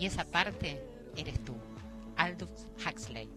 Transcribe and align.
Y 0.00 0.06
esa 0.06 0.24
parte 0.24 0.82
eres 1.14 1.44
tú, 1.44 1.54
Aldous 2.16 2.48
Huxley. 2.78 3.28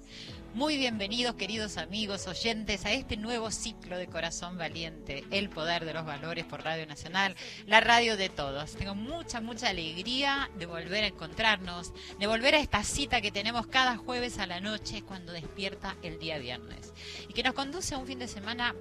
Muy 0.53 0.77
bienvenidos, 0.77 1.35
queridos 1.35 1.75
amigos, 1.75 2.25
oyentes, 2.25 2.85
a 2.85 2.93
este 2.93 3.17
nuevo 3.17 3.51
ciclo 3.51 3.97
de 3.97 4.07
Corazón 4.07 4.57
Valiente, 4.57 5.25
El 5.29 5.49
Poder 5.49 5.83
de 5.83 5.93
los 5.93 6.05
Valores 6.05 6.45
por 6.45 6.63
Radio 6.63 6.85
Nacional, 6.85 7.35
la 7.65 7.81
radio 7.81 8.15
de 8.15 8.29
todos. 8.29 8.77
Tengo 8.77 8.95
mucha, 8.95 9.41
mucha 9.41 9.67
alegría 9.67 10.49
de 10.57 10.65
volver 10.65 11.03
a 11.03 11.07
encontrarnos, 11.07 11.91
de 12.17 12.27
volver 12.27 12.55
a 12.55 12.59
esta 12.59 12.81
cita 12.85 13.19
que 13.19 13.33
tenemos 13.33 13.67
cada 13.67 13.97
jueves 13.97 14.39
a 14.39 14.47
la 14.47 14.61
noche 14.61 15.01
cuando 15.01 15.33
despierta 15.33 15.97
el 16.01 16.17
día 16.17 16.37
viernes. 16.37 16.93
Y 17.27 17.33
que 17.33 17.43
nos 17.43 17.55
conduce 17.55 17.93
a 17.93 17.97
un 17.97 18.07
fin 18.07 18.19
de 18.19 18.29
semana 18.29 18.73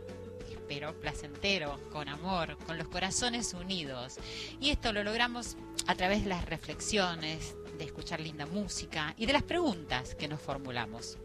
pero 0.68 0.98
placentero, 1.00 1.80
con 1.90 2.08
amor, 2.08 2.56
con 2.64 2.78
los 2.78 2.86
corazones 2.88 3.52
unidos. 3.52 4.18
Y 4.60 4.70
esto 4.70 4.92
lo 4.92 5.02
logramos 5.02 5.56
a 5.86 5.94
través 5.96 6.22
de 6.22 6.30
las 6.30 6.46
reflexiones, 6.46 7.56
de 7.82 7.88
escuchar 7.88 8.20
linda 8.20 8.46
música 8.46 9.12
y 9.18 9.26
de 9.26 9.32
las 9.32 9.42
preguntas 9.42 10.14
que 10.14 10.28
nos 10.28 10.40
formulamos. 10.40 11.18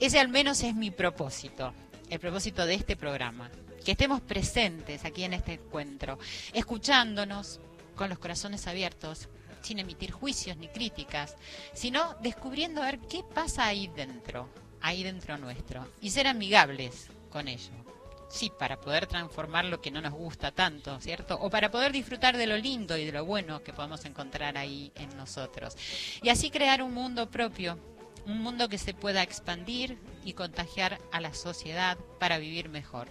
Ese 0.00 0.18
al 0.18 0.28
menos 0.28 0.62
es 0.64 0.74
mi 0.74 0.90
propósito, 0.90 1.72
el 2.10 2.18
propósito 2.18 2.66
de 2.66 2.74
este 2.74 2.96
programa. 2.96 3.48
Que 3.84 3.92
estemos 3.92 4.20
presentes 4.20 5.04
aquí 5.04 5.22
en 5.22 5.34
este 5.34 5.52
encuentro, 5.54 6.18
escuchándonos 6.52 7.60
con 7.94 8.10
los 8.10 8.18
corazones 8.18 8.66
abiertos, 8.66 9.28
sin 9.62 9.78
emitir 9.78 10.10
juicios 10.10 10.56
ni 10.56 10.66
críticas, 10.68 11.36
sino 11.74 12.16
descubriendo 12.22 12.82
a 12.82 12.86
ver 12.86 12.98
qué 12.98 13.22
pasa 13.22 13.64
ahí 13.64 13.88
dentro, 13.94 14.48
ahí 14.80 15.04
dentro 15.04 15.38
nuestro, 15.38 15.86
y 16.00 16.10
ser 16.10 16.26
amigables 16.26 17.06
con 17.30 17.46
ello. 17.46 17.87
Sí, 18.28 18.52
para 18.56 18.78
poder 18.78 19.06
transformar 19.06 19.64
lo 19.64 19.80
que 19.80 19.90
no 19.90 20.02
nos 20.02 20.12
gusta 20.12 20.52
tanto, 20.52 21.00
¿cierto? 21.00 21.38
O 21.40 21.48
para 21.48 21.70
poder 21.70 21.92
disfrutar 21.92 22.36
de 22.36 22.46
lo 22.46 22.58
lindo 22.58 22.96
y 22.96 23.06
de 23.06 23.12
lo 23.12 23.24
bueno 23.24 23.62
que 23.62 23.72
podemos 23.72 24.04
encontrar 24.04 24.58
ahí 24.58 24.92
en 24.96 25.16
nosotros. 25.16 25.76
Y 26.22 26.28
así 26.28 26.50
crear 26.50 26.82
un 26.82 26.92
mundo 26.92 27.30
propio, 27.30 27.78
un 28.26 28.42
mundo 28.42 28.68
que 28.68 28.76
se 28.76 28.92
pueda 28.92 29.22
expandir 29.22 29.98
y 30.24 30.34
contagiar 30.34 30.98
a 31.10 31.20
la 31.20 31.32
sociedad 31.32 31.96
para 32.18 32.38
vivir 32.38 32.68
mejor. 32.68 33.08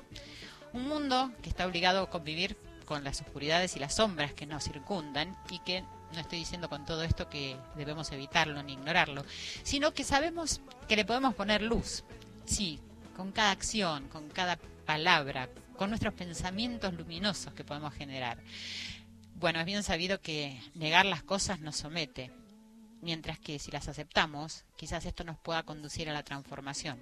Un 0.71 0.87
mundo 0.87 1.31
que 1.41 1.49
está 1.49 1.65
obligado 1.65 2.03
a 2.03 2.09
convivir 2.11 2.55
con 2.85 3.03
las 3.03 3.21
oscuridades 3.21 3.75
y 3.75 3.79
las 3.79 3.95
sombras 3.95 4.33
que 4.33 4.45
nos 4.45 4.65
circundan 4.65 5.35
y 5.49 5.59
que 5.59 5.81
no 6.13 6.19
estoy 6.19 6.39
diciendo 6.39 6.69
con 6.69 6.85
todo 6.85 7.03
esto 7.03 7.27
que 7.27 7.57
debemos 7.75 8.11
evitarlo 8.11 8.61
ni 8.63 8.73
ignorarlo, 8.73 9.25
sino 9.63 9.93
que 9.93 10.03
sabemos 10.03 10.61
que 10.87 10.95
le 10.95 11.05
podemos 11.05 11.33
poner 11.33 11.63
luz, 11.63 12.03
sí, 12.45 12.79
con 13.15 13.31
cada 13.31 13.51
acción, 13.51 14.07
con 14.09 14.29
cada 14.29 14.57
palabra, 14.87 15.49
con 15.75 15.89
nuestros 15.89 16.13
pensamientos 16.13 16.93
luminosos 16.93 17.53
que 17.53 17.65
podemos 17.65 17.93
generar. 17.93 18.39
Bueno, 19.35 19.59
es 19.59 19.65
bien 19.65 19.83
sabido 19.83 20.21
que 20.21 20.59
negar 20.73 21.05
las 21.05 21.21
cosas 21.21 21.59
nos 21.59 21.75
somete, 21.75 22.31
mientras 23.01 23.37
que 23.37 23.59
si 23.59 23.69
las 23.69 23.89
aceptamos, 23.89 24.63
quizás 24.77 25.05
esto 25.05 25.25
nos 25.25 25.37
pueda 25.37 25.63
conducir 25.63 26.09
a 26.09 26.13
la 26.13 26.23
transformación. 26.23 26.97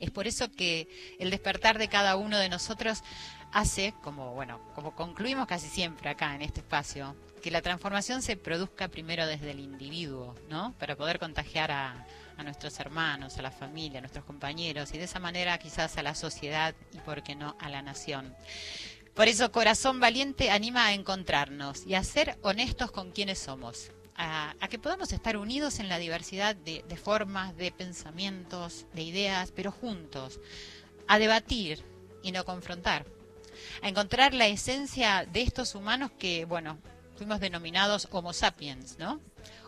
Es 0.00 0.10
por 0.10 0.26
eso 0.26 0.52
que 0.52 1.16
el 1.18 1.30
despertar 1.30 1.78
de 1.78 1.88
cada 1.88 2.14
uno 2.16 2.38
de 2.38 2.50
nosotros 2.50 3.02
hace, 3.52 3.94
como 4.02 4.34
bueno, 4.34 4.60
como 4.74 4.94
concluimos 4.94 5.46
casi 5.46 5.68
siempre 5.68 6.10
acá 6.10 6.34
en 6.34 6.42
este 6.42 6.60
espacio, 6.60 7.16
que 7.42 7.50
la 7.50 7.62
transformación 7.62 8.20
se 8.20 8.36
produzca 8.36 8.88
primero 8.88 9.26
desde 9.26 9.50
el 9.50 9.60
individuo, 9.60 10.34
¿no? 10.50 10.74
Para 10.78 10.94
poder 10.94 11.18
contagiar 11.18 11.70
a, 11.70 12.06
a 12.42 12.44
nuestros 12.44 12.78
hermanos, 12.80 13.38
a 13.38 13.42
la 13.42 13.50
familia, 13.50 13.98
a 13.98 14.02
nuestros 14.02 14.24
compañeros 14.24 14.92
y 14.92 14.98
de 14.98 15.04
esa 15.04 15.18
manera 15.18 15.58
quizás 15.58 15.96
a 15.96 16.02
la 16.02 16.14
sociedad 16.14 16.74
y, 16.92 16.98
por 16.98 17.22
qué 17.22 17.34
no, 17.34 17.56
a 17.58 17.70
la 17.70 17.82
nación. 17.82 18.34
Por 19.14 19.28
eso 19.28 19.52
Corazón 19.52 20.00
Valiente 20.00 20.50
anima 20.50 20.86
a 20.86 20.92
encontrarnos 20.92 21.86
y 21.86 21.94
a 21.94 22.04
ser 22.04 22.38
honestos 22.42 22.90
con 22.90 23.12
quienes 23.12 23.38
somos, 23.38 23.92
a, 24.16 24.54
que 24.68 24.78
podamos 24.78 25.12
estar 25.12 25.36
unidos 25.36 25.78
en 25.78 25.88
la 25.88 25.98
diversidad 25.98 26.56
de 26.56 26.96
formas, 26.96 27.56
de 27.56 27.72
pensamientos, 27.72 28.86
de 28.92 29.02
ideas, 29.02 29.52
pero 29.54 29.70
juntos, 29.70 30.40
a 31.08 31.18
debatir 31.18 31.84
y 32.22 32.32
no 32.32 32.44
confrontar, 32.44 33.06
a 33.82 33.88
encontrar 33.88 34.34
la 34.34 34.46
esencia 34.46 35.26
de 35.30 35.42
estos 35.42 35.74
humanos 35.74 36.10
que, 36.18 36.44
bueno, 36.44 36.78
fuimos 37.16 37.40
denominados 37.40 38.08
Homo 38.10 38.32
sapiens, 38.32 38.98
¿no? 38.98 39.20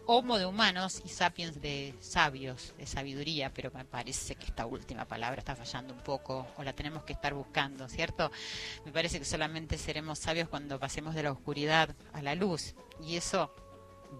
Homo 0.07 0.39
de 0.39 0.45
humanos 0.45 1.01
y 1.03 1.09
sapiens 1.09 1.63
de 1.63 1.95
sabios, 1.99 2.75
de 2.77 2.87
sabiduría, 2.87 3.51
pero 3.55 3.71
me 3.71 3.87
parece 3.87 4.35
que 4.35 4.45
esta 4.45 4.67
última 4.67 5.07
palabra 5.07 5.39
está 5.39 5.57
fallando 5.57 5.95
un 5.95 6.01
poco 6.01 6.47
o 6.59 6.63
la 6.63 6.75
tenemos 6.75 7.05
que 7.05 7.15
estar 7.15 7.33
buscando, 7.33 7.89
¿cierto? 7.89 8.31
Me 8.85 8.93
parece 8.93 9.19
que 9.19 9.25
solamente 9.25 9.79
seremos 9.79 10.19
sabios 10.19 10.51
cuando 10.51 10.79
pasemos 10.79 11.15
de 11.15 11.23
la 11.23 11.33
oscuridad 11.33 11.97
a 12.13 12.21
la 12.21 12.35
luz 12.35 12.75
y 13.03 13.17
eso 13.17 13.51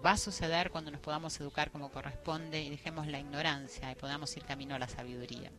va 0.03 0.13
a 0.13 0.17
suceder 0.17 0.71
cuando 0.71 0.89
nos 0.89 1.01
podamos 1.01 1.39
educar 1.39 1.69
como 1.69 1.91
corresponde 1.91 2.63
y 2.63 2.71
dejemos 2.71 3.05
la 3.05 3.19
ignorancia 3.19 3.91
y 3.91 3.95
podamos 3.95 4.35
ir 4.35 4.43
camino 4.43 4.73
a 4.73 4.79
la 4.79 4.87
sabiduría. 4.87 5.51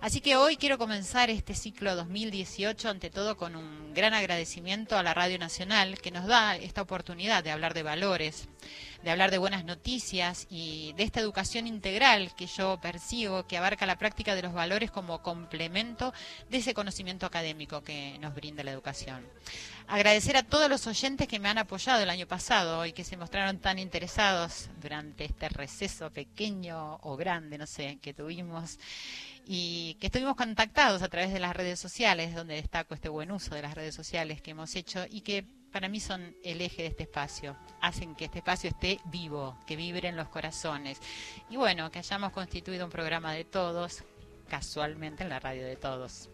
Así 0.00 0.20
que 0.20 0.36
hoy 0.36 0.56
quiero 0.56 0.76
comenzar 0.78 1.30
este 1.30 1.54
ciclo 1.54 1.96
2018 1.96 2.88
ante 2.88 3.10
todo 3.10 3.36
con 3.36 3.56
un 3.56 3.94
gran 3.94 4.12
agradecimiento 4.12 4.96
a 4.98 5.02
la 5.02 5.14
Radio 5.14 5.38
Nacional 5.38 5.98
que 6.00 6.10
nos 6.10 6.26
da 6.26 6.56
esta 6.56 6.82
oportunidad 6.82 7.42
de 7.42 7.50
hablar 7.50 7.72
de 7.72 7.82
valores, 7.82 8.48
de 9.02 9.10
hablar 9.10 9.30
de 9.30 9.38
buenas 9.38 9.64
noticias 9.64 10.46
y 10.50 10.92
de 10.94 11.04
esta 11.04 11.20
educación 11.20 11.66
integral 11.66 12.34
que 12.36 12.46
yo 12.46 12.78
percibo 12.80 13.46
que 13.46 13.56
abarca 13.56 13.86
la 13.86 13.96
práctica 13.96 14.34
de 14.34 14.42
los 14.42 14.52
valores 14.52 14.90
como 14.90 15.22
complemento 15.22 16.12
de 16.50 16.58
ese 16.58 16.74
conocimiento 16.74 17.24
académico 17.24 17.82
que 17.82 18.18
nos 18.20 18.34
brinda 18.34 18.62
la 18.62 18.72
educación. 18.72 19.26
Agradecer 19.88 20.36
a 20.36 20.42
todos 20.42 20.68
los 20.68 20.86
oyentes 20.86 21.28
que 21.28 21.38
me 21.38 21.48
han 21.48 21.58
apoyado 21.58 22.02
el 22.02 22.10
año 22.10 22.26
pasado 22.26 22.84
y 22.84 22.92
que 22.92 23.04
se 23.04 23.16
mostraron 23.16 23.60
tan 23.60 23.78
interesados 23.78 24.68
durante 24.80 25.24
este 25.24 25.48
receso 25.48 26.10
pequeño 26.10 26.96
o 27.02 27.16
grande, 27.16 27.56
no 27.56 27.66
sé, 27.66 27.98
que 28.02 28.12
tuvimos 28.12 28.78
y 29.48 29.94
que 30.00 30.08
estuvimos 30.08 30.34
contactados 30.34 31.02
a 31.02 31.08
través 31.08 31.32
de 31.32 31.38
las 31.38 31.54
redes 31.54 31.78
sociales, 31.78 32.34
donde 32.34 32.56
destaco 32.56 32.94
este 32.94 33.08
buen 33.08 33.30
uso 33.30 33.54
de 33.54 33.62
las 33.62 33.74
redes 33.74 33.94
sociales 33.94 34.42
que 34.42 34.50
hemos 34.50 34.74
hecho 34.74 35.06
y 35.08 35.20
que 35.20 35.44
para 35.70 35.88
mí 35.88 36.00
son 36.00 36.34
el 36.42 36.60
eje 36.60 36.82
de 36.82 36.88
este 36.88 37.04
espacio, 37.04 37.56
hacen 37.80 38.16
que 38.16 38.24
este 38.24 38.38
espacio 38.38 38.70
esté 38.70 38.98
vivo, 39.04 39.56
que 39.66 39.76
vibre 39.76 40.08
en 40.08 40.16
los 40.16 40.28
corazones. 40.28 40.98
Y 41.48 41.56
bueno, 41.56 41.92
que 41.92 42.00
hayamos 42.00 42.32
constituido 42.32 42.86
un 42.86 42.90
programa 42.90 43.34
de 43.34 43.44
todos, 43.44 44.02
casualmente 44.48 45.22
en 45.22 45.28
la 45.28 45.38
radio 45.38 45.64
de 45.64 45.76
todos. 45.76 46.28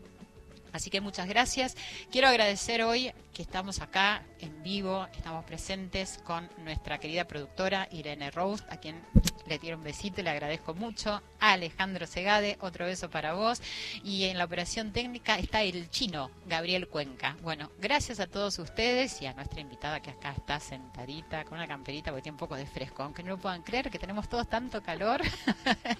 Así 0.72 0.88
que 0.88 1.02
muchas 1.02 1.28
gracias. 1.28 1.76
Quiero 2.10 2.28
agradecer 2.28 2.82
hoy 2.82 3.12
que 3.32 3.42
estamos 3.42 3.80
acá 3.80 4.22
en 4.40 4.62
vivo, 4.62 5.06
estamos 5.16 5.44
presentes 5.44 6.18
con 6.24 6.48
nuestra 6.58 6.98
querida 6.98 7.26
productora 7.26 7.88
Irene 7.90 8.30
Rose, 8.30 8.64
a 8.68 8.76
quien 8.76 9.00
le 9.46 9.58
tiro 9.58 9.76
un 9.76 9.84
besito 9.84 10.20
y 10.20 10.24
le 10.24 10.30
agradezco 10.30 10.74
mucho. 10.74 11.22
Alejandro 11.40 12.06
Segade, 12.06 12.56
otro 12.60 12.86
beso 12.86 13.10
para 13.10 13.34
vos. 13.34 13.60
Y 14.04 14.24
en 14.24 14.38
la 14.38 14.44
operación 14.44 14.92
técnica 14.92 15.38
está 15.38 15.62
el 15.62 15.90
chino, 15.90 16.30
Gabriel 16.46 16.88
Cuenca. 16.88 17.36
Bueno, 17.42 17.70
gracias 17.78 18.20
a 18.20 18.26
todos 18.26 18.58
ustedes 18.58 19.20
y 19.20 19.26
a 19.26 19.34
nuestra 19.34 19.60
invitada 19.60 20.00
que 20.00 20.10
acá 20.10 20.32
está 20.32 20.60
sentadita 20.60 21.44
con 21.44 21.58
una 21.58 21.66
camperita 21.66 22.10
porque 22.10 22.22
tiene 22.22 22.34
un 22.34 22.38
poco 22.38 22.56
de 22.56 22.66
fresco, 22.66 23.02
aunque 23.02 23.22
no 23.22 23.30
lo 23.30 23.38
puedan 23.38 23.62
creer 23.62 23.90
que 23.90 23.98
tenemos 23.98 24.28
todos 24.28 24.48
tanto 24.48 24.82
calor. 24.82 25.22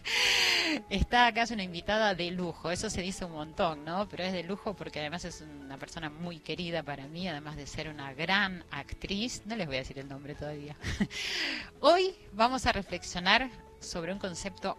está 0.90 1.26
acá 1.26 1.44
una 1.52 1.64
invitada 1.64 2.14
de 2.14 2.31
lujo, 2.31 2.70
eso 2.70 2.88
se 2.88 3.02
dice 3.02 3.25
un 3.25 3.32
montón, 3.32 3.84
¿no? 3.84 4.08
Pero 4.08 4.25
es 4.25 4.32
de 4.32 4.44
lujo 4.44 4.75
porque 4.75 5.00
además 5.00 5.25
es 5.25 5.43
una 5.43 5.76
persona 5.76 6.08
muy 6.08 6.38
querida 6.38 6.82
para 6.82 7.06
mí, 7.08 7.21
además 7.28 7.56
de 7.56 7.66
ser 7.66 7.88
una 7.88 8.12
gran 8.14 8.64
actriz. 8.70 9.42
No 9.46 9.56
les 9.56 9.66
voy 9.66 9.76
a 9.76 9.80
decir 9.80 9.98
el 9.98 10.08
nombre 10.08 10.34
todavía. 10.34 10.76
Hoy 11.80 12.14
vamos 12.32 12.66
a 12.66 12.72
reflexionar 12.72 13.50
sobre 13.80 14.12
un 14.12 14.19
concepto 14.19 14.76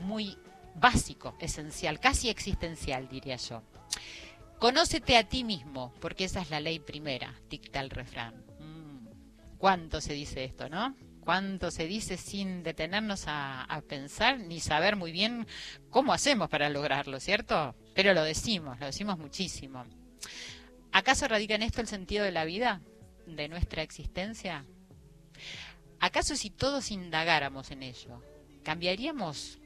muy 0.00 0.36
básico, 0.74 1.36
esencial, 1.40 2.00
casi 2.00 2.30
existencial, 2.30 3.08
diría 3.08 3.36
yo. 3.36 3.62
Conócete 4.58 5.16
a 5.16 5.28
ti 5.28 5.44
mismo, 5.44 5.94
porque 6.00 6.24
esa 6.24 6.40
es 6.42 6.50
la 6.50 6.60
ley 6.60 6.78
primera, 6.78 7.34
dicta 7.48 7.80
el 7.80 7.90
refrán. 7.90 8.34
Mm, 8.58 9.56
¿Cuánto 9.58 10.00
se 10.00 10.12
dice 10.12 10.44
esto, 10.44 10.68
no? 10.68 10.94
¿Cuánto 11.20 11.70
se 11.70 11.86
dice 11.86 12.16
sin 12.16 12.62
detenernos 12.62 13.26
a, 13.26 13.64
a 13.64 13.80
pensar 13.82 14.38
ni 14.38 14.60
saber 14.60 14.96
muy 14.96 15.12
bien 15.12 15.46
cómo 15.90 16.12
hacemos 16.12 16.48
para 16.48 16.68
lograrlo, 16.68 17.20
¿cierto? 17.20 17.74
Pero 17.94 18.14
lo 18.14 18.22
decimos, 18.22 18.78
lo 18.80 18.86
decimos 18.86 19.18
muchísimo. 19.18 19.84
¿Acaso 20.92 21.28
radica 21.28 21.54
en 21.54 21.62
esto 21.62 21.80
el 21.80 21.86
sentido 21.86 22.24
de 22.24 22.32
la 22.32 22.44
vida, 22.44 22.80
de 23.26 23.48
nuestra 23.48 23.82
existencia? 23.82 24.66
¿Acaso 26.00 26.34
si 26.34 26.50
todos 26.50 26.90
indagáramos 26.90 27.70
en 27.70 27.84
ello, 27.84 28.22
cambiaríamos 28.64 29.60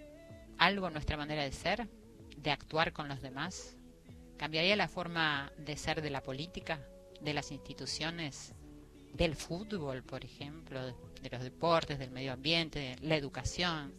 algo 0.58 0.88
en 0.88 0.92
nuestra 0.92 1.16
manera 1.16 1.42
de 1.42 1.52
ser, 1.52 1.88
de 2.36 2.50
actuar 2.50 2.92
con 2.92 3.08
los 3.08 3.22
demás? 3.22 3.76
¿Cambiaría 4.36 4.76
la 4.76 4.88
forma 4.88 5.50
de 5.56 5.76
ser 5.78 6.02
de 6.02 6.10
la 6.10 6.22
política, 6.22 6.80
de 7.22 7.32
las 7.32 7.52
instituciones, 7.52 8.52
del 9.14 9.34
fútbol, 9.34 10.02
por 10.02 10.24
ejemplo, 10.24 10.84
de 10.86 11.30
los 11.30 11.42
deportes, 11.42 11.98
del 11.98 12.10
medio 12.10 12.34
ambiente, 12.34 12.78
de 12.80 12.96
la 13.00 13.16
educación? 13.16 13.94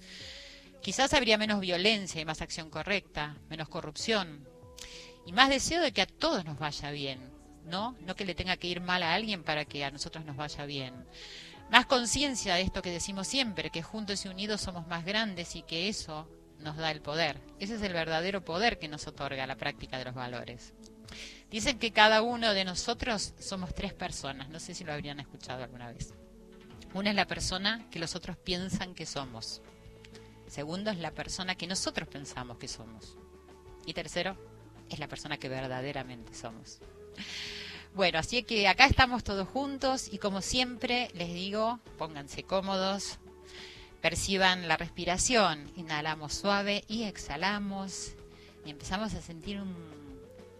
Quizás 0.79 1.15
habría 1.15 1.39
menos 1.39 1.59
violencia 1.59 2.21
y 2.21 2.25
más 2.25 2.41
acción 2.41 2.69
correcta, 2.69 3.35
menos 3.49 3.67
corrupción 3.67 4.47
y 5.25 5.33
más 5.33 5.49
deseo 5.49 5.81
de 5.81 5.91
que 5.91 6.01
a 6.01 6.05
todos 6.05 6.45
nos 6.45 6.59
vaya 6.59 6.91
bien, 6.91 7.19
¿no? 7.65 7.95
No 8.01 8.15
que 8.15 8.25
le 8.25 8.35
tenga 8.35 8.57
que 8.57 8.67
ir 8.67 8.81
mal 8.81 9.03
a 9.03 9.13
alguien 9.13 9.43
para 9.43 9.65
que 9.65 9.83
a 9.83 9.91
nosotros 9.91 10.25
nos 10.25 10.35
vaya 10.35 10.65
bien. 10.65 10.93
Más 11.71 11.87
conciencia 11.87 12.55
de 12.55 12.61
esto 12.61 12.81
que 12.81 12.91
decimos 12.91 13.27
siempre, 13.27 13.71
que 13.71 13.81
juntos 13.81 14.23
y 14.25 14.27
unidos 14.27 14.61
somos 14.61 14.87
más 14.87 15.03
grandes 15.03 15.55
y 15.55 15.63
que 15.63 15.89
eso 15.89 16.29
nos 16.59 16.77
da 16.77 16.91
el 16.91 17.01
poder. 17.01 17.41
Ese 17.59 17.75
es 17.75 17.81
el 17.81 17.93
verdadero 17.93 18.45
poder 18.45 18.77
que 18.77 18.87
nos 18.87 19.07
otorga 19.07 19.47
la 19.47 19.57
práctica 19.57 19.97
de 19.97 20.05
los 20.05 20.13
valores. 20.13 20.73
Dicen 21.49 21.79
que 21.79 21.91
cada 21.91 22.21
uno 22.21 22.53
de 22.53 22.65
nosotros 22.65 23.33
somos 23.39 23.73
tres 23.73 23.93
personas, 23.93 24.49
no 24.49 24.59
sé 24.59 24.73
si 24.73 24.83
lo 24.83 24.93
habrían 24.93 25.19
escuchado 25.19 25.63
alguna 25.63 25.91
vez. 25.91 26.13
Una 26.93 27.09
es 27.09 27.15
la 27.15 27.27
persona 27.27 27.87
que 27.89 27.99
los 27.99 28.15
otros 28.15 28.37
piensan 28.37 28.93
que 28.93 29.05
somos. 29.05 29.61
Segundo 30.47 30.91
es 30.91 30.97
la 30.97 31.11
persona 31.11 31.55
que 31.55 31.67
nosotros 31.67 32.07
pensamos 32.07 32.57
que 32.57 32.67
somos. 32.67 33.17
Y 33.85 33.93
tercero 33.93 34.37
es 34.89 34.99
la 34.99 35.07
persona 35.07 35.37
que 35.37 35.49
verdaderamente 35.49 36.33
somos. 36.33 36.79
Bueno, 37.93 38.19
así 38.19 38.43
que 38.43 38.67
acá 38.67 38.85
estamos 38.85 39.23
todos 39.23 39.47
juntos 39.47 40.09
y 40.11 40.17
como 40.17 40.41
siempre 40.41 41.09
les 41.13 41.33
digo, 41.33 41.79
pónganse 41.97 42.43
cómodos, 42.43 43.19
Perciban 44.05 44.67
la 44.67 44.77
respiración. 44.77 45.71
Inhalamos 45.77 46.31
suave 46.35 46.83
y 46.87 47.05
exhalamos. 47.05 48.13
Y 48.63 48.69
empezamos 48.69 49.15
a 49.15 49.21
sentir 49.23 49.59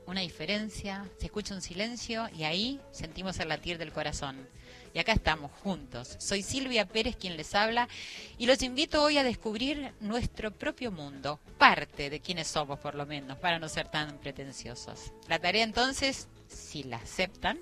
una 0.08 0.22
diferencia. 0.22 1.08
Se 1.20 1.28
escucha 1.28 1.54
un 1.54 1.62
silencio 1.62 2.28
y 2.36 2.46
ahí 2.46 2.82
sentimos 2.90 3.40
el 3.40 3.50
latir 3.50 3.78
del 3.78 3.92
corazón. 3.92 4.50
Y 4.96 5.00
acá 5.00 5.12
estamos 5.12 5.52
juntos. 5.62 6.16
Soy 6.20 6.42
Silvia 6.42 6.88
Pérez 6.88 7.18
quien 7.18 7.36
les 7.36 7.54
habla 7.54 7.90
y 8.38 8.46
los 8.46 8.62
invito 8.62 9.04
hoy 9.04 9.18
a 9.18 9.26
descubrir 9.26 9.92
nuestro 10.00 10.52
propio 10.52 10.90
mundo, 10.90 11.38
parte 11.58 12.10
de 12.10 12.22
quienes 12.22 12.48
somos 12.48 12.80
por 12.80 12.96
lo 12.96 13.06
menos, 13.06 13.38
para 13.38 13.60
no 13.60 13.68
ser 13.68 13.90
tan 13.90 14.18
pretenciosos. 14.20 15.12
La 15.28 15.38
tarea 15.38 15.66
entonces, 15.66 16.30
si 16.48 16.84
la 16.84 16.96
aceptan, 16.96 17.60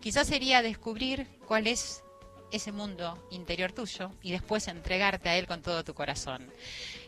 quizás 0.00 0.28
sería 0.28 0.62
descubrir 0.62 1.26
cuál 1.48 1.66
es 1.66 2.04
ese 2.52 2.70
mundo 2.70 3.20
interior 3.32 3.72
tuyo 3.72 4.12
y 4.22 4.30
después 4.30 4.68
entregarte 4.68 5.28
a 5.28 5.36
él 5.36 5.48
con 5.48 5.62
todo 5.62 5.82
tu 5.82 5.92
corazón. 5.92 6.52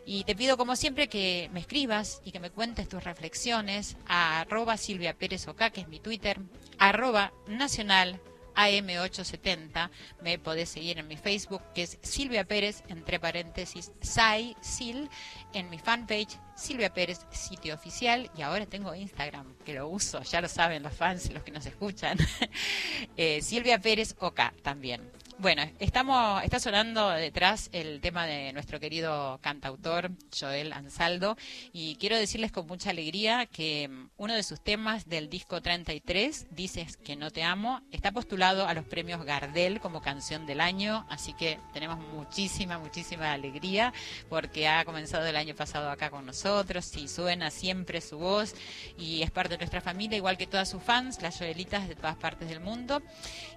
Y 0.05 0.25
te 0.25 0.35
pido 0.35 0.57
como 0.57 0.75
siempre 0.75 1.09
que 1.09 1.51
me 1.53 1.61
escribas 1.61 2.21
y 2.25 2.33
que 2.33 2.41
me 2.41 2.51
cuentes 2.51 2.89
tus 2.89 3.05
reflexiones 3.05 3.97
a 4.09 4.41
arroba 4.41 4.77
Silvia 4.77 5.15
Pérez 5.17 5.47
Oca, 5.47 5.71
que 5.71 5.83
es 5.83 5.89
mi 5.89 6.01
Twitter, 6.01 6.41
arroba 6.81 7.33
nacional 7.47 8.21
AM870. 8.59 9.91
Me 10.21 10.39
podés 10.39 10.69
seguir 10.69 10.99
en 10.99 11.07
mi 11.07 11.17
Facebook, 11.17 11.63
que 11.75 11.85
es 11.85 11.99
Silvia 12.03 12.45
Pérez, 12.45 12.83
entre 12.89 13.21
paréntesis, 13.21 13.93
Sai 14.01 14.57
Sil, 14.61 15.09
en 15.55 15.71
mi 15.71 15.79
fanpage, 15.79 16.39
Silvia 16.57 16.93
Pérez, 16.93 17.21
sitio 17.31 17.75
oficial, 17.75 18.31
y 18.37 18.43
ahora 18.43 18.67
tengo 18.67 18.95
Instagram, 18.95 19.55
que 19.65 19.75
lo 19.75 19.89
uso, 19.89 20.23
ya 20.23 20.41
lo 20.41 20.49
saben 20.49 20.83
los 20.83 20.93
fans, 20.93 21.33
los 21.33 21.43
que 21.45 21.53
nos 21.53 21.67
escuchan. 21.67 22.19
Eh, 23.17 23.43
Silvia 23.43 23.79
Pérez 23.79 24.15
Oca 24.19 24.53
también. 24.63 25.11
Bueno, 25.41 25.63
estamos, 25.79 26.43
está 26.43 26.59
sonando 26.59 27.11
detrás 27.11 27.71
el 27.73 28.01
tema 28.01 28.27
de 28.27 28.53
nuestro 28.53 28.81
querido 28.81 29.39
cantautor 29.41 30.11
Joel 30.37 30.73
Ansaldo 30.73 31.37
y 31.73 31.95
quiero 31.95 32.17
decirles 32.17 32.51
con 32.51 32.67
mucha 32.67 32.91
alegría 32.91 33.47
que 33.47 33.87
mm, 33.89 34.11
uno 34.17 34.35
de 34.35 34.43
sus 34.43 34.61
temas 34.61 35.09
del 35.09 35.31
disco 35.31 35.63
33, 35.63 36.49
Dices 36.51 36.97
que 36.97 37.15
no 37.15 37.31
te 37.31 37.45
amo, 37.45 37.83
está 37.93 38.11
postulado 38.11 38.67
a 38.67 38.75
los 38.75 38.85
premios 38.85 39.25
Gardel 39.25 39.79
como 39.79 40.03
canción 40.03 40.45
del 40.45 40.61
año, 40.61 41.07
así 41.09 41.35
que 41.35 41.61
tenemos 41.73 42.01
muchísima, 42.01 42.81
muchísima 42.81 43.33
alegría 43.33 43.93
porque 44.29 44.67
ha 44.67 44.85
comenzado 44.85 45.25
el 45.25 45.37
año 45.37 45.55
pasado 45.55 45.89
acá 45.89 46.11
con 46.11 46.27
nosotros 46.27 46.97
y 46.97 47.07
suena 47.07 47.53
siempre 47.53 48.01
su 48.01 48.19
voz 48.19 48.57
y 48.99 49.23
es 49.23 49.31
parte 49.31 49.51
de 49.51 49.59
nuestra 49.59 49.83
familia, 49.83 50.17
igual 50.17 50.37
que 50.37 50.49
todas 50.49 50.69
sus 50.69 50.83
fans, 50.83 51.23
las 51.23 51.39
Joelitas 51.39 51.87
de 51.87 51.95
todas 51.95 52.17
partes 52.17 52.49
del 52.49 52.59
mundo. 52.59 53.03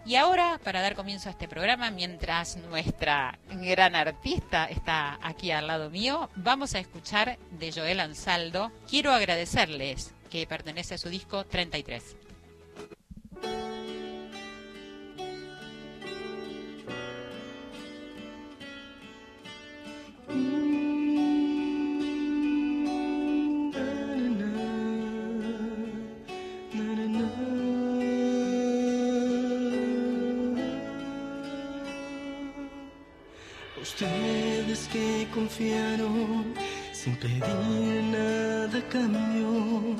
Y 0.06 0.16
ahora, 0.16 0.60
para 0.63 0.81
dar 0.81 0.95
comienzo 0.95 1.30
a 1.30 1.31
este 1.31 1.48
programa, 1.48 1.70
mientras 1.77 2.57
nuestra 2.57 3.39
gran 3.50 3.95
artista 3.95 4.65
está 4.65 5.18
aquí 5.21 5.51
al 5.51 5.68
lado 5.68 5.89
mío, 5.89 6.29
vamos 6.35 6.75
a 6.75 6.79
escuchar 6.79 7.38
de 7.51 7.71
Joel 7.71 8.01
Ansaldo. 8.01 8.71
Quiero 8.89 9.12
agradecerles 9.12 10.13
que 10.29 10.45
pertenece 10.45 10.95
a 10.95 10.97
su 10.97 11.09
disco 11.09 11.45
33. 11.45 12.18
Confiaron 35.52 36.54
sin 36.94 37.16
pedir 37.18 38.04
nada 38.04 38.81
a. 38.90 39.91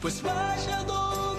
separarnos, 0.00 0.02
pues 0.02 0.22
vaya 0.22 0.82
donde 0.84 1.29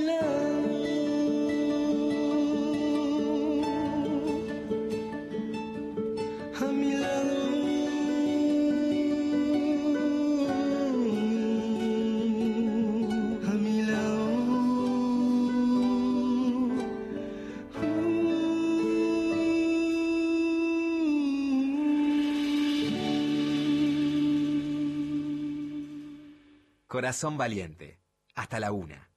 lado. 0.00 0.68
A 6.60 6.72
mi 6.72 6.92
lado, 6.92 7.38
a 13.46 13.52
mi 13.54 13.82
lado. 13.82 14.28
Corazón 26.88 27.36
valiente. 27.38 27.97
Hasta 28.38 28.60
la 28.60 28.70
una. 28.70 29.10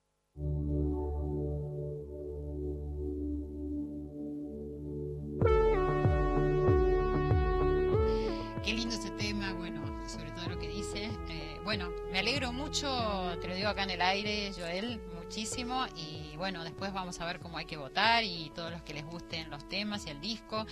Qué 8.63 8.73
lindo 8.73 8.95
ese 8.95 9.11
tema, 9.11 9.53
bueno, 9.53 9.83
sobre 10.09 10.31
todo 10.31 10.49
lo 10.49 10.57
que 10.57 10.67
dice. 10.69 11.11
Eh, 11.29 11.59
bueno, 11.63 11.91
me 12.11 12.17
alegro 12.17 12.51
mucho, 12.51 13.37
te 13.39 13.47
lo 13.47 13.53
digo 13.53 13.69
acá 13.69 13.83
en 13.83 13.91
el 13.91 14.01
aire, 14.01 14.51
Joel, 14.57 14.99
muchísimo. 15.13 15.85
Y 15.95 16.35
bueno, 16.37 16.63
después 16.63 16.91
vamos 16.91 17.21
a 17.21 17.25
ver 17.25 17.39
cómo 17.39 17.59
hay 17.59 17.65
que 17.65 17.77
votar 17.77 18.23
y 18.23 18.51
todos 18.55 18.71
los 18.71 18.81
que 18.81 18.95
les 18.95 19.05
gusten 19.05 19.51
los 19.51 19.69
temas 19.69 20.07
y 20.07 20.09
el 20.09 20.19
disco 20.19 20.65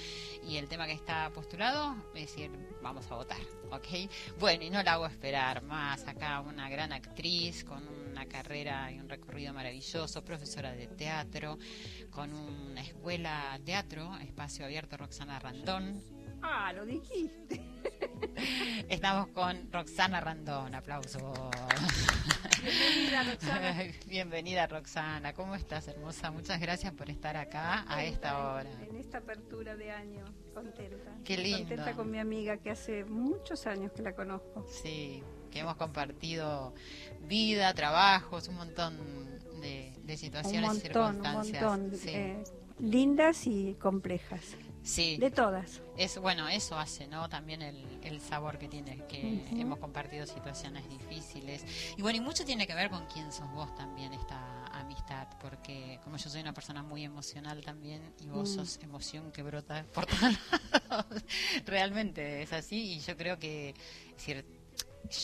y 0.44 0.58
el 0.58 0.68
tema 0.68 0.88
que 0.88 0.94
está 0.94 1.30
postulado, 1.30 1.96
es 2.16 2.22
decir, 2.22 2.50
vamos 2.82 3.06
a 3.12 3.16
votar, 3.16 3.42
¿ok? 3.70 4.10
Bueno, 4.40 4.64
y 4.64 4.72
no 4.72 4.82
la 4.82 4.94
hago 4.94 5.06
esperar 5.06 5.62
más. 5.62 6.08
Acá 6.08 6.42
una 6.42 6.68
gran 6.68 6.92
actriz 6.92 7.64
con 7.64 7.99
una 8.20 8.28
carrera 8.28 8.92
y 8.92 9.00
un 9.00 9.08
recorrido 9.08 9.54
maravilloso, 9.54 10.26
profesora 10.26 10.74
de 10.74 10.88
teatro, 10.88 11.58
con 12.10 12.34
una 12.34 12.82
escuela 12.82 13.58
teatro, 13.64 14.14
espacio 14.18 14.66
abierto, 14.66 14.98
Roxana 14.98 15.40
Randón. 15.40 16.04
Ah, 16.42 16.74
lo 16.74 16.86
dijiste. 16.86 17.62
Estamos 18.90 19.28
con 19.28 19.72
Roxana 19.72 20.20
Randón, 20.20 20.76
aplauso. 20.76 21.50
Bienvenida, 22.62 23.24
Roxana. 23.24 23.84
Bienvenida 24.06 24.68
Roxana, 24.68 25.34
¿cómo 25.34 25.56
estás 25.56 25.88
hermosa? 25.88 26.30
Muchas 26.30 26.60
gracias 26.60 26.92
por 26.92 27.10
estar 27.10 27.38
acá 27.38 27.86
a 27.88 28.04
esta 28.04 28.38
hora. 28.38 28.70
En 28.84 28.98
esta 28.98 29.20
apertura 29.20 29.78
de 29.78 29.92
año, 29.92 30.26
contenta. 30.54 31.16
Qué 31.24 31.38
lindo. 31.38 31.60
Contenta 31.60 31.94
con 31.94 32.12
mi 32.12 32.20
amiga 32.20 32.58
que 32.58 32.72
hace 32.72 33.06
muchos 33.06 33.66
años 33.66 33.94
que 33.94 34.02
la 34.02 34.14
conozco. 34.14 34.68
Sí, 34.68 35.24
que 35.50 35.60
hemos 35.60 35.76
compartido 35.76 36.74
vida, 37.22 37.74
trabajos, 37.74 38.48
un 38.48 38.56
montón 38.56 38.98
de, 39.62 39.94
de 40.04 40.18
situaciones 40.18 40.70
un 40.70 40.78
y 40.78 40.80
montón, 40.82 41.16
un 41.18 41.24
circunstancias. 41.24 41.64
montón. 41.64 41.98
Sí. 42.00 42.10
eh, 42.10 42.44
lindas 42.80 43.46
y 43.48 43.76
complejas. 43.80 44.42
sí. 44.84 45.18
De 45.18 45.30
todas. 45.32 45.82
Es 45.98 46.18
bueno, 46.18 46.48
eso 46.48 46.78
hace, 46.80 47.08
¿no? 47.08 47.28
También 47.28 47.62
el, 47.62 48.00
el 48.04 48.22
sabor 48.22 48.58
que 48.58 48.70
tiene, 48.70 49.06
que 49.08 49.44
hemos 49.52 49.80
compartido 49.80 50.26
situaciones 50.26 50.88
difíciles. 50.90 51.66
Y 51.98 52.02
bueno, 52.02 52.18
y 52.18 52.22
mucho 52.22 52.46
tiene 52.46 52.66
que 52.66 52.74
ver 52.74 52.90
con 52.90 53.06
quién 53.08 53.32
sos 53.34 53.52
vos 53.52 53.76
también 53.76 54.14
esta 54.14 54.66
amistad, 54.68 55.28
porque 55.42 56.00
como 56.06 56.16
yo 56.16 56.30
soy 56.30 56.40
una 56.40 56.54
persona 56.54 56.82
muy 56.84 57.04
emocional 57.04 57.62
también 57.66 58.02
y 58.22 58.28
vos 58.28 58.50
Mm. 58.52 58.56
sos 58.56 58.80
emoción 58.82 59.32
que 59.34 59.44
brota 59.44 59.86
por 59.94 60.06
todos 60.06 60.22
lados, 60.90 61.24
realmente 61.66 62.42
es 62.44 62.54
así 62.54 62.94
y 62.94 63.00
yo 63.02 63.18
creo 63.18 63.38
que, 63.38 63.72
es 63.72 64.16
decir, 64.16 64.46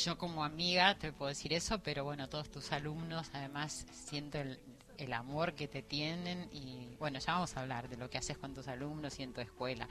yo 0.03 0.17
como 0.17 0.43
amiga 0.43 0.97
te 0.97 1.11
puedo 1.11 1.29
decir 1.29 1.53
eso, 1.53 1.79
pero 1.79 2.03
bueno, 2.03 2.29
todos 2.29 2.49
tus 2.49 2.71
alumnos 2.71 3.29
además 3.33 3.85
siento 3.91 4.39
el, 4.39 4.59
el 4.97 5.13
amor 5.13 5.53
que 5.53 5.67
te 5.67 5.81
tienen 5.81 6.49
y 6.51 6.95
bueno, 6.99 7.19
ya 7.19 7.33
vamos 7.33 7.55
a 7.55 7.61
hablar 7.61 7.89
de 7.89 7.97
lo 7.97 8.09
que 8.09 8.17
haces 8.17 8.37
con 8.37 8.53
tus 8.53 8.67
alumnos 8.67 9.19
y 9.19 9.23
en 9.23 9.33
tu 9.33 9.41
escuela. 9.41 9.87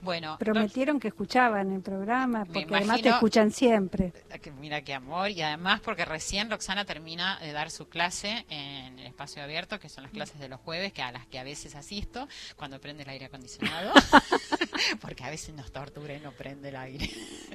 Bueno, 0.00 0.36
Prometieron 0.38 1.00
que 1.00 1.08
escuchaban 1.08 1.72
el 1.72 1.82
programa, 1.82 2.44
porque 2.44 2.74
además 2.74 3.02
te 3.02 3.08
escuchan 3.08 3.50
siempre. 3.50 4.12
Que 4.40 4.50
mira 4.50 4.82
qué 4.82 4.94
amor 4.94 5.30
y 5.30 5.42
además 5.42 5.80
porque 5.80 6.04
recién 6.04 6.50
Roxana 6.50 6.84
termina 6.84 7.38
de 7.40 7.52
dar 7.52 7.70
su 7.70 7.88
clase 7.88 8.44
en 8.48 8.98
el 8.98 9.06
espacio 9.06 9.42
abierto, 9.42 9.78
que 9.78 9.88
son 9.88 10.04
las 10.04 10.12
clases 10.12 10.38
de 10.38 10.48
los 10.48 10.60
jueves, 10.60 10.92
que 10.92 11.02
a 11.02 11.12
las 11.12 11.26
que 11.26 11.38
a 11.38 11.44
veces 11.44 11.74
asisto 11.74 12.28
cuando 12.56 12.80
prende 12.80 13.02
el 13.02 13.08
aire 13.08 13.26
acondicionado, 13.26 13.92
porque 15.00 15.24
a 15.24 15.30
veces 15.30 15.54
nos 15.54 15.72
tortura 15.72 16.14
y 16.14 16.20
no 16.20 16.32
prende 16.32 16.68
el 16.68 16.76
aire. 16.76 17.10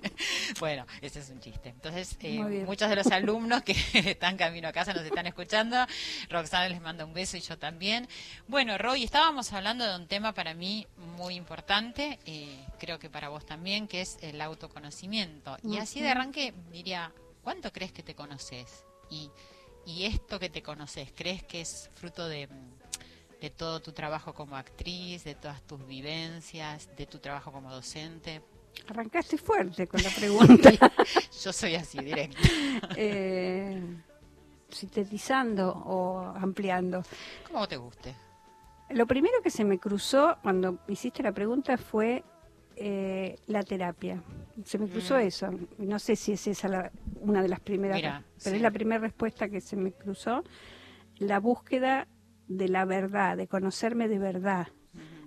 bueno, 0.60 0.86
ese 1.02 1.20
es 1.20 1.30
un 1.30 1.40
chiste. 1.40 1.70
Entonces, 1.70 2.18
eh, 2.22 2.64
muchos 2.66 2.90
de 2.90 2.96
los 2.96 3.08
alumnos 3.08 3.64
que 3.64 3.76
están 3.94 4.38
camino 4.38 4.68
a 4.68 4.72
casa 4.72 4.94
nos 4.94 5.04
están 5.04 5.28
escuchando. 5.28 5.78
Roxana 6.30 6.70
les 6.70 6.82
manda 6.82 6.89
un 6.98 7.14
beso 7.14 7.38
y 7.38 7.42
yo 7.42 7.58
también. 7.58 8.08
Bueno, 8.48 8.78
Roy, 8.78 9.04
estábamos 9.04 9.54
hablando 9.54 9.86
de 9.86 9.96
un 9.96 10.08
tema 10.08 10.34
para 10.34 10.54
mí 10.54 10.88
muy 11.18 11.36
importante, 11.36 12.20
eh, 12.26 12.66
creo 12.80 13.00
que 13.00 13.10
para 13.10 13.30
vos 13.30 13.46
también, 13.46 13.88
que 13.88 14.02
es 14.02 14.18
el 14.22 14.42
autoconocimiento. 14.42 15.58
Y 15.64 15.78
así 15.78 16.02
de 16.02 16.10
arranque 16.10 16.54
diría, 16.72 17.12
¿cuánto 17.44 17.72
crees 17.72 17.92
que 17.92 18.04
te 18.04 18.16
conoces? 18.16 18.84
Y, 19.10 19.30
y 19.86 20.06
esto 20.06 20.40
que 20.40 20.50
te 20.50 20.62
conoces, 20.62 21.12
¿crees 21.16 21.44
que 21.44 21.62
es 21.62 21.90
fruto 21.96 22.28
de, 22.28 22.50
de 23.42 23.50
todo 23.50 23.80
tu 23.80 23.92
trabajo 23.92 24.34
como 24.34 24.56
actriz, 24.56 25.24
de 25.24 25.36
todas 25.36 25.62
tus 25.64 25.86
vivencias, 25.86 26.90
de 26.96 27.06
tu 27.06 27.20
trabajo 27.20 27.52
como 27.52 27.72
docente? 27.72 28.42
Arrancaste 28.88 29.38
fuerte 29.38 29.88
con 29.88 30.02
la 30.02 30.10
pregunta. 30.18 30.72
Yo 31.44 31.54
soy 31.54 31.76
así, 31.76 32.00
directo. 32.00 32.38
eh, 32.96 33.82
sintetizando 34.72 35.70
o 35.72 36.20
ampliando. 36.36 37.04
Como 37.52 37.68
te 37.68 37.78
guste. 37.78 38.16
Lo 38.90 39.06
primero 39.06 39.36
que 39.44 39.50
se 39.52 39.64
me 39.64 39.78
cruzó 39.78 40.38
cuando 40.42 40.80
hiciste 40.88 41.22
la 41.24 41.32
pregunta 41.32 41.78
fue 41.78 42.24
eh, 42.82 43.38
la 43.48 43.62
terapia. 43.64 44.24
Se 44.64 44.78
me 44.78 44.88
cruzó 44.88 45.16
Mm. 45.16 45.20
eso. 45.20 45.50
No 45.80 46.00
sé 46.00 46.16
si 46.16 46.32
es 46.32 46.48
esa 46.48 46.70
la- 46.70 46.92
una 47.20 47.42
de 47.42 47.50
las 47.50 47.60
primeras, 47.60 47.98
Mira, 47.98 48.24
pero 48.42 48.52
sí. 48.52 48.56
es 48.56 48.62
la 48.62 48.72
primera 48.72 49.02
respuesta 49.02 49.50
que 49.50 49.60
se 49.60 49.76
me 49.76 49.92
cruzó. 49.92 50.44
La 51.18 51.42
búsqueda 51.42 52.08
de 52.48 52.70
la 52.70 52.86
verdad, 52.86 53.36
de 53.36 53.48
conocerme 53.50 54.08
de 54.08 54.18
verdad, 54.18 54.68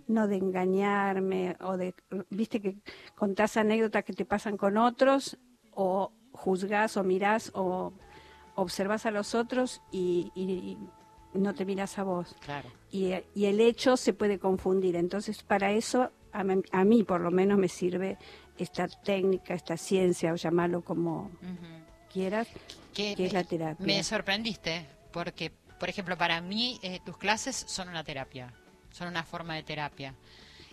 no 0.09 0.29
de 0.29 0.37
engañarme 0.37 1.57
o 1.61 1.77
de, 1.77 1.95
viste 2.31 2.61
que 2.63 2.79
contás 3.15 3.59
anécdotas 3.59 4.03
que 4.05 4.15
te 4.15 4.25
pasan 4.25 4.57
con 4.57 4.79
otros 4.79 5.37
o 5.73 6.11
juzgás 6.33 6.97
o 6.97 7.05
mirás 7.05 7.51
o 7.55 7.93
observás 8.55 9.07
a 9.07 9.11
los 9.11 9.35
otros 9.35 9.81
y, 9.91 10.31
y 10.35 10.77
no 11.35 11.55
te 11.55 11.65
mirás 11.65 11.99
a 11.99 12.03
vos 12.03 12.35
Claro. 12.41 12.69
y, 12.91 13.13
y 13.35 13.47
el 13.47 13.61
hecho 13.61 13.97
se 13.97 14.13
puede 14.13 14.39
confundir. 14.39 14.97
Entonces, 14.97 15.43
para 15.43 15.73
eso, 15.73 16.11
a, 16.33 16.45
mí- 16.45 16.63
a 16.73 16.85
mí 16.85 17.03
por 17.05 17.21
lo 17.21 17.31
menos 17.31 17.59
me 17.59 17.69
sirve 17.69 18.19
esta 18.59 18.87
técnica, 18.89 19.55
esta 19.55 19.77
ciencia, 19.77 20.33
o 20.33 20.37
llamarlo 20.37 20.83
como 20.83 21.31
quieras, 22.13 22.47
Que 22.95 23.15
que 23.15 23.27
es 23.27 23.33
la 23.33 23.45
terapia. 23.45 23.85
Me 23.87 24.03
sorprendiste, 24.05 24.85
porque, 25.13 25.51
por 25.81 25.89
ejemplo, 25.89 26.17
para 26.19 26.41
mí 26.43 26.79
eh, 26.83 27.01
tus 27.05 27.17
clases 27.17 27.57
son 27.67 27.89
una 27.89 28.05
terapia, 28.05 28.53
son 28.91 29.09
una 29.09 29.25
forma 29.25 29.55
de 29.55 29.63
terapia. 29.63 30.15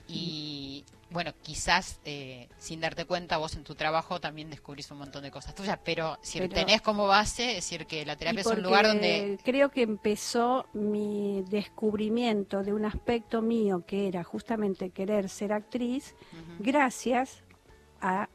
Y 0.09 0.85
bueno, 1.11 1.33
quizás 1.41 1.99
eh, 2.05 2.49
sin 2.57 2.81
darte 2.81 3.05
cuenta, 3.05 3.37
vos 3.37 3.55
en 3.55 3.63
tu 3.63 3.75
trabajo 3.75 4.19
también 4.19 4.49
descubrís 4.49 4.89
un 4.91 4.99
montón 4.99 5.23
de 5.23 5.31
cosas 5.31 5.55
tuyas, 5.55 5.79
pero 5.83 6.17
si 6.21 6.39
Pero- 6.39 6.53
tenés 6.53 6.81
como 6.81 7.07
base, 7.07 7.49
es 7.49 7.55
decir, 7.57 7.85
que 7.87 8.05
la 8.05 8.15
terapia 8.15 8.41
es 8.41 8.47
un 8.47 8.61
lugar 8.61 8.85
donde... 8.87 9.39
creo 9.43 9.69
que 9.69 9.81
empezó 9.81 10.67
mi 10.73 11.43
descubrimiento 11.49 12.63
de 12.63 12.73
un 12.73 12.85
aspecto 12.85 13.41
mío 13.41 13.83
que 13.87 14.07
era 14.07 14.23
justamente 14.23 14.91
querer 14.91 15.29
ser 15.29 15.51
actriz 15.53 16.15
gracias 16.59 17.43
a 18.01 18.29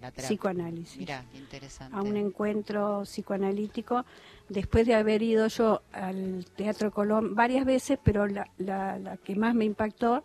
la 0.00 0.10
psicoanálisis. 0.10 0.96
Mira, 0.96 1.24
qué 1.32 1.38
interesante. 1.38 1.94
a 1.96 2.00
un 2.02 2.16
encuentro 2.16 3.02
psicoanalítico 3.04 4.06
después 4.48 4.86
de 4.86 4.94
haber 4.94 5.22
ido 5.22 5.48
yo 5.48 5.82
al 5.92 6.46
Teatro 6.56 6.90
Colón 6.90 7.34
varias 7.34 7.64
veces, 7.66 7.98
pero 8.02 8.26
la, 8.26 8.48
la- 8.58 8.98
la 8.98 9.16
que 9.18 9.34
más 9.36 9.54
me 9.54 9.64
impactó 9.66 10.22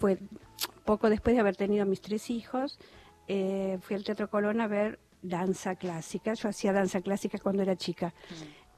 fue 0.00 0.18
poco 0.84 1.10
después 1.10 1.36
de 1.36 1.40
haber 1.40 1.56
tenido 1.56 1.84
mis 1.84 2.00
tres 2.00 2.30
hijos, 2.30 2.78
eh, 3.28 3.78
fui 3.82 3.94
al 3.94 4.02
Teatro 4.02 4.30
Colón 4.30 4.60
a 4.60 4.66
ver 4.66 4.98
danza 5.22 5.76
clásica. 5.76 6.32
Yo 6.34 6.48
hacía 6.48 6.72
danza 6.72 7.02
clásica 7.02 7.38
cuando 7.38 7.62
era 7.62 7.76
chica 7.76 8.14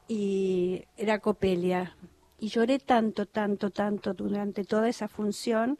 y 0.09 0.85
era 0.97 1.21
Copelia. 1.21 1.97
Y 2.41 2.49
lloré 2.49 2.81
tanto, 2.81 3.27
tanto, 3.27 3.71
tanto 3.71 4.15
durante 4.15 4.65
toda 4.65 4.89
esa 4.89 5.07
función 5.07 5.79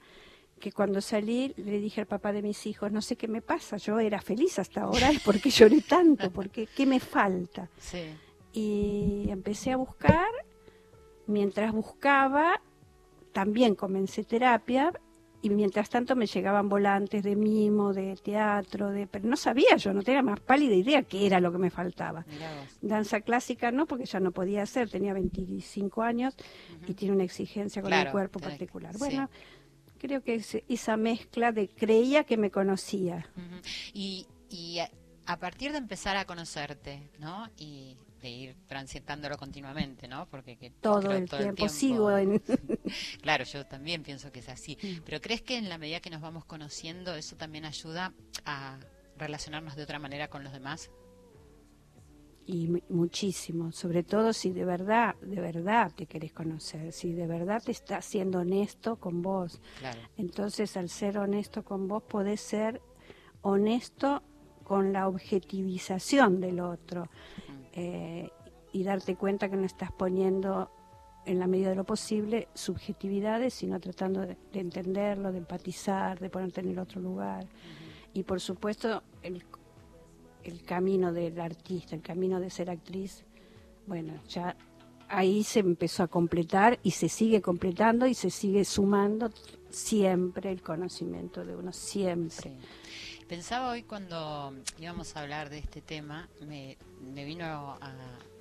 que 0.61 0.71
cuando 0.71 1.01
salí 1.01 1.53
le 1.57 1.81
dije 1.81 2.03
al 2.03 2.07
papá 2.07 2.33
de 2.33 2.41
mis 2.41 2.65
hijos, 2.69 2.93
no 2.93 3.03
sé 3.03 3.17
qué 3.17 3.27
me 3.27 3.43
pasa, 3.43 3.79
yo 3.79 3.99
era 3.99 4.21
feliz 4.21 4.61
hasta 4.61 4.83
ahora, 4.83 5.13
¿y 5.13 5.19
¿por 5.19 5.41
qué 5.41 5.51
lloré 5.51 5.81
tanto? 5.81 6.31
¿Por 6.31 6.51
qué, 6.51 6.69
¿Qué 6.69 6.87
me 6.87 7.01
falta? 7.01 7.69
Sí. 7.79 8.05
Y 8.53 9.27
empecé 9.29 9.73
a 9.73 9.77
buscar, 9.77 10.31
mientras 11.27 11.73
buscaba, 11.73 12.61
también 13.33 13.75
comencé 13.75 14.23
terapia, 14.23 14.93
y 15.43 15.51
mientras 15.51 15.91
tanto 15.91 16.15
me 16.17 16.27
llegaban 16.27 16.69
volantes 16.69 17.23
de 17.23 17.35
mimo, 17.37 17.93
de 17.93 18.17
teatro, 18.17 18.91
de 18.91 19.07
pero 19.07 19.27
no 19.29 19.37
sabía 19.37 19.77
yo, 19.77 19.93
no 19.93 20.03
tenía 20.03 20.23
más 20.23 20.41
pálida 20.41 20.75
idea 20.75 21.03
qué 21.03 21.27
era 21.27 21.41
lo 21.41 21.51
que 21.53 21.59
me 21.59 21.71
faltaba. 21.71 22.25
Danza 22.81 23.21
clásica 23.21 23.71
no, 23.73 23.87
porque 23.87 24.07
ya 24.07 24.21
no 24.21 24.31
podía 24.33 24.63
hacer, 24.63 24.89
tenía 24.89 25.13
25 25.13 26.03
años 26.03 26.35
y 26.87 26.95
tiene 26.95 27.15
una 27.15 27.25
exigencia 27.25 27.83
con 27.83 27.91
Claro, 27.91 28.09
el 28.09 28.13
cuerpo 28.13 28.39
particular. 28.41 28.93
sí. 28.93 28.99
Bueno, 29.01 29.29
creo 29.99 30.23
que 30.23 30.37
es 30.37 30.59
esa 30.69 30.97
mezcla 30.97 31.53
de 31.53 31.69
creía 31.69 32.25
que 32.25 32.37
me 32.37 32.51
conocía. 32.51 33.27
Y, 33.93 34.27
y 34.49 34.79
a, 34.79 34.91
a 35.27 35.39
partir 35.39 35.73
de 35.73 35.79
empezar 35.79 36.17
a 36.17 36.25
conocerte, 36.25 37.11
¿no? 37.19 37.49
Y 37.57 37.97
de 38.23 38.31
ir 38.31 38.57
transitándolo 38.67 39.37
continuamente, 39.37 40.09
¿no? 40.09 40.27
Porque 40.31 40.57
que 40.57 40.71
Todo, 40.71 41.01
creo 41.01 41.13
el, 41.19 41.29
tiempo. 41.29 41.69
sigo 41.69 42.17
en... 42.17 42.41
Claro, 43.21 43.45
yo 43.45 43.67
también 43.67 44.03
pienso 44.03 44.33
que 44.33 44.41
es 44.41 44.49
así. 44.49 44.79
Mm. 44.83 45.03
Pero 45.05 45.21
¿crees 45.21 45.43
que 45.43 45.59
en 45.59 45.69
la 45.69 45.77
medida 45.77 46.01
que 46.01 46.09
nos 46.11 46.21
vamos 46.23 46.45
conociendo, 46.45 47.15
eso 47.15 47.37
también 47.37 47.65
ayuda 47.65 48.15
a 48.47 48.79
relacionarnos 49.19 49.77
de 49.77 49.83
otra 49.83 49.99
manera 49.99 50.29
con 50.29 50.45
los 50.45 50.53
demás? 50.53 50.91
Y 52.47 52.67
mu- 52.69 52.81
muchísimo, 52.89 53.71
sobre 53.73 54.03
todo 54.03 54.33
si 54.33 54.51
de 54.51 54.65
verdad, 54.65 55.15
de 55.21 55.41
verdad 55.41 55.93
te 55.95 56.07
querés 56.07 56.33
conocer, 56.33 56.93
si 56.93 57.13
de 57.13 57.27
verdad 57.29 57.63
te 57.63 57.71
estás 57.71 58.05
siendo 58.05 58.41
honesto 58.41 58.97
con 58.97 59.23
vos. 59.23 59.61
Claro. 59.79 60.01
Entonces, 60.17 60.77
al 60.77 60.89
ser 60.89 61.19
honesto 61.19 61.65
con 61.65 61.87
vos, 61.87 62.03
podés 62.03 62.41
ser 62.41 62.81
honesto 63.43 64.23
con 64.65 64.93
la 64.93 65.07
objetivización 65.09 66.41
del 66.41 66.61
otro 66.61 67.09
eh, 67.73 68.31
y 68.73 68.85
darte 68.85 69.17
cuenta 69.17 69.49
que 69.49 69.57
no 69.57 69.67
estás 69.67 69.93
poniendo, 69.93 70.71
en 71.25 71.39
la 71.39 71.47
medida 71.47 71.71
de 71.71 71.77
lo 71.77 71.85
posible, 71.85 72.49
subjetividades, 72.55 73.55
sino 73.55 73.79
tratando 73.79 74.23
de, 74.23 74.37
de 74.53 74.61
entenderlo, 74.61 75.31
de 75.31 75.39
empatizar, 75.39 76.19
de 76.19 76.31
ponerte 76.31 76.61
en 76.61 76.71
el 76.71 76.79
otro 76.79 77.01
lugar. 77.01 77.47
Y 78.13 78.25
por 78.25 78.41
supuesto, 78.41 79.03
el, 79.23 79.45
el 80.43 80.63
camino 80.65 81.13
del 81.13 81.41
artista, 81.41 81.95
el 81.95 82.03
camino 82.03 82.41
de 82.41 82.51
ser 82.51 82.71
actriz, 82.71 83.25
bueno, 83.87 84.15
ya 84.29 84.57
ahí 85.09 85.45
se 85.45 85.61
empezó 85.61 86.03
a 86.03 86.09
completar 86.09 86.79
y 86.83 86.93
se 86.93 87.09
sigue 87.09 87.43
completando 87.43 88.07
y 88.07 88.15
se 88.15 88.31
sigue 88.31 88.65
sumando 88.65 89.31
siempre 89.69 90.51
el 90.51 90.63
conocimiento 90.63 91.45
de 91.45 91.55
uno, 91.55 91.73
siempre. 91.73 92.51
Sí. 92.51 92.51
Pensaba 93.33 93.71
hoy 93.71 93.83
cuando 93.85 94.53
íbamos 94.79 95.17
a 95.17 95.21
hablar 95.23 95.49
de 95.49 95.57
este 95.57 95.81
tema, 95.81 96.29
me, 96.43 96.77
me 97.01 97.25
vino 97.25 97.47
a, 97.47 97.79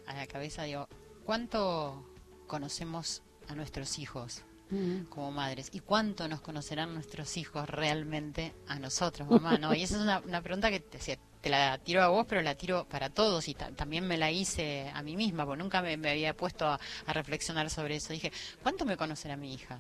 a 0.06 0.14
la 0.14 0.28
cabeza, 0.28 0.64
digo, 0.64 0.90
¿cuánto 1.24 2.06
conocemos 2.46 3.24
a 3.48 3.56
nuestros 3.56 3.98
hijos 4.00 4.44
Mm. 4.70 5.04
como 5.10 5.32
madres? 5.32 5.70
¿Y 5.72 5.80
cuánto 5.80 6.28
nos 6.28 6.42
conocerán 6.42 6.94
nuestros 6.94 7.38
hijos 7.38 7.70
realmente 7.70 8.54
a 8.68 8.80
nosotros, 8.80 9.30
mamá? 9.30 9.58
¿no? 9.58 9.74
Y 9.74 9.84
esa 9.84 9.96
es 9.96 10.02
una, 10.02 10.20
una 10.20 10.42
pregunta 10.42 10.70
que 10.70 10.82
te, 10.82 11.50
la 11.50 11.78
tiro 11.78 12.04
a 12.04 12.10
vos, 12.10 12.26
pero 12.28 12.42
la 12.42 12.56
tiro 12.56 12.84
para 12.90 13.10
todos 13.10 13.48
y 13.48 13.54
ta- 13.54 13.72
también 13.72 14.06
me 14.06 14.18
la 14.18 14.30
hice 14.30 14.92
a 14.94 15.02
mí 15.04 15.16
misma, 15.16 15.46
porque 15.46 15.64
nunca 15.64 15.82
me, 15.82 15.96
me 15.96 16.10
había 16.12 16.36
puesto 16.36 16.68
a, 16.68 16.78
a 17.06 17.14
reflexionar 17.14 17.70
sobre 17.70 17.96
eso. 17.96 18.12
Dije, 18.12 18.34
¿cuánto 18.62 18.84
me 18.84 18.98
conocerá 18.98 19.38
mi 19.38 19.54
hija? 19.54 19.80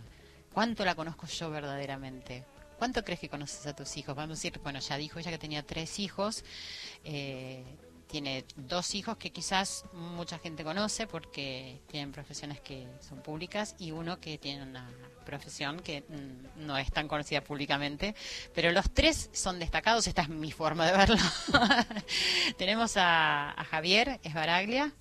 ¿Cuánto 0.53 0.85
la 0.85 0.95
conozco 0.95 1.27
yo 1.27 1.49
verdaderamente? 1.49 2.45
¿Cuánto 2.81 3.03
crees 3.03 3.19
que 3.19 3.29
conoces 3.29 3.67
a 3.67 3.75
tus 3.75 3.95
hijos? 3.97 4.15
Vamos 4.15 4.31
a 4.31 4.37
decir, 4.39 4.59
bueno, 4.63 4.79
ya 4.79 4.97
dijo 4.97 5.19
ella 5.19 5.29
que 5.29 5.37
tenía 5.37 5.61
tres 5.61 5.99
hijos, 5.99 6.43
eh, 7.03 7.63
tiene 8.07 8.43
dos 8.55 8.95
hijos 8.95 9.17
que 9.17 9.29
quizás 9.31 9.85
mucha 9.93 10.39
gente 10.39 10.63
conoce 10.63 11.05
porque 11.05 11.79
tienen 11.85 12.11
profesiones 12.11 12.59
que 12.59 12.87
son 13.07 13.21
públicas 13.21 13.75
y 13.77 13.91
uno 13.91 14.19
que 14.19 14.39
tiene 14.39 14.63
una 14.63 14.89
profesión 15.27 15.79
que 15.81 16.01
mm, 16.01 16.65
no 16.65 16.75
es 16.75 16.91
tan 16.91 17.07
conocida 17.07 17.43
públicamente, 17.43 18.15
pero 18.55 18.71
los 18.71 18.89
tres 18.91 19.29
son 19.31 19.59
destacados, 19.59 20.07
esta 20.07 20.23
es 20.23 20.29
mi 20.29 20.51
forma 20.51 20.87
de 20.87 20.97
verlo. 20.97 21.17
Tenemos 22.57 22.97
a, 22.97 23.51
a 23.51 23.63
Javier 23.63 24.19
Esbaraglia, 24.23 24.91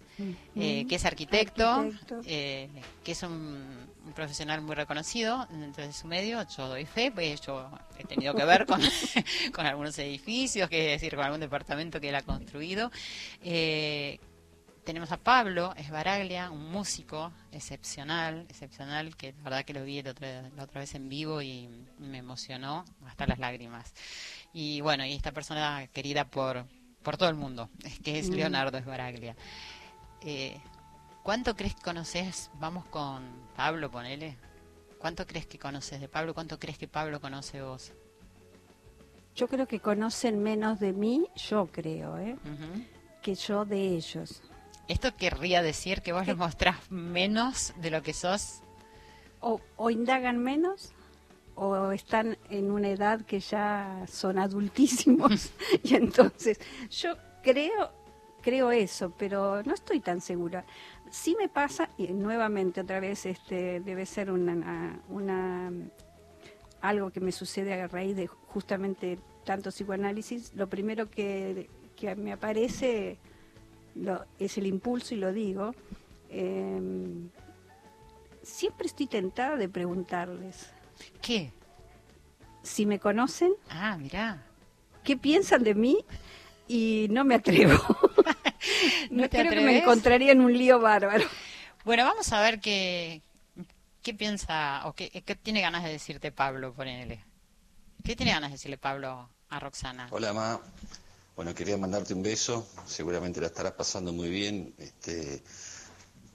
eh, 0.56 0.86
que 0.88 0.94
es 0.94 1.04
arquitecto, 1.04 1.66
Arquitecto. 1.68 2.20
eh, 2.26 2.68
que 3.04 3.12
es 3.12 3.22
un, 3.22 3.88
un 4.06 4.12
profesional 4.14 4.60
muy 4.62 4.74
reconocido 4.74 5.46
dentro 5.50 5.86
de 5.86 5.92
su 5.92 6.06
medio. 6.06 6.46
Yo 6.56 6.68
doy 6.68 6.86
fe, 6.86 7.10
pues 7.12 7.40
yo 7.42 7.70
he 7.98 8.04
tenido 8.04 8.34
que 8.34 8.44
ver 8.44 8.66
con, 8.66 8.80
con 9.54 9.66
algunos 9.66 9.98
edificios, 9.98 10.68
que 10.68 10.94
es 10.94 11.00
decir, 11.00 11.14
con 11.16 11.24
algún 11.24 11.40
departamento 11.40 12.00
que 12.00 12.08
él 12.08 12.14
ha 12.14 12.22
construido. 12.22 12.90
Eh, 13.42 14.18
tenemos 14.84 15.12
a 15.12 15.18
Pablo 15.18 15.74
Esbaraglia, 15.76 16.50
un 16.50 16.72
músico 16.72 17.30
excepcional, 17.52 18.46
excepcional, 18.48 19.14
que 19.16 19.32
la 19.34 19.42
verdad 19.44 19.64
que 19.64 19.74
lo 19.74 19.84
vi 19.84 20.02
la 20.02 20.10
otra, 20.12 20.50
la 20.56 20.64
otra 20.64 20.80
vez 20.80 20.94
en 20.94 21.08
vivo 21.08 21.42
y 21.42 21.68
me 21.98 22.18
emocionó 22.18 22.84
hasta 23.06 23.26
las 23.26 23.38
lágrimas. 23.38 23.92
Y 24.52 24.80
bueno, 24.80 25.04
y 25.04 25.12
esta 25.12 25.32
persona 25.32 25.86
querida 25.92 26.24
por, 26.24 26.64
por 27.02 27.16
todo 27.18 27.28
el 27.28 27.36
mundo, 27.36 27.68
que 28.02 28.18
es 28.18 28.30
Mm. 28.30 28.34
Leonardo 28.34 28.78
Esbaraglia. 28.78 29.36
Eh, 30.22 30.60
¿Cuánto 31.22 31.54
crees 31.54 31.74
que 31.74 31.82
conoces? 31.82 32.50
Vamos 32.54 32.84
con 32.86 33.22
Pablo, 33.56 33.90
ponele. 33.90 34.36
¿Cuánto 34.98 35.26
crees 35.26 35.46
que 35.46 35.58
conoces 35.58 36.00
de 36.00 36.08
Pablo? 36.08 36.34
¿Cuánto 36.34 36.58
crees 36.58 36.78
que 36.78 36.88
Pablo 36.88 37.20
conoce 37.20 37.62
vos? 37.62 37.92
Yo 39.34 39.48
creo 39.48 39.66
que 39.66 39.80
conocen 39.80 40.42
menos 40.42 40.80
de 40.80 40.92
mí, 40.92 41.26
yo 41.36 41.68
creo, 41.72 42.18
¿eh? 42.18 42.36
Que 43.22 43.34
yo 43.34 43.64
de 43.64 43.96
ellos. 43.96 44.42
¿Esto 44.88 45.14
querría 45.16 45.62
decir 45.62 46.02
que 46.02 46.12
vos 46.12 46.26
les 46.26 46.36
mostrás 46.36 46.90
menos 46.90 47.72
de 47.76 47.90
lo 47.90 48.02
que 48.02 48.12
sos? 48.12 48.60
O, 49.40 49.60
o 49.76 49.90
indagan 49.90 50.38
menos 50.38 50.92
o 51.54 51.92
están 51.92 52.38
en 52.48 52.70
una 52.70 52.88
edad 52.88 53.20
que 53.22 53.38
ya 53.38 54.04
son 54.10 54.38
adultísimos 54.38 55.50
y 55.82 55.94
entonces 55.94 56.58
yo 56.90 57.14
creo 57.42 57.99
creo 58.40 58.70
eso 58.70 59.12
pero 59.18 59.62
no 59.62 59.74
estoy 59.74 60.00
tan 60.00 60.20
segura 60.20 60.64
sí 61.10 61.36
me 61.38 61.48
pasa 61.48 61.88
y 61.98 62.08
nuevamente 62.08 62.80
otra 62.80 63.00
vez 63.00 63.26
este 63.26 63.80
debe 63.80 64.06
ser 64.06 64.30
una, 64.30 65.00
una 65.08 65.70
algo 66.80 67.10
que 67.10 67.20
me 67.20 67.32
sucede 67.32 67.80
a 67.80 67.86
raíz 67.88 68.16
de 68.16 68.26
justamente 68.26 69.18
tanto 69.44 69.70
psicoanálisis 69.70 70.52
lo 70.54 70.68
primero 70.68 71.10
que, 71.10 71.68
que 71.96 72.14
me 72.16 72.32
aparece 72.32 73.18
lo- 73.94 74.24
es 74.38 74.56
el 74.58 74.66
impulso 74.66 75.14
y 75.14 75.18
lo 75.18 75.32
digo 75.32 75.74
em, 76.30 77.28
siempre 78.42 78.86
estoy 78.86 79.06
tentada 79.06 79.56
de 79.56 79.68
preguntarles 79.68 80.70
¿Qué? 81.20 81.52
si 82.62 82.84
me 82.86 82.98
conocen, 82.98 83.52
Ah, 83.70 83.96
mirá. 83.98 84.42
qué 85.02 85.16
piensan 85.16 85.62
de 85.64 85.74
mí 85.74 86.04
y 86.70 87.08
no 87.10 87.24
me 87.24 87.34
atrevo. 87.34 87.74
¿No 89.10 89.28
te 89.28 89.40
creo 89.40 89.50
que 89.50 89.60
me 89.60 89.78
encontraría 89.78 90.30
en 90.30 90.40
un 90.40 90.56
lío 90.56 90.78
bárbaro. 90.78 91.24
Bueno, 91.84 92.04
vamos 92.04 92.32
a 92.32 92.40
ver 92.40 92.60
qué, 92.60 93.22
qué 94.02 94.14
piensa 94.14 94.82
o 94.86 94.92
qué, 94.92 95.10
qué 95.10 95.34
tiene 95.34 95.60
ganas 95.62 95.82
de 95.82 95.90
decirte 95.90 96.30
Pablo, 96.30 96.72
ponele. 96.72 97.24
¿Qué 98.04 98.14
tiene 98.14 98.30
ganas 98.30 98.50
de 98.50 98.54
decirle 98.54 98.78
Pablo 98.78 99.28
a 99.48 99.58
Roxana? 99.58 100.06
Hola, 100.12 100.32
Ma. 100.32 100.60
Bueno, 101.34 101.54
quería 101.56 101.76
mandarte 101.76 102.14
un 102.14 102.22
beso. 102.22 102.68
Seguramente 102.86 103.40
la 103.40 103.48
estarás 103.48 103.72
pasando 103.72 104.12
muy 104.12 104.28
bien, 104.28 104.72
este, 104.78 105.42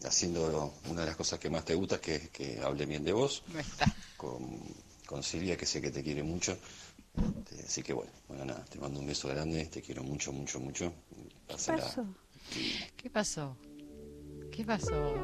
haciendo 0.03 0.73
una 0.89 1.01
de 1.01 1.07
las 1.07 1.15
cosas 1.15 1.39
que 1.39 1.49
más 1.49 1.63
te 1.63 1.75
gusta, 1.75 2.01
que 2.01 2.15
es 2.15 2.29
que 2.29 2.59
hable 2.61 2.85
bien 2.85 3.05
de 3.05 3.13
vos, 3.13 3.41
No 3.53 3.59
está. 3.59 3.85
con, 4.17 4.59
con 5.05 5.23
Silvia, 5.23 5.55
que 5.55 5.65
sé 5.65 5.81
que 5.81 5.91
te 5.91 6.03
quiere 6.03 6.23
mucho. 6.23 6.57
Este, 7.17 7.65
así 7.65 7.83
que 7.83 7.93
bueno, 7.93 8.11
bueno, 8.27 8.45
nada, 8.45 8.65
te 8.65 8.79
mando 8.79 8.99
un 8.99 9.07
beso 9.07 9.27
grande, 9.27 9.65
te 9.67 9.81
quiero 9.81 10.03
mucho, 10.03 10.31
mucho, 10.31 10.59
mucho. 10.59 10.93
¿Qué 11.47 11.71
pasó? 11.73 12.05
¿Qué 12.97 13.09
pasó? 13.09 13.57
¿Qué 14.51 14.63
pasó? 14.63 15.15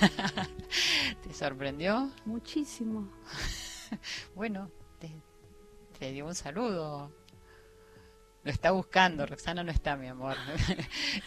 ¿Te 1.22 1.32
sorprendió? 1.32 2.10
Muchísimo. 2.24 3.08
bueno, 4.34 4.70
te, 4.98 5.10
te 5.98 6.12
dio 6.12 6.26
un 6.26 6.34
saludo. 6.34 7.10
Lo 8.42 8.50
está 8.50 8.72
buscando, 8.72 9.24
Roxana 9.24 9.64
no 9.64 9.70
está, 9.70 9.96
mi 9.96 10.08
amor. 10.08 10.36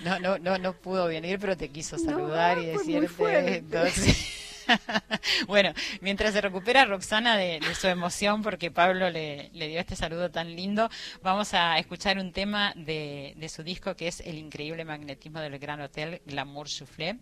No, 0.01 0.19
no, 0.19 0.37
no, 0.37 0.57
no 0.57 0.73
pudo 0.73 1.07
venir, 1.07 1.39
pero 1.39 1.57
te 1.57 1.69
quiso 1.69 1.97
saludar 1.97 2.59
y 2.59 2.67
decirte. 2.67 3.63
bueno, 5.47 5.73
mientras 6.01 6.33
se 6.33 6.41
recupera 6.41 6.85
Roxana 6.85 7.37
de, 7.37 7.59
su 7.79 7.87
emoción 7.87 8.41
porque 8.41 8.71
Pablo 8.71 9.09
le, 9.09 9.49
dio 9.53 9.79
este 9.79 9.95
saludo 9.95 10.29
tan 10.31 10.55
lindo, 10.55 10.89
vamos 11.21 11.53
a 11.53 11.77
escuchar 11.79 12.17
un 12.17 12.31
tema 12.31 12.73
de, 12.75 13.35
su 13.53 13.63
disco 13.63 13.95
que 13.95 14.07
es 14.07 14.19
El 14.21 14.37
increíble 14.37 14.85
magnetismo 14.85 15.39
del 15.39 15.57
Gran 15.59 15.81
Hotel 15.81 16.21
Glamour 16.25 16.69
Soufflé 16.69 17.19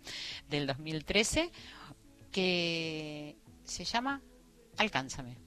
del 0.50 0.68
2013, 0.68 1.52
que 2.32 3.36
se 3.64 3.86
llama 3.86 4.22
Alcánzame. 4.78 5.38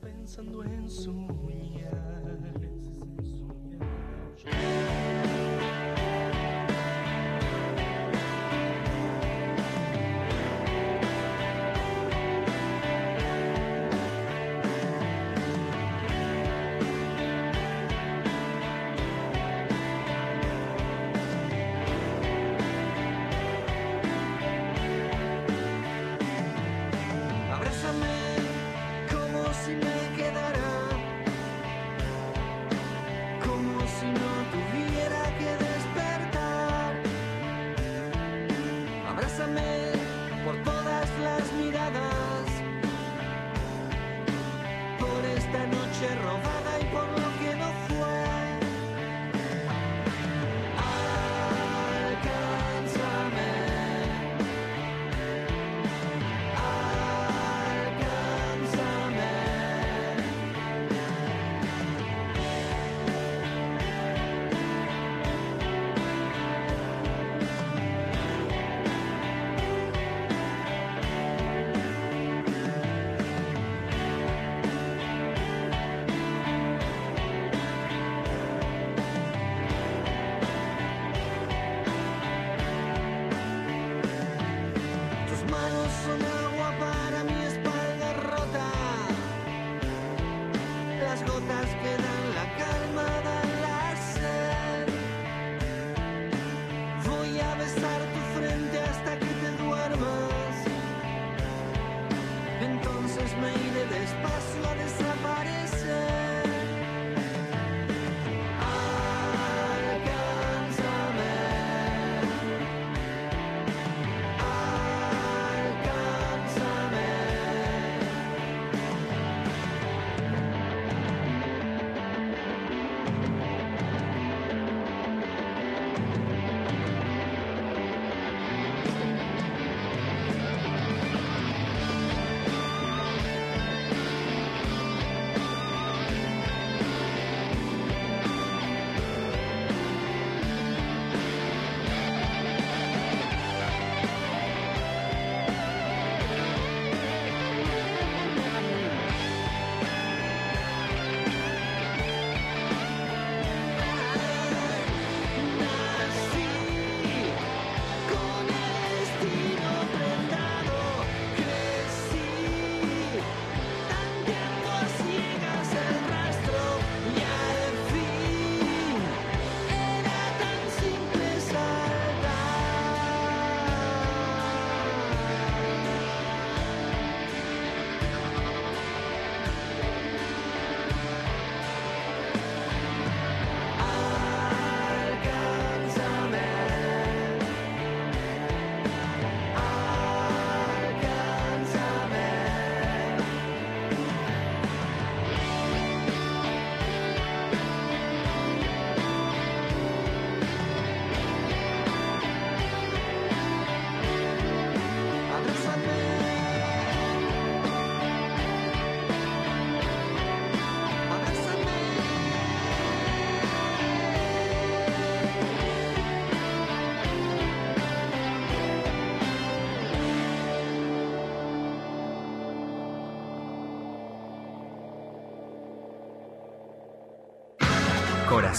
Pensando 0.00 0.64
en 0.64 0.88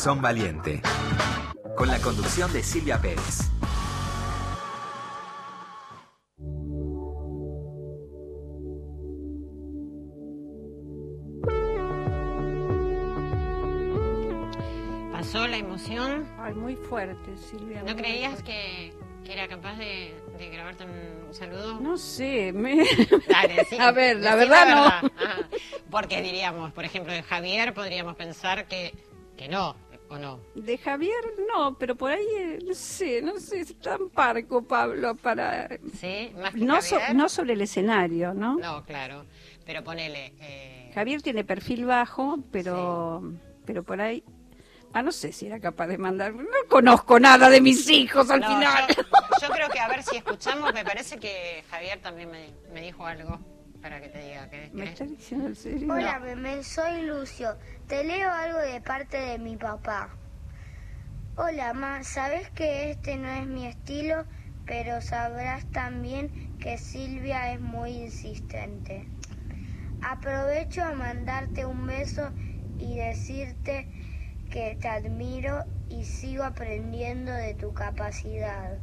Corazón 0.04 0.22
Valiente, 0.22 0.82
con 1.78 1.88
la 1.88 1.98
conducción 2.00 2.52
de 2.52 2.62
Silvia 2.62 3.00
Pérez. 3.00 3.50
¿Pasó 15.14 15.48
la 15.48 15.56
emoción? 15.56 16.28
Ay, 16.38 16.54
muy 16.54 16.76
fuerte, 16.76 17.38
Silvia. 17.38 17.82
¿No 17.84 17.96
creías 17.96 18.44
que, 18.44 18.92
que 19.24 19.32
era 19.32 19.48
capaz 19.48 19.78
de, 19.78 20.14
de 20.38 20.50
grabarte 20.50 20.84
un 20.84 21.34
saludo. 21.34 21.80
No 21.80 21.96
sé, 21.96 22.52
me... 22.52 22.76
Dale, 23.30 23.64
sí, 23.70 23.78
a 23.80 23.94
ver, 23.94 24.18
la 24.18 24.36
verdad, 24.36 24.68
no. 24.68 24.84
Ajá. 24.84 25.48
Porque 25.90 26.22
diríamos, 26.22 26.74
por 26.74 26.84
ejemplo, 26.84 27.14
de 27.14 27.24
Javier 27.24 27.74
podríamos 27.74 28.18
pensar 28.18 28.68
que, 28.68 28.94
que 29.38 29.48
no, 29.48 29.78
o 30.14 30.18
no. 30.20 30.40
De 30.56 30.78
Javier 30.78 31.24
no, 31.54 31.78
pero 31.78 31.96
por 31.96 32.12
ahí, 32.12 32.26
eh, 32.38 32.60
no 32.66 32.74
sé, 32.74 33.22
no 33.22 33.40
sé, 33.40 33.62
es 33.62 33.76
tan 33.80 34.10
parco 34.10 34.62
Pablo 34.64 35.16
para... 35.16 35.68
¿Sí? 36.00 36.32
Más 36.42 36.54
que 36.54 36.60
No, 36.60 36.82
so- 36.82 37.00
no 37.14 37.30
sobre 37.30 37.54
el 37.54 37.62
escenario, 37.62 38.34
¿no? 38.34 38.56
No, 38.58 38.84
claro. 38.86 39.26
Pero 39.66 39.84
ponele. 39.84 40.34
eh, 40.40 40.92
Javier 40.94 41.22
tiene 41.22 41.44
perfil 41.44 41.86
bajo, 41.86 42.40
pero, 42.52 43.34
pero 43.66 43.84
por 43.84 44.02
ahí... 44.02 44.24
Ah, 44.96 45.02
no 45.02 45.12
sé 45.12 45.32
si 45.32 45.48
era 45.48 45.60
capaz 45.60 45.88
de 45.88 45.98
mandar... 45.98 46.34
No 46.36 46.46
conozco 46.70 47.20
nada 47.20 47.50
de 47.50 47.62
mis 47.62 47.90
hijos 47.90 48.30
al 48.30 48.42
no, 48.42 48.48
final. 48.48 48.86
Yo, 48.96 49.04
yo 49.42 49.50
creo 49.54 49.70
que 49.70 49.80
a 49.80 49.88
ver 49.88 50.04
si 50.04 50.18
escuchamos, 50.18 50.72
me 50.74 50.84
parece 50.86 51.18
que 51.18 51.64
Javier 51.72 52.00
también 52.00 52.30
me, 52.30 52.50
me 52.72 52.82
dijo 52.82 53.06
algo 53.06 53.40
para 53.84 54.00
que 54.00 54.08
te 54.08 54.20
diga 54.20 54.50
que 54.50 54.70
¿Me 54.72 54.86
querés- 54.86 54.90
está 54.92 55.04
diciendo 55.06 55.48
en 55.50 55.56
serio? 55.58 55.94
Hola, 55.94 56.18
Meme, 56.20 56.64
soy 56.64 57.02
Lucio. 57.02 57.58
Te 57.86 58.06
leo 58.06 58.32
algo 58.32 58.60
de 58.60 58.80
parte 58.80 59.18
de 59.18 59.38
mi 59.38 59.58
papá. 59.58 60.16
Hola, 61.36 61.74
Ma, 61.74 62.02
sabes 62.06 62.50
que 62.52 62.92
este 62.92 63.18
no 63.18 63.28
es 63.28 63.46
mi 63.46 63.68
estilo, 63.68 64.26
pero 64.66 65.02
sabrás 65.02 65.66
también 65.72 66.32
que 66.60 66.78
Silvia 66.78 67.52
es 67.52 67.60
muy 67.60 67.92
insistente. 68.04 69.10
Aprovecho 70.00 70.82
a 70.86 70.94
mandarte 70.94 71.66
un 71.66 71.86
beso 71.86 72.32
y 72.78 72.98
decirte 73.00 73.90
que 74.50 74.78
te 74.80 74.88
admiro 74.88 75.66
y 75.90 76.06
sigo 76.06 76.46
aprendiendo 76.46 77.34
de 77.34 77.54
tu 77.54 77.74
capacidad 77.74 78.80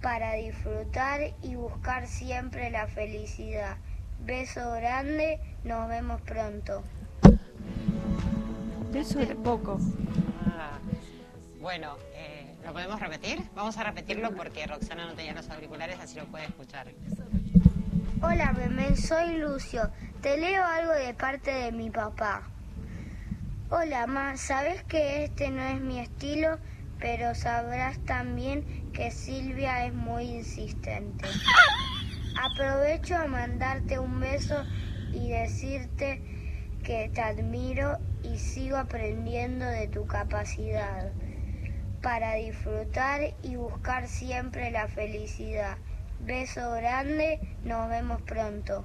para 0.00 0.32
disfrutar 0.34 1.20
y 1.42 1.56
buscar 1.56 2.06
siempre 2.06 2.70
la 2.70 2.86
felicidad. 2.86 3.78
Beso 4.20 4.72
grande, 4.72 5.38
nos 5.64 5.88
vemos 5.88 6.20
pronto. 6.22 6.82
Eso 8.94 9.20
era 9.20 9.34
poco. 9.34 9.78
Ah, 10.46 10.78
bueno, 11.60 11.96
eh, 12.14 12.54
¿lo 12.64 12.72
podemos 12.72 12.98
repetir? 12.98 13.42
Vamos 13.54 13.76
a 13.76 13.84
repetirlo 13.84 14.34
porque 14.34 14.66
Roxana 14.66 15.06
no 15.06 15.14
tenía 15.14 15.34
los 15.34 15.48
auriculares, 15.50 15.98
así 16.00 16.18
lo 16.18 16.24
puede 16.26 16.46
escuchar. 16.46 16.88
Hola, 18.22 18.52
Memén, 18.52 18.96
soy 18.96 19.36
Lucio. 19.36 19.90
Te 20.22 20.38
leo 20.38 20.64
algo 20.64 20.92
de 20.92 21.12
parte 21.14 21.52
de 21.52 21.72
mi 21.72 21.90
papá. 21.90 22.42
Hola, 23.68 24.06
Ma, 24.06 24.36
sabes 24.36 24.82
que 24.84 25.24
este 25.24 25.50
no 25.50 25.62
es 25.62 25.80
mi 25.80 26.00
estilo, 26.00 26.58
pero 26.98 27.34
sabrás 27.34 27.98
también 28.06 28.90
que 28.92 29.10
Silvia 29.10 29.86
es 29.86 29.92
muy 29.92 30.24
insistente. 30.24 31.28
Aprovecho 32.38 33.16
a 33.16 33.26
mandarte 33.26 33.98
un 33.98 34.20
beso 34.20 34.62
y 35.12 35.30
decirte 35.30 36.20
que 36.84 37.08
te 37.08 37.22
admiro 37.22 37.98
y 38.22 38.38
sigo 38.38 38.76
aprendiendo 38.76 39.64
de 39.64 39.88
tu 39.88 40.06
capacidad 40.06 41.12
para 42.02 42.34
disfrutar 42.34 43.22
y 43.42 43.56
buscar 43.56 44.06
siempre 44.06 44.70
la 44.70 44.86
felicidad. 44.86 45.78
Beso 46.20 46.72
grande, 46.72 47.40
nos 47.64 47.88
vemos 47.88 48.20
pronto. 48.22 48.84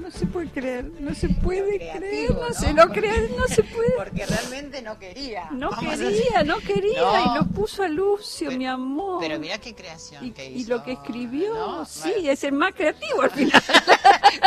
No 0.00 0.10
se 0.10 0.26
puede 0.26 0.48
creer, 0.50 0.84
no 1.00 1.14
se 1.14 1.28
puede 1.28 1.76
creer, 1.78 2.30
no 2.34 2.48
¿no? 2.48 2.54
se 2.54 2.72
lo 2.72 2.88
cree, 2.90 3.28
no 3.36 3.46
se 3.48 3.62
puede. 3.62 3.92
Porque 3.96 4.26
realmente 4.26 4.82
no 4.82 4.98
quería. 4.98 5.48
No 5.50 5.70
quería, 5.70 6.42
no 6.44 6.58
quería, 6.58 7.00
No. 7.00 7.32
y 7.34 7.38
lo 7.38 7.44
puso 7.46 7.82
a 7.82 7.88
Lucio, 7.88 8.48
Pero- 8.48 8.58
mi 8.58 8.66
amor. 8.66 9.18
Pero 9.20 9.38
mirá 9.38 9.58
qué 9.58 9.74
creación 9.74 10.24
y, 10.24 10.30
que 10.32 10.46
y 10.50 10.60
hizo. 10.60 10.76
lo 10.76 10.84
que 10.84 10.92
escribió, 10.92 11.54
¿no? 11.54 11.84
sí, 11.84 12.28
es 12.28 12.44
el 12.44 12.52
más 12.52 12.74
creativo 12.74 13.22
al 13.22 13.30
final. 13.30 13.62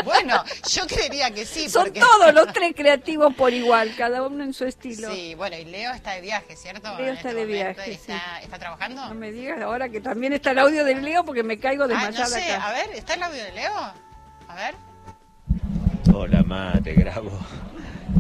Bueno, 0.04 0.44
yo 0.70 0.86
creería 0.86 1.32
que 1.32 1.46
sí. 1.46 1.70
Son 1.70 1.86
porque... 1.86 2.00
todos 2.00 2.34
los 2.34 2.54
tres 2.54 2.74
creativos 2.76 3.34
por 3.34 3.52
igual, 3.54 3.94
cada 3.98 4.22
uno 4.24 4.44
en 4.44 4.54
su 4.54 4.66
estilo. 4.66 5.12
Sí, 5.14 5.34
bueno, 5.36 5.58
y 5.58 5.66
Leo 5.66 5.92
está 5.92 6.12
de 6.12 6.22
viaje, 6.22 6.56
¿cierto? 6.56 6.90
Leo 6.98 7.14
está 7.14 7.30
este 7.30 7.34
de 7.34 7.46
momento 7.46 7.76
viaje, 7.76 7.92
¿Está, 7.94 8.42
¿Está 8.42 8.60
trabajando? 8.60 9.06
No 9.08 9.16
me 9.16 9.32
digas 9.32 9.60
ahora 9.62 9.90
que 9.90 10.00
también 10.02 10.34
está 10.34 10.52
el 10.52 10.60
audio 10.60 10.84
del 10.86 11.04
Leo 11.04 11.24
porque 11.26 11.44
me 11.44 11.58
caigo 11.60 11.84
ah, 11.86 11.88
desmayada 11.88 12.24
no 12.24 12.30
sé, 12.30 12.52
acá. 12.52 12.68
a 12.68 12.72
ver, 12.74 12.90
¿está 12.96 13.14
el 13.16 13.24
audio 13.24 13.44
de 13.44 13.52
Leo? 13.54 13.74
A 14.48 14.56
ver. 14.56 14.76
Hola, 16.14 16.44
ma, 16.44 16.74
te 16.84 16.94
grabo 16.94 17.32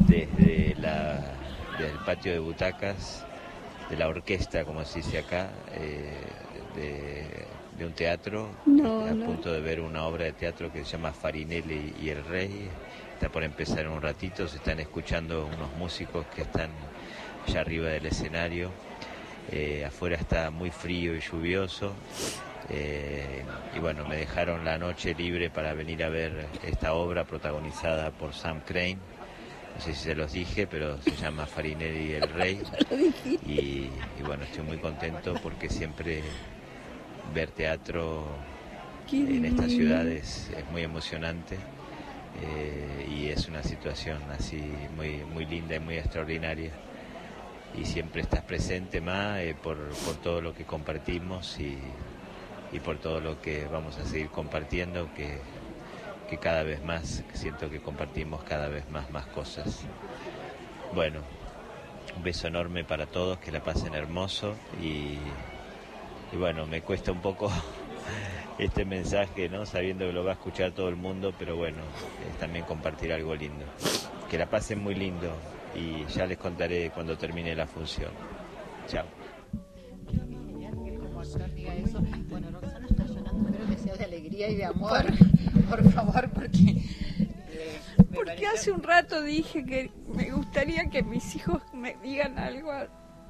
desde, 0.08 0.76
la, 0.80 1.19
desde 1.78 1.91
el 1.91 2.00
patio 2.06 2.32
de 2.34 2.39
butacas 2.39 3.26
de 3.89 3.97
la 3.97 4.08
orquesta, 4.08 4.65
como 4.65 4.84
se 4.86 5.00
dice 5.00 5.19
acá, 5.19 5.50
eh, 5.73 6.12
de, 6.76 7.26
de 7.78 7.86
un 7.86 7.93
teatro. 7.93 8.50
No, 8.65 9.06
a 9.06 9.12
no. 9.12 9.26
punto 9.26 9.52
de 9.52 9.62
ver 9.62 9.80
una 9.80 10.04
obra 10.06 10.26
de 10.26 10.34
teatro 10.34 10.71
que 10.71 10.84
se 10.84 10.91
llama 10.91 11.12
Farinelli 11.13 11.93
y 12.02 12.10
el 12.10 12.23
Rey. 12.26 12.69
Está 13.13 13.30
por 13.30 13.43
empezar 13.43 13.80
en 13.80 13.89
un 13.89 14.02
ratito, 14.02 14.47
se 14.47 14.58
están 14.58 14.80
escuchando 14.80 15.45
unos 15.45 15.73
músicos 15.78 16.26
que 16.36 16.41
están 16.43 16.69
allá 17.47 17.62
arriba 17.62 17.89
del 17.89 18.06
escenario. 18.06 18.71
Eh, 19.52 19.86
afuera 19.86 20.17
está 20.17 20.52
muy 20.52 20.71
frío 20.71 21.15
y 21.15 21.21
lluvioso. 21.21 21.93
Eh, 22.69 23.43
y 23.75 23.80
bueno, 23.80 24.06
me 24.08 24.17
dejaron 24.17 24.65
la 24.65 24.77
noche 24.77 25.13
libre 25.13 25.49
para 25.49 25.73
venir 25.73 26.03
a 26.03 26.10
ver 26.10 26.47
esta 26.63 26.93
obra 26.93 27.23
protagonizada 27.25 28.12
por 28.12 28.34
Sam 28.34 28.62
Crane. 28.65 28.97
No 29.75 29.82
sé 29.82 29.93
si 29.93 30.03
se 30.03 30.15
los 30.15 30.34
dije, 30.34 30.67
pero 30.67 31.01
se 31.01 31.15
llama 31.15 31.45
Farinelli 31.45 32.13
el 32.13 32.30
Rey. 32.30 32.62
Y, 33.45 33.89
y 34.19 34.23
bueno, 34.25 34.43
estoy 34.43 34.63
muy 34.63 34.77
contento 34.77 35.36
porque 35.41 35.69
siempre 35.69 36.21
ver 37.34 37.51
teatro 37.51 38.25
en 39.12 39.45
esta 39.45 39.63
divino. 39.63 39.67
ciudad 39.67 40.08
es, 40.08 40.49
es 40.58 40.69
muy 40.71 40.84
emocionante 40.84 41.58
eh, 42.41 43.08
y 43.10 43.27
es 43.27 43.47
una 43.47 43.63
situación 43.63 44.21
así 44.38 44.62
muy, 44.95 45.23
muy 45.23 45.45
linda 45.45 45.75
y 45.75 45.80
muy 45.80 45.97
extraordinaria. 45.97 46.71
Y 47.77 47.86
siempre 47.86 48.21
estás 48.21 48.41
presente, 48.41 49.01
Ma, 49.01 49.41
eh, 49.41 49.56
por, 49.56 49.77
por 50.06 50.15
todo 50.15 50.41
lo 50.41 50.53
que 50.53 50.65
compartimos 50.65 51.60
y, 51.60 51.77
y 52.71 52.80
por 52.80 52.97
todo 52.97 53.19
lo 53.19 53.41
que 53.41 53.65
vamos 53.67 53.97
a 53.97 54.06
seguir 54.06 54.30
compartiendo, 54.30 55.10
que, 55.15 55.39
que 56.30 56.38
cada 56.38 56.63
vez 56.63 56.84
más 56.84 57.23
siento 57.34 57.69
que 57.69 57.80
compartimos 57.80 58.43
cada 58.43 58.67
vez 58.67 58.89
más, 58.89 59.10
más 59.12 59.25
cosas. 59.27 59.82
Bueno, 60.93 61.21
un 62.15 62.23
beso 62.23 62.47
enorme 62.47 62.84
para 62.84 63.06
todos, 63.06 63.38
que 63.39 63.51
la 63.51 63.62
pasen 63.62 63.93
hermoso 63.93 64.56
y, 64.82 65.17
y 66.32 66.38
bueno, 66.38 66.65
me 66.67 66.82
cuesta 66.82 67.12
un 67.12 67.21
poco 67.21 67.51
este 68.60 68.86
mensaje, 68.86 69.49
¿no? 69.49 69.65
Sabiendo 69.65 70.06
que 70.06 70.13
lo 70.13 70.23
va 70.23 70.32
a 70.32 70.34
escuchar 70.34 70.71
todo 70.71 70.89
el 70.89 70.95
mundo, 70.95 71.34
pero 71.38 71.56
bueno, 71.56 71.80
es 72.30 72.38
también 72.38 72.65
compartir 72.65 73.13
algo 73.13 73.36
lindo. 73.36 73.65
Que 74.30 74.38
la 74.38 74.49
pasen 74.49 74.80
muy 74.80 74.95
lindo 74.95 75.32
y 75.75 76.06
ya 76.06 76.25
les 76.25 76.38
contaré 76.38 76.89
cuando 76.89 77.17
termine 77.17 77.56
la 77.56 77.67
función. 77.67 78.12
Chao. 78.88 79.06
Y 84.47 84.56
de 84.56 84.65
amor. 84.65 85.06
Por 85.69 85.91
favor, 85.91 86.30
porque. 86.32 86.58
eh, 87.50 87.80
Porque 88.13 88.45
hace 88.47 88.71
un 88.71 88.84
rato 88.84 89.21
dije 89.21 89.65
que 89.65 89.91
me 90.08 90.32
gustaría 90.32 90.89
que 90.89 91.04
mis 91.04 91.36
hijos 91.36 91.62
me 91.73 91.95
digan 92.04 92.38
algo 92.38 92.71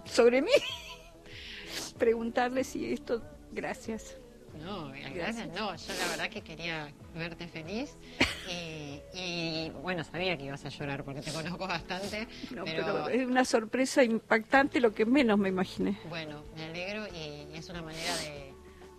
sobre 0.06 0.42
mí. 0.42 0.52
Preguntarles 1.98 2.68
si 2.68 2.92
esto, 2.94 3.24
gracias. 3.52 4.18
No, 4.64 4.92
gracias. 5.14 5.48
No, 5.50 5.76
yo 5.76 5.94
la 6.00 6.08
verdad 6.10 6.30
que 6.30 6.42
quería 6.42 6.92
verte 7.16 7.48
feliz 7.48 7.96
y, 8.52 9.00
y, 9.18 9.70
bueno, 9.84 10.04
sabía 10.04 10.36
que 10.36 10.46
ibas 10.46 10.66
a 10.66 10.70
llorar 10.70 11.04
porque 11.04 11.22
te 11.22 11.32
conozco 11.32 11.68
bastante, 11.68 12.28
No, 12.56 12.64
pero, 12.66 12.84
pero 13.06 13.10
es 13.10 13.28
una 13.28 13.46
sorpresa 13.46 14.04
impactante 14.04 14.80
lo 14.80 14.94
que 14.96 15.06
menos 15.06 15.38
me 15.38 15.50
imaginé. 15.50 15.98
bueno, 16.10 16.44
me 16.56 16.66
alegro 16.66 17.06
y, 17.08 17.56
es 17.56 17.70
una 17.70 17.82
manera 17.84 18.16
de, 18.18 18.47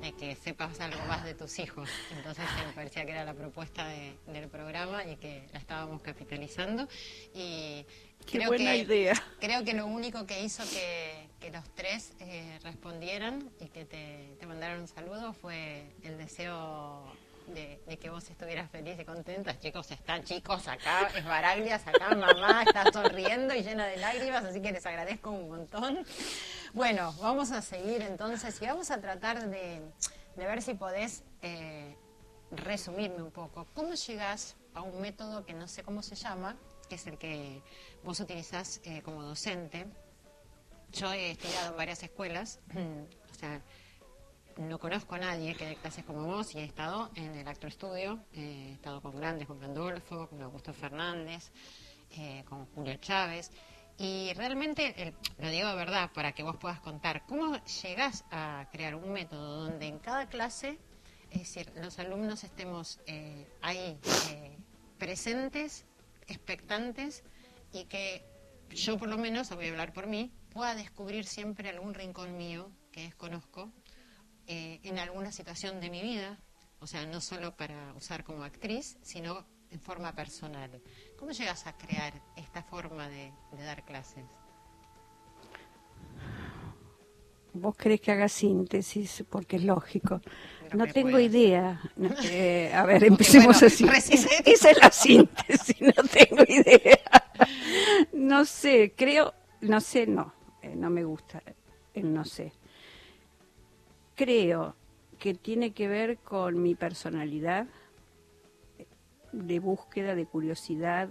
de 0.00 0.12
que 0.12 0.36
sepas 0.36 0.78
algo 0.80 1.00
más 1.06 1.24
de 1.24 1.34
tus 1.34 1.58
hijos. 1.58 1.88
Entonces 2.16 2.44
eh, 2.44 2.66
me 2.66 2.72
parecía 2.72 3.04
que 3.04 3.10
era 3.12 3.24
la 3.24 3.34
propuesta 3.34 3.86
de- 3.88 4.16
del 4.26 4.48
programa 4.48 5.04
y 5.04 5.16
que 5.16 5.48
la 5.52 5.58
estábamos 5.58 6.02
capitalizando 6.02 6.88
y 7.34 7.84
Qué 8.26 8.38
creo 8.38 8.48
buena 8.48 8.72
que, 8.72 8.76
idea. 8.78 9.14
Creo 9.40 9.64
que 9.64 9.72
lo 9.74 9.86
único 9.86 10.26
que 10.26 10.42
hizo 10.42 10.62
que, 10.70 11.28
que 11.40 11.50
los 11.50 11.64
tres 11.74 12.12
eh, 12.20 12.58
respondieran 12.62 13.50
y 13.60 13.66
que 13.68 13.84
te, 13.84 14.36
te 14.38 14.46
mandaran 14.46 14.80
un 14.80 14.88
saludo 14.88 15.32
fue 15.32 15.84
el 16.02 16.18
deseo 16.18 17.04
de, 17.48 17.80
de 17.86 17.98
que 17.98 18.10
vos 18.10 18.28
estuvieras 18.28 18.70
feliz 18.70 18.98
y 18.98 19.04
contenta. 19.04 19.58
Chicos, 19.58 19.90
están 19.90 20.22
chicos 20.24 20.68
acá, 20.68 21.08
es 21.16 21.24
Baraglias, 21.24 21.86
acá 21.86 22.14
mamá 22.14 22.62
está 22.62 22.90
sonriendo 22.92 23.54
y 23.54 23.62
llena 23.62 23.86
de 23.86 23.96
lágrimas, 23.96 24.44
así 24.44 24.60
que 24.60 24.72
les 24.72 24.84
agradezco 24.86 25.30
un 25.30 25.48
montón. 25.48 26.04
Bueno, 26.72 27.14
vamos 27.20 27.50
a 27.52 27.62
seguir 27.62 28.02
entonces 28.02 28.60
y 28.60 28.66
vamos 28.66 28.90
a 28.90 29.00
tratar 29.00 29.48
de, 29.48 29.80
de 30.36 30.46
ver 30.46 30.62
si 30.62 30.74
podés 30.74 31.22
eh, 31.42 31.96
resumirme 32.50 33.22
un 33.22 33.30
poco. 33.30 33.66
¿Cómo 33.74 33.94
llegas 33.94 34.56
a 34.74 34.82
un 34.82 35.00
método 35.00 35.44
que 35.44 35.54
no 35.54 35.68
sé 35.68 35.82
cómo 35.82 36.02
se 36.02 36.14
llama, 36.14 36.56
que 36.88 36.96
es 36.96 37.06
el 37.06 37.18
que 37.18 37.62
vos 38.04 38.20
utilizás 38.20 38.80
eh, 38.84 39.02
como 39.02 39.22
docente? 39.22 39.86
Yo 40.92 41.12
he 41.12 41.32
estudiado 41.32 41.70
en 41.72 41.76
varias 41.76 42.02
escuelas, 42.02 42.60
o 42.74 43.34
sea, 43.34 43.60
no 44.58 44.78
conozco 44.78 45.14
a 45.14 45.18
nadie 45.18 45.54
que 45.54 45.66
dé 45.66 45.76
clases 45.76 46.04
como 46.04 46.24
vos 46.24 46.54
y 46.54 46.58
he 46.58 46.64
estado 46.64 47.10
en 47.14 47.34
el 47.34 47.46
Actor 47.48 47.70
Studio, 47.72 48.18
eh, 48.32 48.68
he 48.70 48.72
estado 48.72 49.00
con 49.00 49.16
grandes, 49.16 49.46
con 49.46 49.60
Gandolfo, 49.60 50.28
con 50.28 50.42
Augusto 50.42 50.72
Fernández, 50.74 51.50
eh, 52.10 52.44
con 52.48 52.66
Julio 52.66 52.96
Chávez. 52.96 53.50
Y 53.98 54.32
realmente, 54.34 54.94
el- 55.02 55.14
lo 55.38 55.48
digo 55.50 55.68
de 55.68 55.74
verdad, 55.74 56.10
para 56.12 56.32
que 56.32 56.42
vos 56.42 56.56
puedas 56.56 56.80
contar, 56.80 57.24
¿cómo 57.26 57.56
llegás 57.82 58.24
a 58.30 58.68
crear 58.72 58.94
un 58.94 59.12
método 59.12 59.64
donde 59.64 59.86
en 59.86 59.98
cada 59.98 60.28
clase, 60.28 60.78
es 61.30 61.40
decir, 61.40 61.72
los 61.76 61.98
alumnos 61.98 62.44
estemos 62.44 63.00
eh, 63.06 63.46
ahí 63.62 63.98
eh, 64.30 64.56
presentes, 64.98 65.84
expectantes 66.26 67.22
y 67.72 67.84
que 67.84 68.24
yo 68.70 68.98
por 68.98 69.08
lo 69.08 69.18
menos, 69.18 69.50
voy 69.54 69.66
a 69.66 69.70
hablar 69.70 69.92
por 69.92 70.06
mí, 70.06 70.32
pueda 70.50 70.74
descubrir 70.74 71.24
siempre 71.26 71.68
algún 71.68 71.94
rincón 71.94 72.36
mío 72.36 72.70
que 72.92 73.02
desconozco 73.02 73.70
eh, 74.48 74.80
en 74.82 74.98
alguna 74.98 75.30
situación 75.32 75.80
de 75.80 75.90
mi 75.90 76.02
vida, 76.02 76.38
o 76.80 76.86
sea, 76.86 77.06
no 77.06 77.20
solo 77.20 77.56
para 77.56 77.92
usar 77.94 78.24
como 78.24 78.42
actriz, 78.44 78.98
sino 79.02 79.46
en 79.70 79.80
forma 79.80 80.12
personal. 80.14 80.80
¿Cómo 81.18 81.32
llegas 81.32 81.66
a 81.66 81.76
crear 81.76 82.14
esta 82.36 82.62
forma 82.62 83.08
de, 83.08 83.32
de 83.52 83.64
dar 83.64 83.84
clases? 83.84 84.24
¿Vos 87.54 87.74
crees 87.76 88.00
que 88.00 88.12
haga 88.12 88.28
síntesis? 88.28 89.24
Porque 89.28 89.56
es 89.56 89.64
lógico. 89.64 90.20
No 90.74 90.86
tengo 90.86 91.10
puedas. 91.10 91.22
idea. 91.32 91.80
No, 91.96 92.10
eh, 92.24 92.70
a 92.74 92.84
ver, 92.84 93.04
empecemos 93.04 93.58
bueno, 93.60 93.66
así. 93.66 93.84
recién- 93.86 94.28
Esa, 94.44 94.70
es 94.70 94.78
la 94.78 94.90
síntesis, 94.90 95.80
no 95.80 96.02
tengo 96.04 96.44
idea. 96.46 96.98
No 98.12 98.44
sé, 98.44 98.94
creo, 98.96 99.34
no 99.62 99.80
sé, 99.80 100.06
no, 100.06 100.32
eh, 100.62 100.74
no 100.76 100.90
me 100.90 101.02
gusta 101.04 101.42
el 101.94 102.12
no 102.14 102.24
sé. 102.24 102.52
Creo 104.18 104.74
que 105.20 105.32
tiene 105.32 105.70
que 105.72 105.86
ver 105.86 106.18
con 106.18 106.60
mi 106.60 106.74
personalidad 106.74 107.68
de 109.30 109.58
búsqueda, 109.60 110.16
de 110.16 110.26
curiosidad, 110.26 111.08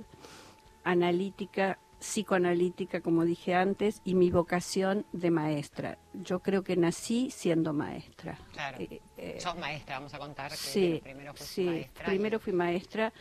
analítica, 0.84 1.80
psicoanalítica, 2.02 3.00
como 3.00 3.24
dije 3.24 3.56
antes, 3.56 4.02
y 4.04 4.14
mi 4.14 4.30
vocación 4.30 5.06
de 5.14 5.32
maestra. 5.32 5.98
Yo 6.16 6.40
creo 6.42 6.64
que 6.66 6.76
nací 6.76 7.32
siendo 7.32 7.72
maestra. 7.72 8.38
Claro. 8.52 8.78
Eh, 8.82 9.00
eh, 9.16 9.38
Sos 9.40 9.58
maestra, 9.58 9.96
vamos 10.00 10.14
a 10.14 10.20
contar 10.20 10.52
que 10.52 10.58
sí, 10.58 11.00
primero 11.02 11.34
fuiste 11.34 11.56
sí, 11.56 11.64
maestra. 11.66 12.04
y- 12.04 12.10
primero 12.10 12.40
fui 12.42 12.52
maestra, 12.52 13.14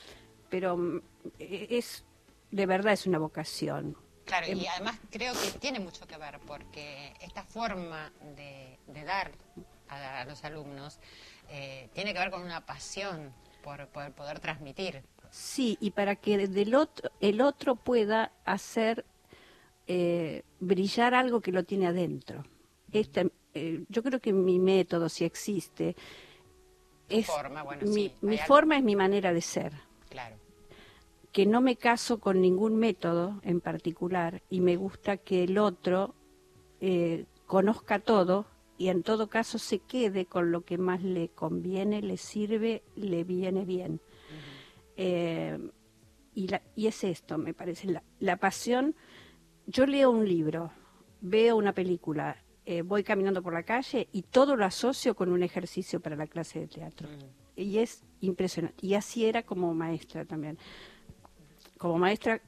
pero 0.51 0.77
mm, 0.77 1.01
es 1.39 2.05
de 2.51 2.67
verdad 2.67 2.93
es 2.93 3.07
una 3.07 3.19
vocación. 3.19 3.97
Claro, 4.25 4.47
Em- 4.49 4.59
y 4.59 4.67
además 4.67 4.99
creo 5.13 5.33
que 5.35 5.61
tiene 5.61 5.79
mucho 5.79 6.05
que 6.09 6.17
ver 6.17 6.41
porque 6.45 7.13
esta 7.21 7.45
forma 7.45 8.11
de, 8.37 8.77
de 8.89 9.05
dar 9.05 9.31
a, 9.89 10.21
a 10.21 10.25
los 10.25 10.45
alumnos 10.45 10.99
eh, 11.49 11.89
tiene 11.95 12.13
que 12.13 12.19
ver 12.19 12.31
con 12.31 12.43
una 12.43 12.65
pasión 12.67 13.33
por, 13.63 13.87
por 13.89 14.13
poder 14.13 14.41
transmitir. 14.41 15.03
Sí, 15.31 15.77
y 15.81 15.91
para 15.91 16.17
que 16.17 16.47
del 16.49 16.75
otro, 16.75 17.11
el 17.21 17.41
otro 17.41 17.77
pueda 17.77 18.33
hacer 18.45 19.05
eh, 19.87 20.43
brillar 20.61 21.15
algo 21.15 21.41
que 21.41 21.53
lo 21.53 21.65
tiene 21.65 21.87
adentro. 21.87 22.45
Este, 22.93 23.31
eh, 23.55 23.85
yo 23.89 24.03
creo 24.03 24.21
que 24.21 24.33
mi 24.33 24.59
método, 24.59 25.09
si 25.09 25.25
existe, 25.25 25.97
es 27.09 27.27
forma, 27.27 27.63
bueno, 27.63 27.87
mi, 27.87 28.13
sí, 28.21 28.39
forma 28.47 28.77
es 28.77 28.83
mi 28.83 28.97
manera 28.97 29.33
de 29.33 29.41
ser. 29.41 29.73
Claro. 30.09 30.37
que 31.33 31.45
no 31.45 31.61
me 31.61 31.77
caso 31.77 32.19
con 32.19 32.41
ningún 32.41 32.77
método 32.77 33.41
en 33.43 33.61
particular 33.61 34.43
y 34.49 34.61
me 34.61 34.77
gusta 34.77 35.19
que 35.19 35.45
el 35.45 35.59
otro 35.59 36.15
eh, 36.81 37.27
conozca 37.47 37.99
todo 37.99 38.47
y 38.79 38.89
en 38.89 39.03
todo 39.03 39.29
caso 39.29 39.59
se 39.59 39.79
quede 39.79 40.27
con 40.27 40.51
lo 40.53 40.63
que 40.65 40.79
más 40.79 41.03
le 41.03 41.29
conviene, 41.31 42.03
le 42.03 42.17
sirve, 42.17 42.83
le 42.95 43.25
viene 43.25 43.65
bien. 43.65 44.01
Eh, 44.97 45.59
y, 46.35 46.49
la- 46.49 46.63
y 46.75 46.87
es 46.87 47.03
esto, 47.05 47.39
me 47.39 47.55
parece, 47.55 47.87
la, 47.89 48.03
la 48.21 48.37
pasión. 48.37 48.95
Yo 49.67 49.87
leo 49.87 50.11
un 50.11 50.29
libro, 50.29 50.71
veo 51.21 51.57
una 51.57 51.73
película, 51.73 52.43
eh, 52.67 52.83
voy 52.83 53.03
caminando 53.03 53.43
por 53.43 53.53
la 53.55 53.63
calle 53.63 54.09
y 54.13 54.23
todo 54.23 54.57
lo 54.57 54.65
asocio 54.65 55.15
con 55.15 55.31
un 55.31 55.43
ejercicio 55.43 56.01
para 56.01 56.17
la 56.17 56.27
clase 56.27 56.61
de 56.61 56.67
teatro. 56.69 57.09
Y 57.57 57.79
es 57.79 58.03
impresionante. 58.21 58.87
Y 58.87 58.95
así 58.95 59.25
era 59.25 59.43
como 59.43 59.73
maestra 59.75 60.25
también. 60.27 60.59
Como 61.79 61.99
maestra, 61.99 62.41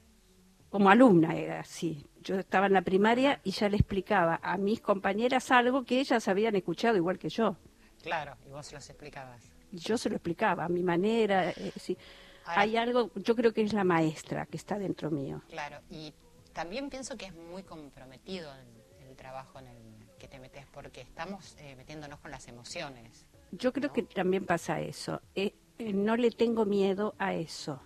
como 0.68 0.90
alumna 0.90 1.34
era 1.36 1.60
así. 1.60 2.04
Yo 2.28 2.38
estaba 2.38 2.66
en 2.66 2.74
la 2.74 2.82
primaria 2.82 3.40
y 3.42 3.52
ya 3.52 3.70
le 3.70 3.78
explicaba 3.78 4.38
a 4.42 4.58
mis 4.58 4.82
compañeras 4.82 5.50
algo 5.50 5.84
que 5.84 5.98
ellas 5.98 6.28
habían 6.28 6.54
escuchado 6.56 6.94
igual 6.98 7.18
que 7.18 7.30
yo. 7.30 7.56
Claro, 8.02 8.36
y 8.46 8.50
vos 8.50 8.70
los 8.70 8.86
explicabas. 8.90 9.50
Yo 9.72 9.96
se 9.96 10.10
lo 10.10 10.16
explicaba 10.16 10.66
a 10.66 10.68
mi 10.68 10.82
manera. 10.82 11.48
eh, 11.48 11.72
sí. 11.76 11.96
Ahora- 12.44 12.60
Hay 12.60 12.76
algo, 12.76 13.10
yo 13.14 13.34
creo 13.34 13.54
que 13.54 13.62
es 13.62 13.72
la 13.72 13.82
maestra 13.82 14.44
que 14.44 14.58
está 14.58 14.78
dentro 14.78 15.10
mío. 15.10 15.40
Claro, 15.48 15.78
y 15.88 16.12
también 16.52 16.90
pienso 16.90 17.16
que 17.16 17.24
es 17.24 17.34
muy 17.34 17.62
comprometido 17.62 18.52
el, 18.54 19.08
el 19.08 19.16
trabajo 19.16 19.58
en 19.60 19.68
el 19.68 19.76
que 20.18 20.28
te 20.28 20.38
metes 20.38 20.66
porque 20.66 21.00
estamos 21.00 21.56
eh, 21.60 21.76
metiéndonos 21.76 22.20
con 22.20 22.30
las 22.30 22.46
emociones. 22.46 23.24
Yo 23.52 23.72
creo 23.72 23.90
que 23.90 24.02
también 24.02 24.44
pasa 24.44 24.82
eso. 24.82 25.22
Eh, 25.34 25.54
eh, 25.78 25.94
no 25.94 26.14
le 26.18 26.30
tengo 26.30 26.66
miedo 26.66 27.14
a 27.18 27.32
eso. 27.32 27.80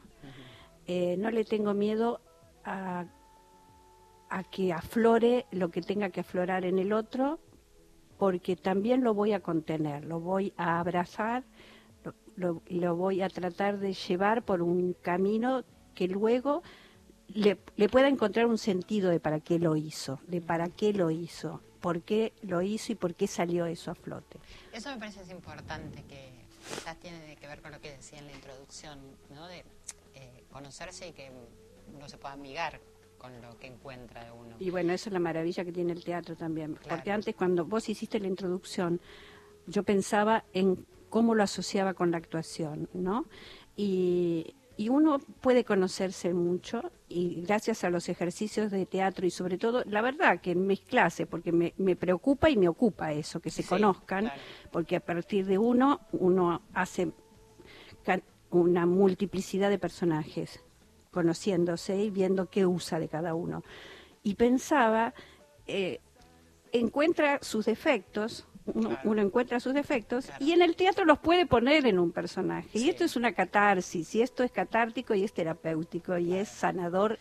Eh, 0.89 1.17
no 1.17 1.31
le 1.31 1.45
tengo 1.45 1.75
miedo 1.75 2.21
a, 2.65 3.05
a 4.33 4.45
que 4.45 4.73
aflore 4.73 5.47
lo 5.51 5.71
que 5.71 5.83
tenga 5.83 6.09
que 6.11 6.21
aflorar 6.21 6.65
en 6.65 6.79
el 6.79 6.93
otro, 6.93 7.39
porque 8.19 8.57
también 8.57 9.03
lo 9.05 9.15
voy 9.15 9.33
a 9.33 9.41
contener, 9.41 10.05
lo 10.05 10.21
voy 10.21 10.53
a 10.57 10.81
abrazar, 10.81 11.45
lo, 12.37 12.63
lo- 12.67 12.97
voy 12.97 13.21
a 13.21 13.29
tratar 13.29 13.79
de 13.79 13.93
llevar 13.93 14.43
por 14.43 14.63
un 14.63 14.95
camino 14.95 15.65
que 15.95 16.09
luego 16.09 16.63
le, 17.29 17.59
le 17.77 17.89
pueda 17.89 18.09
encontrar 18.09 18.47
un 18.47 18.57
sentido 18.59 19.11
de 19.11 19.21
para 19.21 19.41
qué 19.41 19.59
lo 19.59 19.77
hizo, 19.77 20.19
de 20.27 20.41
para 20.41 20.69
qué 20.69 20.93
lo 20.95 21.11
hizo, 21.11 21.61
por 21.81 22.01
qué 22.03 22.33
lo 22.43 22.63
hizo 22.63 22.93
y 22.93 22.95
por 22.95 23.15
qué 23.15 23.27
salió 23.27 23.67
eso 23.67 23.91
a 23.91 23.95
flote. 23.95 24.39
Eso 24.73 24.91
me 24.91 24.99
parece 24.99 25.21
es 25.23 25.31
importante, 25.31 26.03
que 26.05 26.31
quizás 26.69 26.97
tiene 27.01 27.37
que 27.37 27.47
ver 27.47 27.61
con 27.61 27.73
lo 27.73 27.81
que 27.81 27.91
decía 27.97 28.19
en 28.19 28.27
la 28.27 28.33
introducción, 28.33 28.99
¿no? 29.35 29.47
De 29.49 29.65
eh, 30.15 30.45
conocerse 30.51 31.09
y 31.09 31.13
que 31.13 31.31
uno 31.95 32.09
se 32.09 32.17
pueda 32.17 32.33
amigar 32.35 32.81
con 33.23 33.41
lo 33.41 33.57
que 33.59 33.69
encuentra 33.69 34.25
de 34.25 34.33
uno. 34.33 34.57
Y 34.59 34.71
bueno, 34.71 34.93
eso 34.93 35.09
es 35.09 35.13
la 35.13 35.21
maravilla 35.21 35.65
que 35.65 35.73
tiene 35.73 35.93
el 35.93 36.03
teatro 36.05 36.35
también. 36.37 36.75
Claro. 36.75 36.89
Porque 36.97 37.13
antes, 37.13 37.35
cuando 37.37 37.65
vos 37.65 37.89
hiciste 37.89 38.19
la 38.19 38.27
introducción, 38.27 39.01
yo 39.67 39.85
pensaba 39.85 40.45
en 40.53 40.85
cómo 41.09 41.35
lo 41.37 41.43
asociaba 41.45 41.95
con 41.95 42.11
la 42.11 42.17
actuación, 42.19 42.89
¿no? 42.93 43.27
Y, 43.77 44.55
y 44.77 44.89
uno 44.89 45.19
puede 45.41 45.65
conocerse 45.65 46.35
mucho 46.35 46.91
y 47.09 47.43
gracias 47.43 47.85
a 47.85 47.91
los 47.91 48.09
ejercicios 48.09 48.71
de 48.71 48.87
teatro 48.87 49.25
y 49.27 49.31
sobre 49.31 49.57
todo, 49.59 49.85
la 49.87 50.01
verdad 50.03 50.41
que 50.41 50.51
en 50.53 50.67
mis 50.67 50.81
clases, 50.81 51.27
porque 51.29 51.53
me, 51.53 51.75
me 51.77 51.95
preocupa 51.95 52.51
y 52.51 52.57
me 52.57 52.69
ocupa 52.69 53.13
eso, 53.13 53.39
que 53.41 53.51
se 53.51 53.63
Sí, 53.63 53.69
conozcan, 53.69 54.25
claro. 54.25 54.41
porque 54.73 54.97
a 54.97 55.01
partir 55.01 55.47
de 55.47 55.59
uno, 55.59 56.01
uno 56.13 56.63
hace 56.75 57.13
una 58.51 58.85
multiplicidad 58.85 59.71
de 59.71 59.79
personajes, 59.79 60.61
conociéndose 61.13 61.97
y 61.97 62.11
viendo 62.11 62.51
qué 62.51 62.67
usa 62.67 62.99
de 62.99 63.09
cada 63.09 63.35
uno. 63.35 63.63
Y 64.25 64.35
pensaba, 64.35 65.15
eh, 65.67 66.01
encuentra 66.73 67.39
sus 67.43 67.67
defectos, 67.67 68.47
uno, 68.67 68.91
Claro. 68.91 69.11
uno 69.11 69.23
encuentra 69.23 69.61
sus 69.61 69.75
defectos 69.75 70.27
Claro. 70.27 70.45
y 70.45 70.53
en 70.53 70.63
el 70.63 70.75
teatro 70.77 71.05
los 71.05 71.19
puede 71.19 71.47
poner 71.47 71.87
en 71.87 71.99
un 71.99 72.13
personaje. 72.13 72.69
Sí. 72.73 72.87
Y 72.87 72.91
esto 72.91 73.05
es 73.05 73.15
una 73.17 73.33
catarsis, 73.33 74.15
y 74.15 74.23
esto 74.23 74.43
es 74.43 74.51
catártico 74.51 75.15
y 75.15 75.25
es 75.25 75.33
terapéutico 75.33 76.17
y 76.19 76.35
es 76.35 76.49
sanador 76.49 77.19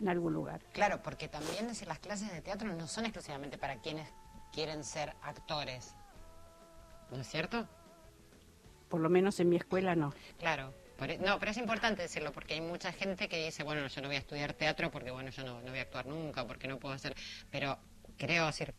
en 0.00 0.08
algún 0.08 0.32
lugar. 0.32 0.60
Claro, 0.72 1.00
porque 1.02 1.28
también 1.28 1.64
es 1.66 1.68
decir, 1.68 1.88
las 1.88 1.98
clases 1.98 2.32
de 2.32 2.40
teatro 2.40 2.72
no 2.74 2.86
son 2.86 3.04
exclusivamente 3.04 3.56
para 3.58 3.76
quienes 3.80 4.08
quieren 4.52 4.82
ser 4.84 5.14
actores. 5.22 5.94
¿No 7.10 7.18
es 7.20 7.26
cierto? 7.28 7.66
Por 8.88 9.00
lo 9.00 9.10
menos 9.10 9.38
en 9.40 9.48
mi 9.50 9.56
escuela 9.56 9.94
no. 9.94 10.12
Claro. 10.38 10.72
E- 11.00 11.18
no, 11.18 11.38
pero 11.38 11.50
es 11.50 11.56
importante 11.58 12.02
decirlo 12.02 12.32
porque 12.32 12.54
hay 12.54 12.60
mucha 12.60 12.92
gente 12.92 13.28
que 13.28 13.44
dice, 13.44 13.62
bueno, 13.62 13.86
yo 13.86 14.00
no 14.02 14.08
voy 14.08 14.16
a 14.16 14.20
estudiar 14.20 14.52
teatro 14.54 14.90
porque, 14.90 15.10
bueno, 15.10 15.30
yo 15.30 15.44
no, 15.44 15.60
no 15.60 15.70
voy 15.70 15.78
a 15.78 15.82
actuar 15.82 16.06
nunca, 16.06 16.46
porque 16.46 16.68
no 16.68 16.78
puedo 16.78 16.94
hacer... 16.94 17.14
Pero 17.50 17.78
creo 18.16 18.46
decir 18.46 18.74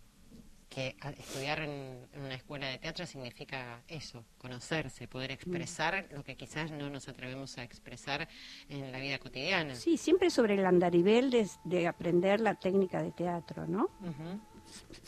que 0.70 0.96
estudiar 1.18 1.62
en, 1.62 2.08
una 2.14 2.36
escuela 2.36 2.68
de 2.68 2.78
teatro 2.78 3.06
significa 3.06 3.82
eso, 3.88 4.24
conocerse, 4.38 5.08
poder 5.08 5.32
expresar 5.32 6.08
lo 6.12 6.24
que 6.24 6.36
quizás 6.36 6.72
no 6.72 6.90
nos 6.90 7.08
atrevemos 7.08 7.58
a 7.58 7.64
expresar 7.64 8.28
en 8.70 8.92
la 8.92 9.00
vida 9.00 9.18
cotidiana. 9.18 9.74
Sí, 9.76 9.98
siempre 9.98 10.30
sobre 10.30 10.54
el 10.54 10.66
andarivel 10.66 11.32
de, 11.32 11.50
de 11.64 11.88
aprender 11.88 12.40
la 12.40 12.54
técnica 12.54 13.02
de 13.02 13.12
teatro, 13.12 13.66
¿no? 13.68 13.90
Ujú. 14.02 14.40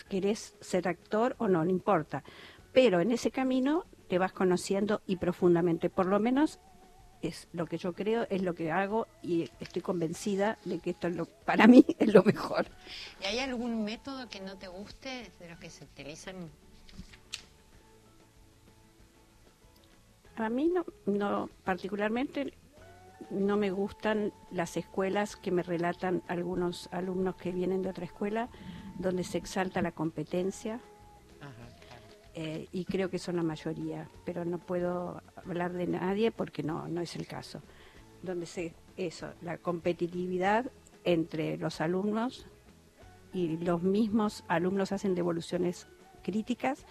querés 0.09 0.55
ser 0.61 0.87
actor 0.87 1.35
o 1.37 1.47
no, 1.47 1.63
no 1.63 1.69
importa. 1.69 2.23
Pero 2.73 2.99
en 2.99 3.11
ese 3.11 3.29
camino 3.29 3.85
te 4.09 4.17
vas 4.17 4.33
conociendo 4.33 5.01
y 5.05 5.17
profundamente, 5.17 5.89
por 5.89 6.07
lo 6.07 6.19
menos 6.19 6.59
es 7.21 7.47
lo 7.53 7.65
que 7.65 7.77
yo 7.77 7.93
creo, 7.93 8.25
es 8.29 8.41
lo 8.41 8.53
que 8.53 8.71
hago 8.71 9.07
y 9.21 9.49
estoy 9.59 9.81
convencida 9.81 10.57
de 10.65 10.79
que 10.79 10.91
esto 10.91 11.07
es 11.07 11.15
lo, 11.15 11.25
para 11.25 11.67
mí 11.67 11.85
es 11.99 12.13
lo 12.13 12.23
mejor. 12.23 12.67
¿Y 13.21 13.25
hay 13.25 13.39
algún 13.39 13.83
método 13.83 14.27
que 14.29 14.39
no 14.39 14.57
te 14.57 14.67
guste 14.67 15.31
de 15.39 15.49
los 15.49 15.59
que 15.59 15.69
se 15.69 15.83
utilizan? 15.83 16.35
A 20.35 20.49
mí 20.49 20.71
no, 20.73 20.85
no 21.05 21.49
particularmente 21.63 22.53
no 23.29 23.57
me 23.57 23.71
gustan 23.71 24.33
las 24.51 24.75
escuelas 24.77 25.35
que 25.35 25.51
me 25.51 25.63
relatan 25.63 26.23
algunos 26.27 26.89
alumnos 26.91 27.35
que 27.35 27.51
vienen 27.51 27.81
de 27.81 27.89
otra 27.89 28.05
escuela 28.05 28.49
donde 28.97 29.23
se 29.23 29.37
exalta 29.37 29.81
la 29.81 29.91
competencia 29.91 30.79
eh, 32.43 32.67
y 32.71 32.85
creo 32.85 33.11
que 33.11 33.19
son 33.19 33.35
la 33.35 33.43
mayoría, 33.43 34.09
pero 34.25 34.43
no 34.45 34.57
puedo 34.57 35.21
hablar 35.35 35.73
de 35.73 35.85
nadie 35.85 36.31
porque 36.31 36.63
no, 36.63 36.87
no 36.87 36.99
es 36.99 37.15
el 37.15 37.27
caso. 37.27 37.61
Donde 38.23 38.47
se, 38.47 38.73
eso, 38.97 39.31
la 39.43 39.59
competitividad 39.59 40.71
entre 41.03 41.57
los 41.57 41.81
alumnos 41.81 42.47
y 43.31 43.57
los 43.57 43.83
mismos 43.83 44.43
alumnos 44.47 44.91
hacen 44.91 45.13
devoluciones 45.13 45.87
críticas 46.23 46.83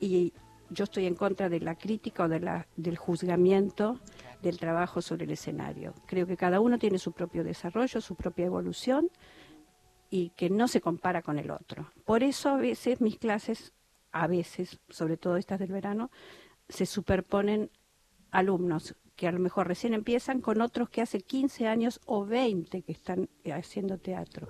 y 0.00 0.32
yo 0.70 0.84
estoy 0.84 1.04
en 1.04 1.16
contra 1.16 1.50
de 1.50 1.60
la 1.60 1.74
crítica 1.74 2.24
o 2.24 2.28
de 2.28 2.40
la, 2.40 2.66
del 2.74 2.96
juzgamiento 2.96 4.00
del 4.40 4.58
trabajo 4.58 5.02
sobre 5.02 5.24
el 5.24 5.32
escenario. 5.32 5.92
Creo 6.06 6.26
que 6.26 6.38
cada 6.38 6.60
uno 6.60 6.78
tiene 6.78 6.96
su 6.96 7.12
propio 7.12 7.44
desarrollo, 7.44 8.00
su 8.00 8.14
propia 8.14 8.46
evolución 8.46 9.10
y 10.08 10.30
que 10.30 10.48
no 10.48 10.66
se 10.66 10.80
compara 10.80 11.20
con 11.20 11.38
el 11.38 11.50
otro. 11.50 11.92
Por 12.06 12.22
eso 12.22 12.48
a 12.48 12.56
veces 12.56 13.02
mis 13.02 13.18
clases, 13.18 13.74
a 14.12 14.26
veces, 14.26 14.78
sobre 14.88 15.16
todo 15.16 15.36
estas 15.36 15.58
del 15.58 15.72
verano, 15.72 16.10
se 16.68 16.86
superponen 16.86 17.70
alumnos 18.30 18.94
que 19.16 19.28
a 19.28 19.32
lo 19.32 19.38
mejor 19.38 19.68
recién 19.68 19.94
empiezan 19.94 20.40
con 20.40 20.60
otros 20.60 20.88
que 20.88 21.02
hace 21.02 21.20
15 21.20 21.66
años 21.68 22.00
o 22.06 22.24
20 22.24 22.82
que 22.82 22.92
están 22.92 23.28
haciendo 23.52 23.98
teatro. 23.98 24.48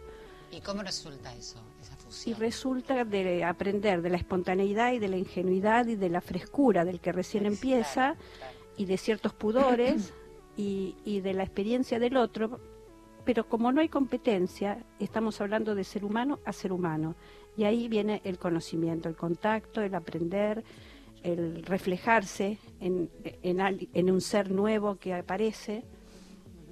¿Y 0.51 0.61
cómo 0.61 0.83
resulta 0.83 1.35
eso, 1.35 1.59
esa 1.81 1.97
y 2.27 2.35
resulta 2.35 3.05
de 3.05 3.45
aprender 3.45 4.03
de 4.03 4.11
la 4.11 4.19
espontaneidad 4.19 4.93
y 4.93 4.99
de 4.99 5.09
la 5.09 5.17
ingenuidad 5.17 5.87
y 5.87 5.97
de 5.97 6.11
la 6.11 6.21
frescura 6.21 6.85
del 6.85 7.01
que 7.01 7.11
recién 7.11 7.47
empieza 7.47 8.17
y 8.77 8.85
de 8.85 8.99
ciertos 8.99 9.33
pudores 9.33 10.13
y, 10.57 10.95
y 11.05 11.21
de 11.21 11.33
la 11.33 11.43
experiencia 11.43 11.99
del 11.99 12.17
otro, 12.17 12.61
pero 13.25 13.49
como 13.49 13.73
no 13.73 13.81
hay 13.81 13.89
competencia, 13.89 14.85
estamos 14.99 15.41
hablando 15.41 15.75
de 15.75 15.85
ser 15.85 16.05
humano 16.05 16.41
a 16.45 16.53
ser 16.53 16.73
humano. 16.73 17.17
Y 17.57 17.65
ahí 17.65 17.89
viene 17.89 18.21
el 18.25 18.39
conocimiento, 18.39 19.09
el 19.09 19.17
contacto, 19.17 19.83
el 19.83 19.95
aprender, 19.95 20.65
el 21.23 21.63
reflejarse 21.63 22.59
en, 22.81 23.11
en, 23.43 23.89
en 23.93 24.11
un 24.11 24.21
ser 24.21 24.51
nuevo 24.51 24.97
que 24.97 25.15
aparece. 25.15 25.85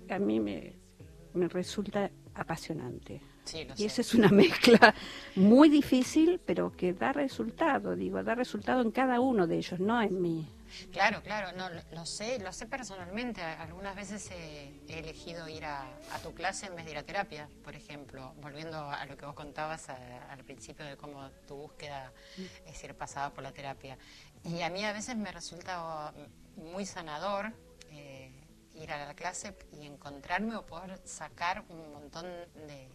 A 0.08 0.18
mí 0.18 0.40
me, 0.40 0.72
me 1.34 1.48
resulta 1.48 2.10
apasionante 2.34 3.20
y 3.76 3.84
esa 3.84 4.00
es 4.00 4.14
una 4.14 4.28
mezcla 4.30 4.94
muy 5.36 5.68
difícil, 5.68 6.40
pero 6.44 6.72
que 6.72 6.92
da 6.92 7.12
resultado, 7.12 7.96
digo, 7.96 8.22
da 8.22 8.34
resultado 8.34 8.82
en 8.82 8.90
cada 8.90 9.20
uno 9.20 9.46
de 9.46 9.58
ellos, 9.58 9.80
no 9.80 10.00
en 10.00 10.20
mí. 10.20 10.46
Claro, 10.92 11.22
claro, 11.22 11.52
no, 11.56 11.68
lo, 11.92 12.06
sé, 12.06 12.38
lo 12.38 12.52
sé 12.52 12.66
personalmente. 12.66 13.42
Algunas 13.42 13.94
veces 13.94 14.30
he, 14.30 14.72
elegido 14.88 15.48
ir 15.48 15.64
a, 15.64 15.86
tu 16.22 16.34
clase 16.34 16.66
en 16.66 16.76
vez 16.76 16.84
de 16.84 16.92
ir 16.92 16.98
a 16.98 17.02
terapia, 17.02 17.48
por 17.64 17.74
ejemplo, 17.74 18.34
volviendo 18.40 18.78
a 18.90 19.04
lo 19.06 19.16
que 19.16 19.26
vos 19.26 19.34
contabas 19.34 19.88
al 19.88 20.44
principio 20.44 20.84
de 20.84 20.96
cómo 20.96 21.30
tu 21.46 21.56
búsqueda 21.56 22.12
es 22.66 22.84
ir 22.84 22.94
pasada 22.94 23.30
por 23.30 23.42
la 23.42 23.52
terapia. 23.52 23.98
Y 24.44 24.62
a 24.62 24.70
mí 24.70 24.84
a 24.84 24.92
veces 24.92 25.16
me 25.16 25.32
resulta 25.32 26.12
muy 26.56 26.86
sanador 26.86 27.52
eh, 27.90 28.32
ir 28.74 28.92
a 28.92 29.06
la 29.06 29.14
clase 29.14 29.56
y 29.72 29.86
encontrarme 29.86 30.56
o 30.56 30.66
poder 30.66 31.00
sacar 31.04 31.64
un 31.68 31.92
montón 31.92 32.26
de 32.66 32.88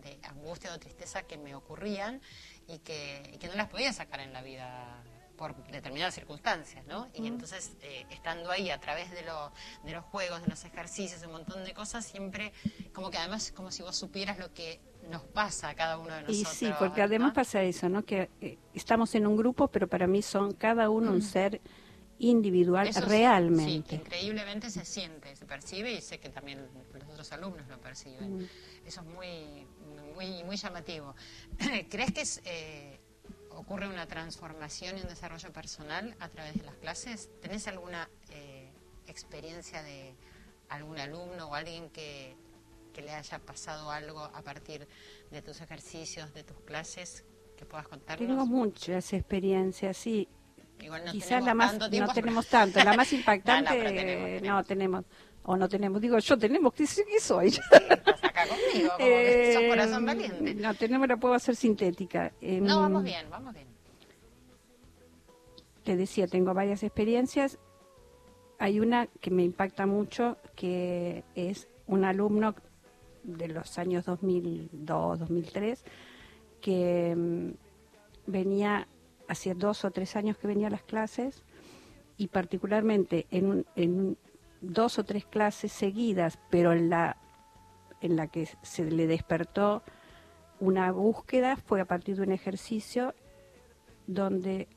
de 0.00 0.18
angustia 0.22 0.72
o 0.72 0.78
tristeza 0.78 1.24
que 1.24 1.36
me 1.36 1.56
ocurrían 1.56 2.20
y 2.66 2.78
que 2.78 3.38
no 3.48 3.54
las 3.54 3.68
podía 3.68 3.92
sacar 3.92 4.20
en 4.20 4.32
la 4.32 4.42
vida 4.42 5.02
por 5.38 5.54
determinadas 5.68 6.14
circunstancias, 6.14 6.84
¿no? 6.86 7.08
Y 7.14 7.26
entonces, 7.26 7.72
eh, 7.80 8.04
estando 8.10 8.50
ahí 8.50 8.68
a 8.68 8.78
través 8.78 9.10
de, 9.12 9.22
lo, 9.22 9.52
de 9.84 9.92
los 9.92 10.04
juegos, 10.04 10.42
de 10.42 10.48
los 10.48 10.62
ejercicios, 10.64 11.22
un 11.24 11.32
montón 11.32 11.64
de 11.64 11.72
cosas, 11.72 12.04
siempre 12.04 12.52
como 12.92 13.10
que 13.10 13.16
además 13.16 13.52
como 13.52 13.70
si 13.70 13.82
vos 13.82 13.96
supieras 13.96 14.38
lo 14.38 14.52
que 14.52 14.80
nos 15.08 15.22
pasa 15.22 15.70
a 15.70 15.74
cada 15.74 15.96
uno 15.96 16.12
de 16.12 16.22
nosotros. 16.22 16.52
Y 16.52 16.66
sí, 16.66 16.70
porque 16.78 17.00
además 17.00 17.32
pasa 17.32 17.62
eso, 17.62 17.88
¿no? 17.88 18.04
Que 18.04 18.28
eh, 18.42 18.58
estamos 18.74 19.14
en 19.14 19.26
un 19.26 19.36
grupo, 19.36 19.68
pero 19.68 19.88
para 19.88 20.06
mí 20.06 20.20
son 20.20 20.52
cada 20.52 20.90
uno 20.90 21.12
un 21.12 21.22
ser 21.22 21.62
individual 22.18 22.92
realmente. 23.06 23.90
Sí, 23.90 23.96
increíblemente 23.96 24.70
se 24.70 24.84
siente, 24.84 25.34
se 25.36 25.46
percibe 25.46 25.92
y 25.92 26.00
sé 26.00 26.18
que 26.18 26.28
también 26.28 26.66
los 26.92 27.08
otros 27.08 27.32
alumnos 27.32 27.66
lo 27.68 27.80
perciben. 27.80 28.48
Eso 28.84 29.00
es 29.00 29.06
muy, 29.06 29.66
muy, 30.14 30.42
muy 30.44 30.56
llamativo. 30.56 31.14
¿Crees 31.88 32.12
que 32.12 32.50
eh, 32.50 32.97
ocurre 33.58 33.88
una 33.88 34.06
transformación 34.06 34.98
y 34.98 35.02
un 35.02 35.08
desarrollo 35.08 35.52
personal 35.52 36.14
a 36.20 36.28
través 36.28 36.54
de 36.54 36.64
las 36.64 36.76
clases? 36.76 37.28
¿Tenés 37.40 37.66
alguna 37.66 38.08
eh, 38.30 38.70
experiencia 39.06 39.82
de 39.82 40.14
algún 40.68 40.98
alumno 40.98 41.48
o 41.48 41.54
alguien 41.54 41.90
que, 41.90 42.36
que 42.92 43.02
le 43.02 43.12
haya 43.12 43.38
pasado 43.40 43.90
algo 43.90 44.20
a 44.20 44.42
partir 44.42 44.86
de 45.30 45.42
tus 45.42 45.60
ejercicios, 45.60 46.32
de 46.34 46.44
tus 46.44 46.60
clases, 46.60 47.24
que 47.56 47.66
puedas 47.66 47.88
contarnos? 47.88 48.28
Tengo 48.28 48.46
muchas 48.46 49.12
experiencias, 49.12 49.96
sí. 49.96 50.28
Igual 50.80 51.06
no 51.06 51.12
Quizás 51.12 51.42
la 51.42 51.54
más, 51.54 51.76
no 51.76 52.12
tenemos 52.12 52.46
tanto, 52.46 52.82
la 52.84 52.94
más 52.94 53.12
impactante 53.12 54.40
no, 54.40 54.62
tenemos, 54.62 55.04
o 55.50 55.56
no 55.56 55.66
tenemos, 55.66 55.98
digo 55.98 56.18
yo 56.18 56.36
tenemos, 56.36 56.74
¿qué, 56.74 56.84
qué 56.84 57.20
soy? 57.20 57.52
Sí, 57.52 57.60
acá 57.72 58.42
conmigo, 58.46 58.90
como 58.90 58.98
que 58.98 59.54
sos 59.54 59.62
corazón 59.62 60.04
valiente. 60.04 60.54
No, 60.54 60.74
tenemos, 60.74 61.08
la 61.08 61.16
puedo 61.16 61.32
hacer 61.32 61.56
sintética. 61.56 62.32
no, 62.42 62.80
vamos 62.80 63.02
bien, 63.02 63.30
vamos 63.30 63.54
bien. 63.54 63.66
Te 65.84 65.96
decía, 65.96 66.26
tengo 66.26 66.52
varias 66.52 66.82
experiencias. 66.82 67.58
Hay 68.58 68.78
una 68.78 69.06
que 69.06 69.30
me 69.30 69.42
impacta 69.42 69.86
mucho, 69.86 70.36
que 70.54 71.24
es 71.34 71.66
un 71.86 72.04
alumno 72.04 72.54
de 73.22 73.48
los 73.48 73.78
años 73.78 74.04
2002, 74.04 75.18
2003, 75.18 75.82
que 76.60 77.16
mm, 77.16 77.50
venía 78.26 78.86
hacía 79.28 79.54
dos 79.54 79.86
o 79.86 79.90
tres 79.90 80.14
años 80.14 80.36
que 80.36 80.46
venía 80.46 80.66
a 80.66 80.70
las 80.70 80.82
clases 80.82 81.42
y 82.18 82.26
particularmente 82.26 83.26
en, 83.30 83.64
en 83.76 84.18
dos 84.60 84.98
o 84.98 85.04
tres 85.04 85.24
clases 85.24 85.72
seguidas, 85.72 86.38
pero 86.50 86.72
en 86.72 86.90
la, 86.90 87.16
en 88.00 88.16
la 88.16 88.26
que 88.28 88.48
se 88.62 88.84
le 88.90 89.06
despertó 89.06 89.82
una 90.60 90.90
búsqueda 90.92 91.56
fue 91.56 91.80
a 91.80 91.84
partir 91.84 92.16
de 92.16 92.22
un 92.22 92.32
ejercicio 92.32 93.14
donde 94.06 94.68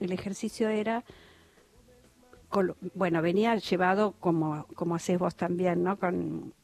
el 0.00 0.12
ejercicio 0.12 0.68
era, 0.68 1.04
bueno, 2.94 3.20
venía 3.20 3.56
llevado 3.56 4.12
como, 4.12 4.66
como 4.74 4.94
haces 4.94 5.18
vos 5.18 5.36
también, 5.36 5.82
¿no? 5.82 5.98
Con 5.98 6.54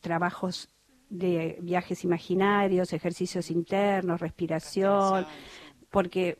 trabajos 0.00 0.70
de 1.10 1.58
viajes 1.60 2.04
imaginarios, 2.04 2.92
ejercicios 2.92 3.50
internos, 3.50 4.20
respiración, 4.20 5.26
porque 5.90 6.38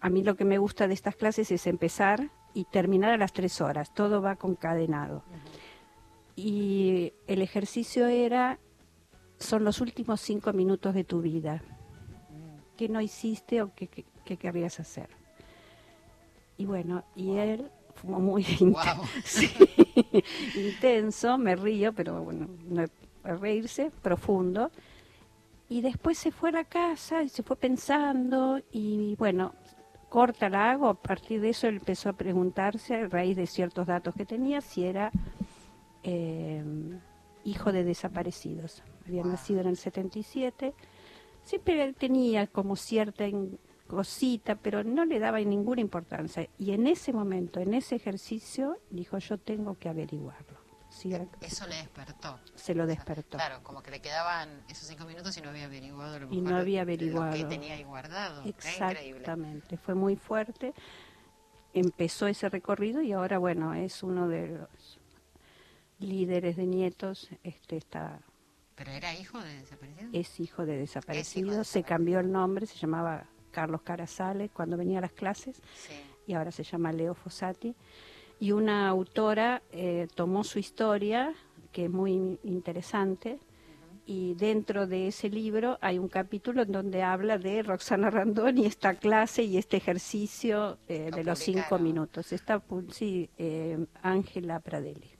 a 0.00 0.08
mí 0.08 0.22
lo 0.22 0.36
que 0.36 0.44
me 0.44 0.58
gusta 0.58 0.86
de 0.86 0.94
estas 0.94 1.16
clases 1.16 1.50
es 1.50 1.66
empezar 1.66 2.30
y 2.56 2.64
terminar 2.64 3.12
a 3.12 3.18
las 3.18 3.34
tres 3.34 3.60
horas, 3.60 3.92
todo 3.92 4.22
va 4.22 4.36
concadenado. 4.36 5.22
Y 6.36 7.12
el 7.26 7.42
ejercicio 7.42 8.06
era, 8.06 8.58
son 9.38 9.62
los 9.62 9.82
últimos 9.82 10.22
cinco 10.22 10.54
minutos 10.54 10.94
de 10.94 11.04
tu 11.04 11.20
vida. 11.20 11.62
¿Qué 12.78 12.88
no 12.88 13.02
hiciste 13.02 13.60
o 13.60 13.74
qué, 13.74 13.88
querrías 14.38 14.80
hacer? 14.80 15.10
Y 16.56 16.64
bueno, 16.64 17.04
y 17.14 17.36
él 17.36 17.70
fue 17.94 18.18
muy 18.18 18.46
intenso, 20.54 21.36
me 21.36 21.56
río, 21.56 21.92
pero 21.92 22.22
bueno, 22.22 22.48
no 22.70 22.86
reírse, 23.22 23.90
profundo. 24.00 24.70
Y 25.68 25.82
después 25.82 26.16
se 26.16 26.30
fue 26.30 26.48
a 26.48 26.52
la 26.52 26.64
casa 26.64 27.22
y 27.22 27.28
se 27.28 27.42
fue 27.42 27.56
pensando 27.56 28.62
y 28.72 29.14
bueno, 29.16 29.52
corta 30.08 30.48
la 30.48 30.70
hago, 30.70 30.88
a 30.88 30.94
partir 30.94 31.40
de 31.40 31.50
eso 31.50 31.66
empezó 31.66 32.10
a 32.10 32.12
preguntarse, 32.14 32.94
a 32.94 33.08
raíz 33.08 33.36
de 33.36 33.46
ciertos 33.46 33.86
datos 33.86 34.14
que 34.14 34.24
tenía, 34.24 34.60
si 34.60 34.84
era 34.84 35.10
eh, 36.02 36.64
hijo 37.44 37.72
de 37.72 37.84
desaparecidos. 37.84 38.82
Había 39.06 39.24
nacido 39.24 39.60
en 39.60 39.68
el 39.68 39.76
77, 39.76 40.74
siempre 41.42 41.92
tenía 41.92 42.46
como 42.46 42.76
cierta 42.76 43.24
cosita, 43.86 44.56
pero 44.56 44.82
no 44.82 45.04
le 45.04 45.18
daba 45.18 45.40
ninguna 45.40 45.80
importancia. 45.80 46.48
Y 46.58 46.72
en 46.72 46.86
ese 46.86 47.12
momento, 47.12 47.60
en 47.60 47.74
ese 47.74 47.96
ejercicio, 47.96 48.78
dijo, 48.90 49.18
yo 49.18 49.38
tengo 49.38 49.78
que 49.78 49.88
averiguarlo. 49.88 50.55
Eso 51.40 51.66
le 51.66 51.76
despertó. 51.76 52.40
Se 52.54 52.74
lo 52.74 52.86
despertó. 52.86 53.36
claro, 53.38 53.62
como 53.62 53.82
que 53.82 53.90
le 53.90 54.00
quedaban 54.00 54.62
esos 54.68 54.88
cinco 54.88 55.04
minutos 55.04 55.36
y 55.36 55.40
no 55.42 55.50
había 55.50 55.64
averiguado 55.66 56.18
lo 56.18 56.32
Y 56.32 56.40
no 56.40 56.56
había 56.56 56.82
averiguado. 56.82 57.32
que 57.32 57.44
tenía 57.44 57.74
ahí 57.74 57.84
guardado. 57.84 58.42
Exactamente, 58.44 59.76
fue 59.76 59.94
muy 59.94 60.16
fuerte. 60.16 60.74
Empezó 61.74 62.26
ese 62.26 62.48
recorrido 62.48 63.02
y 63.02 63.12
ahora, 63.12 63.38
bueno, 63.38 63.74
es 63.74 64.02
uno 64.02 64.28
de 64.28 64.48
los 64.48 64.98
líderes 65.98 66.56
de 66.56 66.66
nietos. 66.66 67.28
Este 67.42 67.76
está. 67.76 68.20
¿Pero 68.74 68.90
era 68.92 69.14
hijo 69.14 69.38
de 69.40 69.60
desaparecido? 69.60 70.08
Es 70.12 70.40
hijo 70.40 70.66
de 70.66 70.76
desaparecido. 70.78 71.64
Se 71.64 71.82
cambió 71.82 72.20
el 72.20 72.30
nombre, 72.32 72.66
se 72.66 72.76
llamaba 72.78 73.26
Carlos 73.50 73.82
Carazales 73.82 74.50
cuando 74.52 74.76
venía 74.76 74.98
a 74.98 75.02
las 75.02 75.12
clases. 75.12 75.60
y 76.26 76.34
ahora 76.34 76.50
se 76.50 76.64
llama 76.64 76.92
Leo 76.92 77.14
Fossati, 77.14 77.74
y 78.38 78.52
una 78.52 78.88
autora 78.88 79.62
eh, 79.70 80.08
tomó 80.14 80.44
su 80.44 80.58
historia, 80.58 81.34
que 81.72 81.84
es 81.84 81.90
muy 81.90 82.38
interesante, 82.44 83.38
y 84.06 84.34
dentro 84.34 84.86
de 84.86 85.08
ese 85.08 85.28
libro 85.28 85.78
hay 85.80 85.98
un 85.98 86.08
capítulo 86.08 86.62
en 86.62 86.70
donde 86.70 87.02
habla 87.02 87.38
de 87.38 87.62
Roxana 87.62 88.08
Randón 88.08 88.58
y 88.58 88.66
esta 88.66 88.94
clase 88.94 89.42
y 89.42 89.58
este 89.58 89.78
ejercicio 89.78 90.78
eh, 90.88 91.10
de 91.12 91.24
los 91.24 91.40
cinco 91.40 91.78
minutos. 91.78 92.32
Está, 92.32 92.62
sí, 92.92 93.28
eh, 93.36 93.84
Ángela 94.02 94.60
Pradelli. 94.60 95.10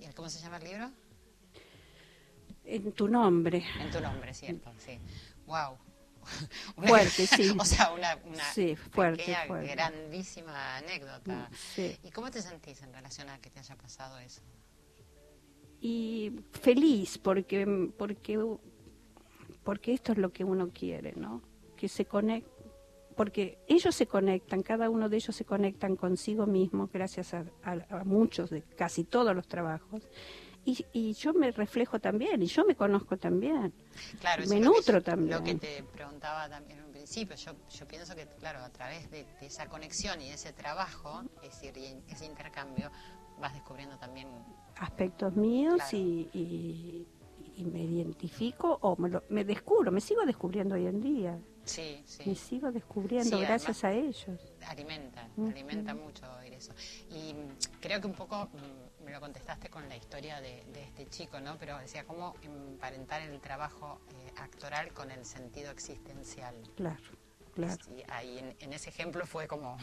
¿Y 0.00 0.06
cómo 0.14 0.28
se 0.28 0.40
llama 0.40 0.56
el 0.56 0.64
libro? 0.64 0.90
En 2.64 2.92
tu 2.92 3.06
nombre. 3.06 3.64
En 3.80 3.90
tu 3.90 4.00
nombre, 4.00 4.34
cierto, 4.34 4.72
sí. 4.78 4.98
Wow. 5.46 5.76
fuerte, 6.76 7.26
sí. 7.26 7.54
o 7.58 7.64
sea, 7.64 7.92
una, 7.92 8.18
una 8.24 8.44
sí, 8.52 8.76
fuerte, 8.76 9.18
pequeña, 9.18 9.46
fuerte. 9.46 9.68
grandísima 9.68 10.76
anécdota. 10.76 11.50
Sí. 11.74 11.96
¿Y 12.02 12.10
cómo 12.10 12.30
te 12.30 12.42
sentís 12.42 12.82
en 12.82 12.92
relación 12.92 13.28
a 13.28 13.38
que 13.38 13.50
te 13.50 13.60
haya 13.60 13.76
pasado 13.76 14.18
eso? 14.18 14.42
y 15.82 16.32
feliz 16.52 17.18
porque 17.18 17.66
porque 17.98 18.38
porque 19.64 19.92
esto 19.92 20.12
es 20.12 20.18
lo 20.18 20.32
que 20.32 20.44
uno 20.44 20.70
quiere 20.72 21.12
no 21.16 21.42
que 21.76 21.88
se 21.88 22.04
conecte 22.04 22.50
porque 23.16 23.58
ellos 23.66 23.94
se 23.94 24.06
conectan 24.06 24.62
cada 24.62 24.88
uno 24.88 25.08
de 25.08 25.16
ellos 25.16 25.34
se 25.34 25.44
conectan 25.44 25.96
consigo 25.96 26.46
mismo 26.46 26.88
gracias 26.92 27.34
a, 27.34 27.44
a, 27.64 27.72
a 27.90 28.04
muchos 28.04 28.48
de 28.50 28.62
casi 28.62 29.02
todos 29.02 29.34
los 29.34 29.48
trabajos 29.48 30.08
y, 30.64 30.86
y, 30.92 31.12
yo 31.14 31.32
me 31.34 31.50
reflejo 31.50 31.98
también 31.98 32.40
y 32.42 32.46
yo 32.46 32.64
me 32.64 32.76
conozco 32.76 33.16
también 33.16 33.72
claro, 34.20 34.44
me 34.46 34.60
nutro 34.60 35.02
también 35.02 35.30
lo 35.38 35.42
que 35.44 35.54
te 35.56 35.82
preguntaba 35.82 36.48
también 36.48 36.78
en 36.78 36.84
un 36.84 36.92
principio 36.92 37.34
yo, 37.36 37.52
yo 37.68 37.86
pienso 37.88 38.14
que 38.14 38.26
claro 38.38 38.60
a 38.60 38.70
través 38.70 39.10
de, 39.10 39.24
de 39.40 39.46
esa 39.46 39.66
conexión 39.66 40.20
y 40.20 40.30
ese 40.30 40.52
trabajo 40.52 41.22
es 41.42 41.50
decir 41.60 41.76
y 41.76 42.12
ese 42.12 42.26
intercambio 42.26 42.90
vas 43.40 43.52
descubriendo 43.54 43.96
también 43.98 44.28
aspectos 44.76 45.34
míos 45.34 45.74
Claro. 45.76 45.96
y, 45.96 46.28
y- 46.32 47.06
y 47.54 47.64
me 47.66 47.82
identifico 47.84 48.78
o 48.80 48.96
me, 48.96 49.10
lo- 49.10 49.24
me 49.28 49.44
descubro, 49.44 49.92
me 49.92 50.00
sigo 50.00 50.24
descubriendo 50.24 50.74
hoy 50.74 50.86
en 50.86 51.00
día, 51.02 51.38
sí 51.64 52.02
sí 52.06 52.22
me 52.26 52.34
sigo 52.34 52.72
descubriendo 52.72 53.36
Sí, 53.36 53.42
gracias 53.44 53.84
a 53.84 53.92
ellos. 53.92 54.40
alimenta, 54.66 55.28
alimenta 55.36 55.94
mucho 55.94 56.24
oír 56.40 56.54
eso. 56.54 56.72
Y 57.10 57.34
creo 57.80 58.00
que 58.00 58.06
un 58.06 58.14
poco 58.14 58.46
mm, 58.46 58.91
me 59.04 59.12
lo 59.12 59.20
contestaste 59.20 59.68
con 59.68 59.88
la 59.88 59.96
historia 59.96 60.40
de, 60.40 60.64
de 60.72 60.82
este 60.84 61.06
chico, 61.06 61.40
¿no? 61.40 61.56
Pero 61.58 61.78
decía, 61.78 62.04
¿cómo 62.04 62.34
emparentar 62.42 63.22
el 63.22 63.40
trabajo 63.40 64.00
eh, 64.10 64.32
actoral 64.36 64.92
con 64.92 65.10
el 65.10 65.24
sentido 65.24 65.70
existencial? 65.70 66.54
Claro, 66.76 67.02
claro. 67.54 67.82
Sí, 67.84 68.02
ahí 68.08 68.38
en, 68.38 68.56
en 68.60 68.72
ese 68.72 68.90
ejemplo 68.90 69.26
fue 69.26 69.46
como... 69.46 69.76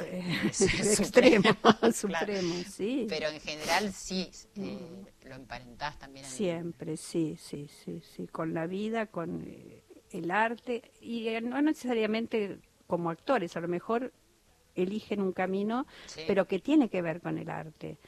Eh, 0.00 0.50
supremo, 0.52 1.44
supremo, 1.94 2.54
sí. 2.68 3.06
Pero 3.08 3.28
en 3.28 3.40
general 3.40 3.92
sí, 3.92 4.30
eh, 4.56 5.04
lo 5.24 5.34
emparentás 5.34 5.98
también 5.98 6.24
en... 6.24 6.30
Siempre, 6.30 6.96
sí, 6.96 7.36
sí, 7.38 7.68
sí, 7.68 8.00
sí, 8.02 8.26
con 8.26 8.52
la 8.52 8.66
vida, 8.66 9.06
con 9.06 9.44
eh, 9.46 9.84
el 10.10 10.30
arte, 10.30 10.90
y 11.00 11.28
no 11.42 11.62
necesariamente 11.62 12.58
como 12.86 13.10
actores, 13.10 13.56
a 13.56 13.60
lo 13.60 13.68
mejor 13.68 14.12
eligen 14.74 15.20
un 15.20 15.32
camino, 15.32 15.86
Sí. 16.06 16.22
pero 16.26 16.46
que 16.46 16.58
tiene 16.58 16.88
que 16.88 17.02
ver 17.02 17.20
con 17.20 17.38
el 17.38 17.50
arte. 17.50 17.98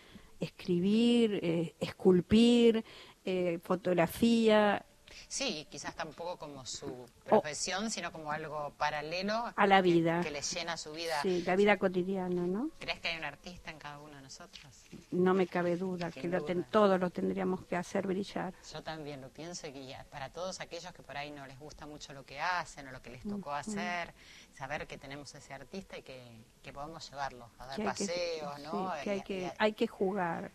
Escribir, 0.42 1.38
eh, 1.42 1.74
esculpir, 1.78 2.84
eh, 3.24 3.60
fotografía, 3.62 4.84
Sí, 5.28 5.66
quizás 5.70 5.94
tampoco 5.94 6.36
como 6.36 6.64
su 6.66 7.06
profesión, 7.24 7.90
sino 7.90 8.12
como 8.12 8.32
algo 8.32 8.72
paralelo 8.78 9.52
a 9.56 9.66
la 9.66 9.76
que- 9.76 9.82
vida. 9.82 10.20
que, 10.22 10.30
le 10.30 10.42
llena 10.42 10.76
su 10.76 10.92
vida. 10.92 11.20
Sí, 11.22 11.42
la 11.42 11.56
vida 11.56 11.76
cotidiana, 11.78 12.42
¿no? 12.46 12.70
¿Crees 12.78 13.00
que 13.00 13.08
hay 13.08 13.18
un 13.18 13.24
artista 13.24 13.70
en 13.70 13.78
cada 13.78 13.98
uno 13.98 14.16
de 14.16 14.22
nosotros? 14.22 14.64
No 15.10 15.34
me 15.34 15.46
cabe 15.46 15.76
duda 15.76 16.10
Sin 16.10 16.22
que 16.22 16.28
lo 16.28 16.44
ten- 16.44 16.58
duda. 16.58 16.68
todos 16.70 17.00
lo 17.00 17.10
tendríamos 17.10 17.64
que 17.66 17.76
hacer 17.76 18.06
brillar. 18.06 18.54
Yo 18.72 18.82
también 18.82 19.20
lo 19.20 19.28
pienso 19.28 19.66
y 19.66 19.92
para 20.10 20.30
todos 20.30 20.60
aquellos 20.60 20.92
que 20.92 21.02
por 21.02 21.16
ahí 21.16 21.30
no 21.30 21.46
les 21.46 21.58
gusta 21.58 21.86
mucho 21.86 22.12
lo 22.12 22.24
que 22.24 22.40
hacen 22.40 22.86
o 22.88 22.92
lo 22.92 23.00
que 23.02 23.10
les 23.10 23.22
tocó 23.22 23.52
hacer, 23.52 24.12
saber 24.54 24.86
que 24.86 24.98
tenemos 24.98 25.34
ese 25.34 25.54
artista 25.54 25.96
y 25.98 26.02
que, 26.02 26.22
que 26.62 26.72
podemos 26.72 27.08
llevarlo 27.10 27.48
a 27.58 27.66
dar 27.66 27.76
Que 27.76 27.82
que- 27.82 27.88
paseos, 27.88 28.58
¿no? 28.60 28.92
sí, 28.96 29.04
que 29.04 29.22
que, 29.22 29.52
hay 29.58 29.72
que 29.72 29.86
jugar. 29.86 30.50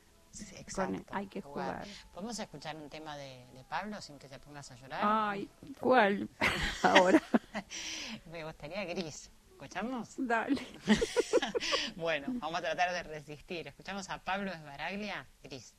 Sí, 0.46 0.56
con- 0.74 0.96
exacto, 0.96 1.14
hay 1.16 1.28
que 1.28 1.42
jugar. 1.42 1.86
¿Podemos 2.14 2.38
escuchar 2.40 2.76
un 2.76 2.90
tema 2.90 3.18
de, 3.18 3.46
de 3.54 3.64
Pablo 3.66 4.02
sin 4.02 4.18
que 4.20 4.28
te 4.30 4.40
pongas 4.40 4.70
a 4.72 4.76
llorar? 4.76 5.02
Ay, 5.04 5.50
¿cuál? 5.80 6.30
Ahora, 6.84 7.22
Me 8.32 8.44
gustaría 8.44 8.84
Gris. 8.86 9.30
¿Escuchamos? 9.52 10.14
dale. 10.18 10.62
bueno, 11.96 12.28
vamos 12.40 12.60
a 12.60 12.62
tratar 12.62 12.92
de 12.94 13.04
resistir. 13.04 13.68
Escuchamos 13.68 14.10
a 14.10 14.20
Pablo 14.24 14.52
Esbaraglia, 14.54 15.26
Gris. 15.44 15.74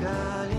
God. 0.00 0.49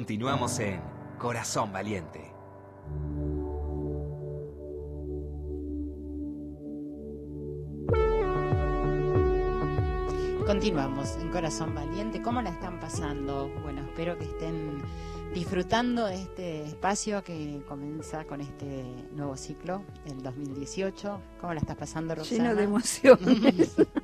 Continuamos 0.00 0.58
en 0.60 0.80
Corazón 1.18 1.74
Valiente. 1.74 2.32
Continuamos 10.46 11.16
en 11.20 11.28
Corazón 11.28 11.74
Valiente. 11.74 12.22
¿Cómo 12.22 12.40
la 12.40 12.48
están 12.48 12.80
pasando? 12.80 13.50
Bueno, 13.62 13.82
espero 13.82 14.16
que 14.16 14.24
estén 14.24 14.82
disfrutando 15.34 16.06
de 16.06 16.14
este 16.14 16.62
espacio 16.62 17.22
que 17.22 17.62
comienza 17.68 18.24
con 18.24 18.40
este 18.40 18.86
nuevo 19.12 19.36
ciclo, 19.36 19.82
el 20.06 20.22
2018. 20.22 21.20
¿Cómo 21.42 21.52
la 21.52 21.60
estás 21.60 21.76
pasando, 21.76 22.14
Roxana? 22.14 22.42
Lleno 22.44 22.54
de 22.54 22.64
emociones. 22.64 23.76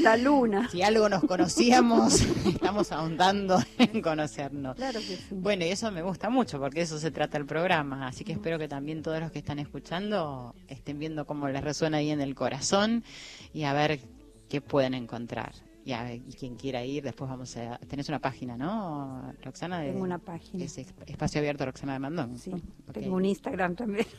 la 0.00 0.16
luna. 0.16 0.68
Si 0.70 0.82
algo 0.82 1.08
nos 1.08 1.22
conocíamos, 1.24 2.20
estamos 2.46 2.92
ahondando 2.92 3.58
en 3.78 4.02
conocernos. 4.02 4.76
Claro 4.76 5.00
que 5.00 5.16
sí. 5.16 5.26
Bueno, 5.30 5.64
y 5.64 5.68
eso 5.68 5.90
me 5.90 6.02
gusta 6.02 6.30
mucho 6.30 6.58
porque 6.58 6.82
eso 6.82 6.98
se 6.98 7.10
trata 7.10 7.38
el 7.38 7.46
programa, 7.46 8.06
así 8.06 8.24
que 8.24 8.32
espero 8.32 8.58
que 8.58 8.68
también 8.68 9.02
todos 9.02 9.20
los 9.20 9.30
que 9.30 9.38
están 9.38 9.58
escuchando 9.58 10.54
estén 10.68 10.98
viendo 10.98 11.26
cómo 11.26 11.48
les 11.48 11.62
resuena 11.62 11.98
ahí 11.98 12.10
en 12.10 12.20
el 12.20 12.34
corazón 12.34 13.04
y 13.52 13.64
a 13.64 13.72
ver 13.72 14.00
qué 14.48 14.60
pueden 14.60 14.94
encontrar. 14.94 15.52
Y, 15.84 15.92
a 15.92 16.02
ver, 16.02 16.16
y 16.16 16.32
quien 16.34 16.56
quiera 16.56 16.84
ir, 16.84 17.02
después 17.02 17.30
vamos 17.30 17.56
a... 17.56 17.78
Tenés 17.78 18.08
una 18.10 18.18
página, 18.18 18.56
¿no, 18.56 19.32
Roxana? 19.42 19.80
De- 19.80 19.92
Tengo 19.92 20.04
una 20.04 20.18
página. 20.18 20.62
Es 20.64 20.76
Espacio 20.78 21.38
Abierto 21.40 21.64
Roxana 21.64 21.94
de 21.94 21.98
Mandón. 21.98 22.36
Sí, 22.38 22.52
tengo 22.92 23.16
un 23.16 23.24
Instagram 23.24 23.74
también. 23.76 24.06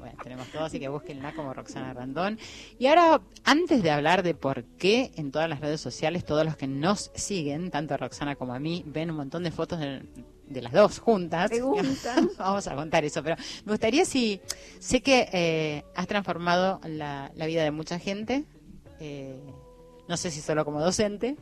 Bueno, 0.00 0.18
tenemos 0.22 0.48
todo, 0.48 0.64
así 0.64 0.78
que 0.78 0.88
búsquenla 0.88 1.32
como 1.34 1.54
Roxana 1.54 1.94
Randón. 1.94 2.38
Y 2.78 2.86
ahora, 2.88 3.22
antes 3.44 3.82
de 3.82 3.90
hablar 3.90 4.22
de 4.22 4.34
por 4.34 4.64
qué 4.64 5.12
en 5.16 5.30
todas 5.30 5.48
las 5.48 5.60
redes 5.60 5.80
sociales, 5.80 6.24
todos 6.26 6.44
los 6.44 6.56
que 6.56 6.66
nos 6.66 7.10
siguen, 7.14 7.70
tanto 7.70 7.94
a 7.94 7.96
Roxana 7.96 8.36
como 8.36 8.52
a 8.52 8.58
mí, 8.58 8.82
ven 8.86 9.10
un 9.12 9.16
montón 9.16 9.44
de 9.44 9.50
fotos 9.50 9.78
de, 9.78 10.02
de 10.48 10.60
las 10.62 10.72
dos 10.72 10.98
juntas. 10.98 11.50
Vamos 12.38 12.66
a 12.68 12.74
contar 12.74 13.04
eso, 13.04 13.22
pero 13.22 13.36
me 13.64 13.72
gustaría 13.72 14.04
si, 14.04 14.40
sé 14.78 15.00
que 15.00 15.28
eh, 15.32 15.84
has 15.94 16.06
transformado 16.06 16.80
la, 16.84 17.30
la 17.34 17.46
vida 17.46 17.62
de 17.62 17.70
mucha 17.70 17.98
gente, 17.98 18.44
eh, 19.00 19.40
no 20.08 20.16
sé 20.16 20.30
si 20.30 20.40
solo 20.40 20.64
como 20.64 20.80
docente, 20.80 21.36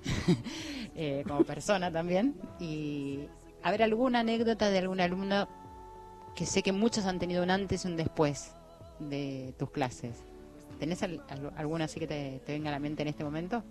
eh, 0.95 1.25
como 1.27 1.45
persona 1.45 1.91
también, 1.91 2.35
y 2.61 3.21
a 3.63 3.71
ver 3.71 3.83
alguna 3.83 4.21
anécdota 4.21 4.71
de 4.71 4.79
algún 4.79 5.01
alumno 5.01 5.49
que 6.35 6.47
sé 6.47 6.63
que 6.63 6.73
muchos 6.73 7.05
han 7.07 7.19
tenido 7.19 7.43
un 7.43 7.51
antes 7.51 7.85
y 7.85 7.89
un 7.89 7.97
después 7.97 8.53
de 8.99 9.55
tus 9.59 9.71
clases. 9.71 10.17
¿Tenés 10.79 11.03
al- 11.03 11.23
al- 11.29 11.53
alguna 11.57 11.85
así 11.85 12.01
que 12.01 12.07
te, 12.07 12.41
te 12.45 12.53
venga 12.53 12.71
a 12.71 12.73
la 12.73 12.79
mente 12.79 13.03
en 13.03 13.09
este 13.09 13.23
momento? 13.25 13.63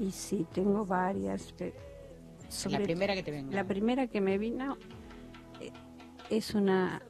Y 0.00 0.10
sí, 0.12 0.46
tengo 0.52 0.84
varias. 0.84 1.52
la 2.70 2.78
primera 2.80 3.14
que 3.14 3.22
te 3.22 3.30
venga. 3.30 3.54
La 3.56 3.64
primera 3.64 4.06
que 4.06 4.20
me 4.20 4.38
vino 4.38 4.76
eh, 5.60 5.72
es 6.30 6.54
una, 6.54 7.02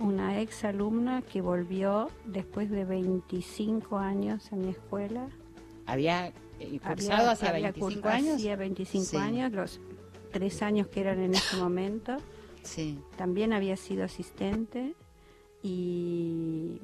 una 0.00 0.40
ex 0.40 0.64
alumna 0.64 1.22
que 1.22 1.40
volvió 1.40 2.08
después 2.24 2.70
de 2.70 2.84
25 2.84 3.98
años 3.98 4.52
a 4.52 4.56
mi 4.56 4.70
escuela. 4.70 5.28
¿Había 5.90 6.28
eh, 6.28 6.32
Había- 6.60 6.80
cursado 6.80 7.30
hace 7.30 7.48
había 7.48 7.72
25 7.72 8.08
cur- 8.08 8.12
años? 8.12 8.34
Hacía 8.36 8.56
25 8.56 9.04
Sí. 9.04 9.16
años, 9.16 9.52
los 9.52 9.80
tres 10.32 10.62
años 10.62 10.86
que 10.88 11.00
eran 11.00 11.20
en 11.20 11.34
ese 11.34 11.56
momento. 11.56 12.16
Sí. 12.62 12.98
También 13.16 13.52
había 13.52 13.76
sido 13.76 14.04
asistente 14.04 14.94
y, 15.62 16.80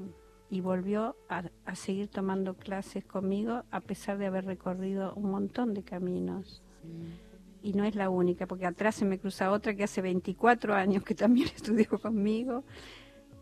y 0.51 0.61
volvió 0.61 1.17
a, 1.29 1.45
a 1.65 1.75
seguir 1.75 2.09
tomando 2.09 2.55
clases 2.55 3.05
conmigo 3.05 3.63
a 3.71 3.81
pesar 3.81 4.19
de 4.19 4.27
haber 4.27 4.45
recorrido 4.47 5.13
un 5.15 5.31
montón 5.31 5.75
de 5.75 5.83
caminos. 5.83 6.63
Y 7.63 7.73
no 7.73 7.85
es 7.85 7.97
la 7.97 8.11
única, 8.11 8.47
porque 8.47 8.65
atrás 8.67 8.95
se 8.95 9.05
me 9.05 9.19
cruza 9.19 9.51
otra 9.51 9.75
que 9.75 9.83
hace 9.85 10.01
24 10.01 10.75
años 10.75 11.03
que 11.03 11.15
también 11.15 11.49
estudió 11.55 11.89
conmigo. 12.01 12.65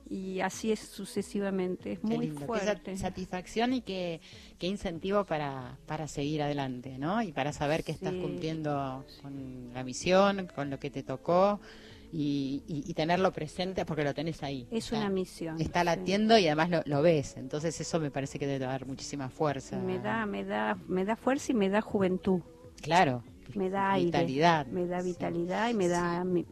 Y 0.09 0.41
así 0.41 0.71
es 0.71 0.81
sucesivamente. 0.81 1.93
Es 1.93 1.99
Qué 2.01 2.07
muy 2.07 2.27
lindo, 2.27 2.41
qué 2.41 2.47
fuerte. 2.47 2.67
sat- 2.97 2.97
satisfacción 3.01 3.73
y 3.73 3.81
qué, 3.81 4.21
qué 4.59 4.67
incentivo 4.67 5.25
para, 5.25 5.79
para 5.87 6.09
seguir 6.09 6.43
adelante, 6.43 6.99
¿no? 6.99 7.23
Y 7.23 7.33
para 7.33 7.53
saber 7.53 7.85
que 7.85 7.93
estás 7.93 8.13
Sí. 8.13 8.21
cumpliendo 8.21 9.05
con 9.23 9.73
la 9.73 9.83
misión, 9.83 10.49
con 10.55 10.69
lo 10.71 10.79
que 10.79 10.91
te 10.91 11.03
tocó 11.03 11.61
y, 12.13 12.63
y- 12.69 12.85
y 12.89 12.95
tenerlo 12.95 13.33
presente 13.33 13.85
porque 13.87 14.05
lo 14.05 14.13
tenés 14.15 14.43
ahí. 14.43 14.69
Es 14.71 14.85
Está- 14.85 14.99
una 14.99 15.09
misión. 15.09 15.61
Está 15.61 15.81
sí. 15.81 15.87
latiendo 15.87 16.37
y 16.39 16.47
además 16.47 16.71
lo, 16.71 16.83
lo 16.85 17.03
ves. 17.03 17.37
Entonces 17.39 17.81
eso 17.81 17.99
me 17.99 18.11
parece 18.11 18.39
que 18.39 18.47
debe 18.47 18.67
dar 18.67 18.87
muchísima 18.87 19.31
fuerza. 19.31 19.79
Me 19.79 19.99
da, 19.99 20.27
me 20.27 20.45
da, 20.45 20.79
me 20.87 21.05
da 21.05 21.17
fuerza 21.17 21.53
y 21.53 21.55
me 21.55 21.69
da 21.71 21.81
juventud. 21.81 22.41
Claro. 22.83 23.25
me 23.55 23.69
da 23.71 23.93
aire, 23.93 24.07
Vitalidad. 24.07 24.67
me 24.69 24.87
da 24.87 25.01
Sí. 25.03 25.09
vitalidad 25.09 25.69
y 25.69 25.75
me 25.75 25.87
da 25.89 26.25
mi- 26.25 26.47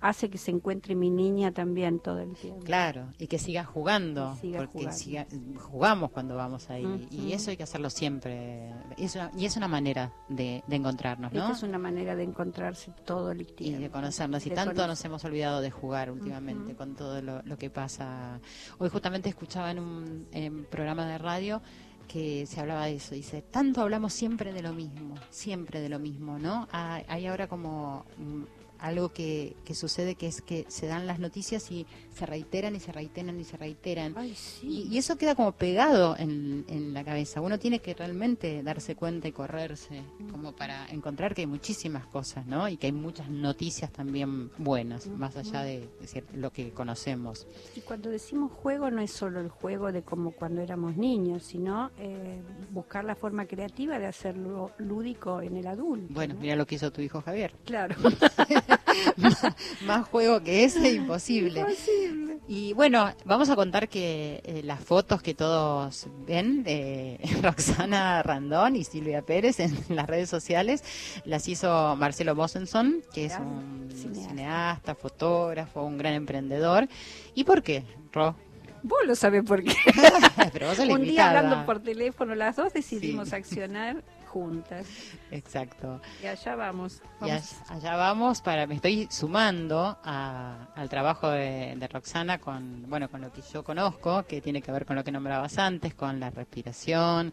hace 0.00 0.30
que 0.30 0.38
se 0.38 0.50
encuentre 0.50 0.94
mi 0.94 1.10
niña 1.10 1.52
también 1.52 1.98
todo 2.00 2.20
el 2.20 2.34
tiempo. 2.36 2.64
Claro, 2.64 3.08
y 3.18 3.26
que 3.26 3.38
sigas 3.38 3.66
jugando, 3.66 4.34
Y 4.36 4.40
siga 4.40 4.58
porque 4.58 4.86
siga- 4.92 5.26
jugamos 5.60 6.10
cuando 6.10 6.36
vamos 6.36 6.70
ahí, 6.70 7.08
y 7.10 7.32
eso 7.32 7.50
hay 7.50 7.56
que 7.56 7.62
hacerlo 7.64 7.90
siempre. 7.90 8.72
Es 8.96 9.14
una- 9.16 9.30
y 9.36 9.44
es 9.46 9.56
una 9.56 9.68
manera 9.68 10.12
de, 10.28 10.62
de 10.66 10.76
encontrarnos, 10.76 11.32
¿no? 11.32 11.40
Esta 11.40 11.52
es 11.52 11.62
una 11.62 11.78
manera 11.78 12.14
de 12.14 12.22
encontrarse 12.24 12.92
todo 13.04 13.32
el 13.32 13.42
y 13.42 13.44
tiempo. 13.44 13.80
de 13.80 13.90
conocernos. 13.90 14.46
Y 14.46 14.50
De 14.50 14.54
tanto 14.56 14.70
conocer. 14.72 14.88
nos 14.88 15.04
hemos 15.04 15.24
olvidado 15.24 15.60
de 15.60 15.70
jugar 15.70 16.10
últimamente 16.10 16.74
con 16.74 16.94
todo 16.94 17.20
lo, 17.20 17.42
lo 17.42 17.58
que 17.58 17.70
pasa. 17.70 18.40
Hoy 18.78 18.88
justamente 18.88 19.28
escuchaba 19.28 19.70
en 19.70 19.78
un 19.80 20.26
en 20.32 20.64
programa 20.66 21.06
de 21.06 21.18
radio 21.18 21.60
que 22.06 22.46
se 22.46 22.60
hablaba 22.60 22.86
de 22.86 22.94
eso. 22.96 23.14
Dice, 23.14 23.42
tanto 23.42 23.82
hablamos 23.82 24.12
siempre 24.14 24.52
de 24.52 24.62
lo 24.62 24.72
mismo, 24.72 25.14
siempre 25.30 25.80
de 25.80 25.88
lo 25.90 25.98
mismo, 25.98 26.38
¿no? 26.38 26.66
Hay, 26.72 27.04
hay 27.06 27.26
ahora 27.26 27.48
como 27.48 28.06
mm, 28.16 28.42
algo 28.78 29.10
que, 29.10 29.56
que 29.64 29.74
sucede 29.74 30.14
que 30.14 30.26
es 30.26 30.40
que 30.40 30.64
se 30.68 30.86
dan 30.86 31.06
las 31.06 31.18
noticias 31.18 31.70
y 31.70 31.86
se 32.14 32.26
reiteran 32.26 32.74
y 32.76 32.80
se 32.80 32.92
reiteran 32.92 33.38
y 33.40 33.44
se 33.44 33.56
reiteran. 33.56 34.14
Ay, 34.16 34.30
Y, 34.30 34.34
sí. 34.34 34.88
y 34.90 34.98
eso 34.98 35.16
queda 35.16 35.34
como 35.34 35.52
pegado 35.52 36.16
en, 36.18 36.64
en 36.68 36.92
la 36.94 37.04
cabeza. 37.04 37.40
Uno 37.40 37.58
tiene 37.58 37.80
que 37.80 37.94
realmente 37.94 38.62
darse 38.62 38.94
cuenta 38.94 39.28
y 39.28 39.32
correrse, 39.32 40.02
como 40.30 40.52
para 40.54 40.86
encontrar 40.88 41.34
que 41.34 41.42
hay 41.42 41.46
muchísimas 41.46 42.06
cosas, 42.06 42.46
¿no? 42.46 42.68
Y 42.68 42.76
que 42.76 42.86
hay 42.86 42.92
muchas 42.92 43.28
noticias 43.28 43.90
también 43.92 44.50
buenas, 44.58 45.06
más 45.06 45.36
allá 45.36 45.62
de, 45.62 45.88
decir, 46.00 46.24
lo 46.34 46.50
que 46.50 46.70
conocemos. 46.70 47.46
Y 47.76 47.80
cuando 47.80 48.10
decimos 48.10 48.52
juego 48.52 48.90
no 48.90 49.00
es 49.00 49.10
solo 49.12 49.40
el 49.40 49.48
juego 49.48 49.92
de 49.92 50.02
como 50.02 50.32
cuando 50.32 50.60
éramos 50.60 50.96
niños, 50.96 51.42
sino 51.42 51.90
eh, 51.98 52.40
buscar 52.70 53.04
la 53.04 53.14
forma 53.14 53.46
creativa 53.46 53.98
de 53.98 54.06
hacerlo 54.06 54.72
lúdico 54.78 55.40
en 55.40 55.56
el 55.56 55.66
adulto. 55.66 56.06
Bueno, 56.12 56.34
¿no? 56.34 56.40
mira 56.40 56.56
lo 56.56 56.66
que 56.66 56.76
hizo 56.76 56.90
tu 56.90 57.00
hijo 57.00 57.20
Javier. 57.22 57.52
claro. 57.64 57.94
más, 59.16 59.42
más 59.86 60.06
juego 60.08 60.42
que 60.42 60.64
ese, 60.64 60.92
imposible. 60.92 61.60
Imposible. 61.60 62.38
Y 62.48 62.72
bueno, 62.72 63.12
vamos 63.26 63.50
a 63.50 63.56
contar 63.56 63.88
que 63.88 64.40
eh, 64.44 64.62
las 64.64 64.80
fotos 64.80 65.20
que 65.20 65.34
todos 65.34 66.06
ven 66.26 66.62
de 66.62 67.20
Roxana 67.42 68.22
Randón 68.22 68.76
y 68.76 68.84
Silvia 68.84 69.22
Pérez 69.22 69.60
en 69.60 69.76
las 69.90 70.06
redes 70.06 70.30
sociales 70.30 70.82
las 71.24 71.46
hizo 71.48 71.94
Marcelo 71.96 72.34
Mosenson, 72.34 73.02
que 73.12 73.26
es 73.26 73.34
un 73.38 73.90
cineasta. 73.94 74.28
cineasta. 74.30 74.94
fotógrafo, 74.94 75.82
un 75.82 75.98
gran 75.98 76.14
emprendedor. 76.14 76.88
¿Y 77.34 77.44
por 77.44 77.62
qué, 77.62 77.84
Ro? 78.12 78.34
Vos 78.82 79.00
lo 79.06 79.14
sabés 79.14 79.42
por 79.42 79.62
qué. 79.62 79.74
Pero 80.52 80.68
vos 80.68 80.78
Un 80.78 81.02
día 81.02 81.28
hablando 81.28 81.66
por 81.66 81.80
teléfono, 81.80 82.34
las 82.34 82.56
dos 82.56 82.72
decidimos 82.72 83.28
Sí. 83.30 83.34
accionar 83.34 84.02
juntas. 84.28 84.86
Exacto. 85.30 86.00
Y 86.22 86.26
allá 86.26 86.54
vamos. 86.56 87.02
Vamos. 87.20 87.54
all- 87.70 87.76
allá 87.78 87.96
vamos 87.96 88.40
para 88.42 88.66
me 88.66 88.74
estoy 88.76 89.08
sumando 89.10 89.98
a- 90.04 90.68
al 90.76 90.88
trabajo 90.88 91.28
de, 91.30 91.74
de 91.76 91.88
Roxana 91.88 92.38
con 92.38 92.88
bueno 92.88 93.08
con 93.10 93.20
lo 93.22 93.32
que 93.32 93.42
yo 93.52 93.64
conozco 93.64 94.24
que 94.24 94.40
tiene 94.40 94.62
que 94.62 94.70
ver 94.70 94.86
con 94.86 94.94
lo 94.96 95.02
que 95.02 95.10
nombrabas 95.10 95.58
antes 95.58 95.94
con 95.94 96.20
la 96.20 96.30
respiración 96.30 97.32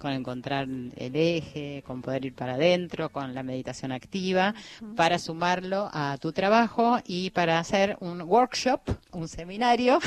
con 0.00 0.12
encontrar 0.12 0.66
el 0.96 1.16
eje 1.16 1.82
con 1.86 2.00
poder 2.00 2.24
ir 2.24 2.34
para 2.34 2.54
adentro 2.54 3.10
con 3.10 3.34
la 3.34 3.42
meditación 3.42 3.92
activa 3.92 4.54
para 4.96 5.18
sumarlo 5.18 5.90
a 5.92 6.16
tu 6.18 6.32
trabajo 6.32 6.98
y 7.04 7.30
para 7.30 7.58
hacer 7.58 7.96
un 8.00 8.22
workshop 8.22 8.80
un 9.12 9.28
seminario 9.28 9.98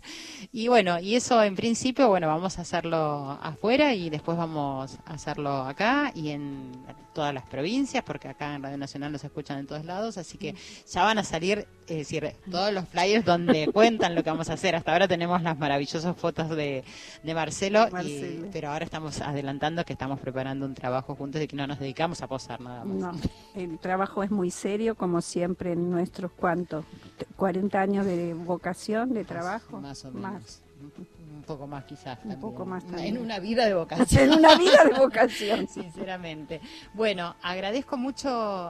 y 0.52 0.68
bueno 0.68 1.00
y 1.00 1.16
eso 1.16 1.42
en 1.42 1.56
principio 1.56 2.08
bueno 2.08 2.28
vamos 2.28 2.58
a 2.58 2.62
hacerlo 2.62 3.38
afuera 3.42 3.94
y 3.94 4.10
después 4.10 4.36
vamos 4.38 4.98
a 5.06 5.14
hacerlo 5.14 5.62
acá 5.62 5.85
acá 5.86 6.12
y 6.14 6.30
en 6.30 6.72
todas 7.14 7.32
las 7.32 7.44
provincias, 7.44 8.04
porque 8.04 8.28
acá 8.28 8.54
en 8.54 8.62
Radio 8.62 8.76
Nacional 8.76 9.10
nos 9.12 9.24
escuchan 9.24 9.58
en 9.58 9.66
todos 9.66 9.84
lados, 9.86 10.18
así 10.18 10.36
que 10.36 10.54
ya 10.90 11.02
van 11.02 11.16
a 11.18 11.24
salir, 11.24 11.66
es 11.88 11.96
decir, 11.96 12.34
todos 12.50 12.72
los 12.74 12.86
flyers 12.88 13.24
donde 13.24 13.68
cuentan 13.72 14.14
lo 14.14 14.22
que 14.22 14.28
vamos 14.30 14.50
a 14.50 14.54
hacer. 14.54 14.74
Hasta 14.76 14.92
ahora 14.92 15.08
tenemos 15.08 15.40
las 15.42 15.56
maravillosas 15.58 16.14
fotos 16.16 16.50
de, 16.50 16.84
de 17.22 17.34
Marcelo, 17.34 17.86
y- 18.04 18.44
pero 18.52 18.70
ahora 18.70 18.84
estamos 18.84 19.20
adelantando 19.22 19.84
que 19.84 19.94
estamos 19.94 20.20
preparando 20.20 20.66
un 20.66 20.74
trabajo 20.74 21.14
juntos 21.14 21.40
y 21.40 21.46
que 21.48 21.56
no 21.56 21.66
nos 21.66 21.78
dedicamos 21.78 22.20
a 22.20 22.26
posar 22.26 22.60
nada 22.60 22.84
más. 22.84 22.96
No, 22.96 23.20
el 23.54 23.78
trabajo 23.78 24.22
es 24.22 24.30
muy 24.30 24.50
serio, 24.50 24.94
como 24.94 25.22
siempre 25.22 25.72
en 25.72 25.90
nuestros 25.90 26.30
cuantos, 26.32 26.84
40 27.36 27.80
años 27.80 28.04
de 28.06 28.34
vocación, 28.34 29.14
de 29.14 29.24
trabajo. 29.24 29.80
Más 29.80 30.04
o 30.04 30.10
menos. 30.10 30.60
Un 31.28 31.42
poco 31.42 31.66
más 31.66 31.84
quizás. 31.84 32.18
Un 32.24 32.38
poco 32.40 32.64
también. 32.64 32.90
más 32.92 33.02
En 33.04 33.18
una 33.18 33.38
vida 33.38 33.66
de 33.66 33.74
vocación. 33.74 34.32
En 34.32 34.38
una 34.38 34.56
vida 34.56 34.84
de 34.84 34.98
vocación. 34.98 35.68
Sinceramente. 35.72 36.60
Bueno, 36.94 37.34
agradezco 37.42 37.96
mucho 37.96 38.28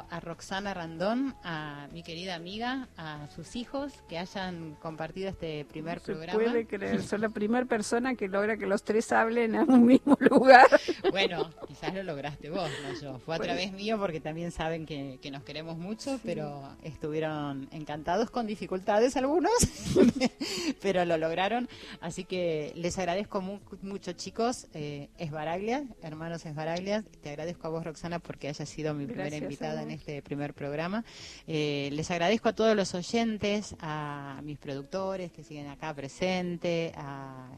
a 0.09 0.21
Roxana 0.21 0.73
Randón, 0.75 1.35
a 1.45 1.89
mi 1.93 2.03
querida 2.03 2.35
amiga, 2.35 2.89
a 2.97 3.29
sus 3.35 3.57
hijos 3.57 3.93
que 4.09 4.19
hayan 4.19 4.75
compartido 4.81 5.29
este 5.29 5.65
primer 5.67 6.01
Se 6.01 6.07
programa. 6.13 6.39
puede 6.43 6.67
creer, 6.67 7.03
soy 7.05 7.19
la 7.21 7.29
primera 7.29 7.67
persona 7.67 8.15
que 8.15 8.29
logra 8.29 8.57
que 8.57 8.67
los 8.67 8.83
tres 8.83 9.13
hablen 9.13 9.55
en 9.55 9.71
un 9.71 9.85
mismo 9.87 10.17
lugar. 10.21 10.67
Bueno, 11.11 11.51
quizás 11.67 11.95
lo 11.95 12.03
lograste 12.03 12.51
vos, 12.51 12.71
no 12.83 13.01
yo. 13.01 13.19
Fue 13.19 13.35
a 13.35 13.39
Bueno. 13.39 13.45
través 13.55 13.73
mío 13.73 13.99
porque 13.99 14.21
también 14.21 14.51
saben 14.51 14.87
que, 14.87 15.19
que 15.23 15.31
nos 15.31 15.43
queremos 15.45 15.77
mucho, 15.79 16.19
pero 16.25 16.63
estuvieron 16.83 17.69
encantados 17.71 18.31
con 18.31 18.47
dificultades 18.47 19.17
algunos, 19.17 19.53
pero 20.83 21.05
lo 21.05 21.17
lograron. 21.17 21.69
Así 22.01 22.25
que 22.25 22.46
les 22.75 22.99
agradezco 22.99 23.41
mu- 23.41 23.61
mucho, 23.83 24.13
chicos. 24.13 24.67
Eh, 24.75 25.09
Esbaraglia, 25.19 25.85
hermanos 26.03 26.45
Esbaraglia, 26.47 27.03
te 27.23 27.31
agradezco 27.31 27.67
a 27.67 27.71
vos, 27.71 27.85
Roxana, 27.85 28.19
porque 28.19 28.49
hayas 28.49 28.69
sido 28.69 28.95
mi 28.95 29.05
primera 29.07 29.25
Gracias 29.29 29.43
invitada 29.43 29.83
en 29.83 29.91
este 29.91 30.23
primer 30.23 30.55
programa. 30.55 31.05
Eh, 31.47 31.89
les 31.93 32.11
agradezco 32.11 32.49
a 32.49 32.53
todos 32.55 32.75
los 32.77 32.95
oyentes, 32.95 33.75
a 33.81 34.41
mis 34.45 34.59
productores 34.59 35.33
que 35.33 35.43
siguen 35.45 35.69
acá 35.69 35.95
presentes, 35.95 36.93
a 36.97 37.49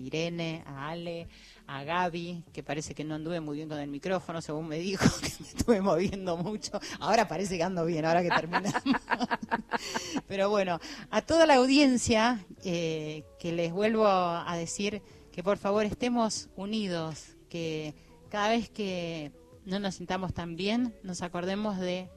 Irene, 0.00 0.62
a 0.66 0.90
Ale, 0.90 1.28
a 1.66 1.84
Gaby, 1.84 2.44
que 2.52 2.62
parece 2.62 2.94
que 2.94 3.04
no 3.04 3.14
anduve 3.14 3.40
muy 3.40 3.56
bien 3.56 3.68
con 3.68 3.78
el 3.78 3.88
micrófono, 3.88 4.40
según 4.40 4.68
me 4.68 4.78
dijo, 4.78 5.04
que 5.20 5.32
me 5.40 5.48
estuve 5.48 5.80
moviendo 5.80 6.36
mucho. 6.36 6.80
Ahora 7.00 7.26
parece 7.28 7.56
que 7.56 7.62
ando 7.62 7.84
bien, 7.84 8.04
ahora 8.04 8.22
que 8.22 8.30
terminamos. 8.30 8.82
Pero 10.28 10.50
bueno, 10.50 10.80
a 11.10 11.22
toda 11.22 11.46
la 11.46 11.56
audiencia, 11.56 12.44
eh, 12.64 13.24
que 13.38 13.52
les 13.52 13.72
vuelvo 13.72 14.06
a 14.06 14.56
decir 14.56 15.02
que 15.32 15.42
por 15.42 15.58
favor 15.58 15.84
estemos 15.84 16.48
unidos, 16.56 17.36
que 17.48 17.94
cada 18.30 18.48
vez 18.48 18.70
que 18.70 19.32
no 19.64 19.78
nos 19.80 19.96
sintamos 19.96 20.32
tan 20.32 20.56
bien, 20.56 20.94
nos 21.02 21.22
acordemos 21.22 21.78
de 21.78 22.08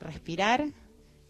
respirar 0.00 0.66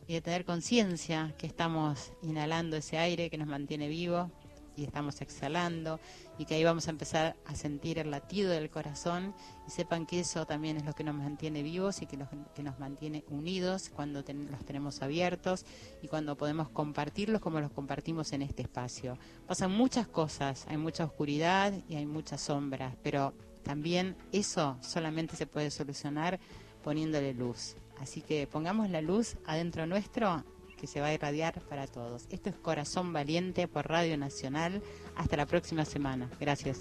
y 0.06 0.14
de 0.14 0.20
tener 0.20 0.44
conciencia 0.44 1.34
que 1.38 1.46
estamos 1.46 2.12
inhalando 2.22 2.76
ese 2.76 2.98
aire 2.98 3.30
que 3.30 3.38
nos 3.38 3.48
mantiene 3.48 3.88
vivo 3.88 4.30
y 4.76 4.84
estamos 4.84 5.20
exhalando 5.20 6.00
y 6.38 6.44
que 6.44 6.54
ahí 6.54 6.64
vamos 6.64 6.88
a 6.88 6.90
empezar 6.90 7.36
a 7.46 7.54
sentir 7.54 7.98
el 7.98 8.10
latido 8.10 8.50
del 8.50 8.70
corazón 8.70 9.34
y 9.66 9.70
sepan 9.70 10.06
que 10.06 10.20
eso 10.20 10.46
también 10.46 10.76
es 10.76 10.84
lo 10.84 10.92
que 10.92 11.04
nos 11.04 11.14
mantiene 11.14 11.62
vivos 11.62 12.02
y 12.02 12.06
que, 12.06 12.16
los- 12.16 12.28
que 12.54 12.62
nos 12.62 12.78
mantiene 12.78 13.24
unidos 13.28 13.90
cuando 13.94 14.22
los 14.22 14.64
tenemos 14.64 15.02
abiertos 15.02 15.64
y 16.02 16.08
cuando 16.08 16.36
podemos 16.36 16.68
compartirlos 16.68 17.40
como 17.40 17.60
los 17.60 17.70
compartimos 17.70 18.32
en 18.32 18.42
este 18.42 18.62
espacio. 18.62 19.18
Pasan 19.46 19.70
muchas 19.72 20.06
cosas, 20.08 20.66
hay 20.68 20.76
mucha 20.76 21.04
oscuridad 21.04 21.72
y 21.88 21.96
hay 21.96 22.06
muchas 22.06 22.40
sombras, 22.40 22.94
pero 23.02 23.32
también 23.62 24.16
eso 24.32 24.76
solamente 24.80 25.36
se 25.36 25.46
puede 25.46 25.70
solucionar 25.70 26.38
poniéndole 26.82 27.32
luz. 27.32 27.76
Así 28.00 28.20
que 28.20 28.46
pongamos 28.46 28.90
la 28.90 29.00
luz 29.00 29.36
adentro 29.46 29.86
nuestro 29.86 30.44
se 30.86 31.00
va 31.00 31.08
a 31.08 31.14
irradiar 31.14 31.60
para 31.62 31.86
todos. 31.86 32.26
Esto 32.30 32.50
es 32.50 32.56
Corazón 32.56 33.12
Valiente 33.12 33.68
por 33.68 33.88
Radio 33.88 34.16
Nacional. 34.16 34.82
Hasta 35.16 35.36
la 35.36 35.46
próxima 35.46 35.84
semana. 35.84 36.30
Gracias. 36.40 36.80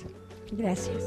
Gracias. 0.52 1.04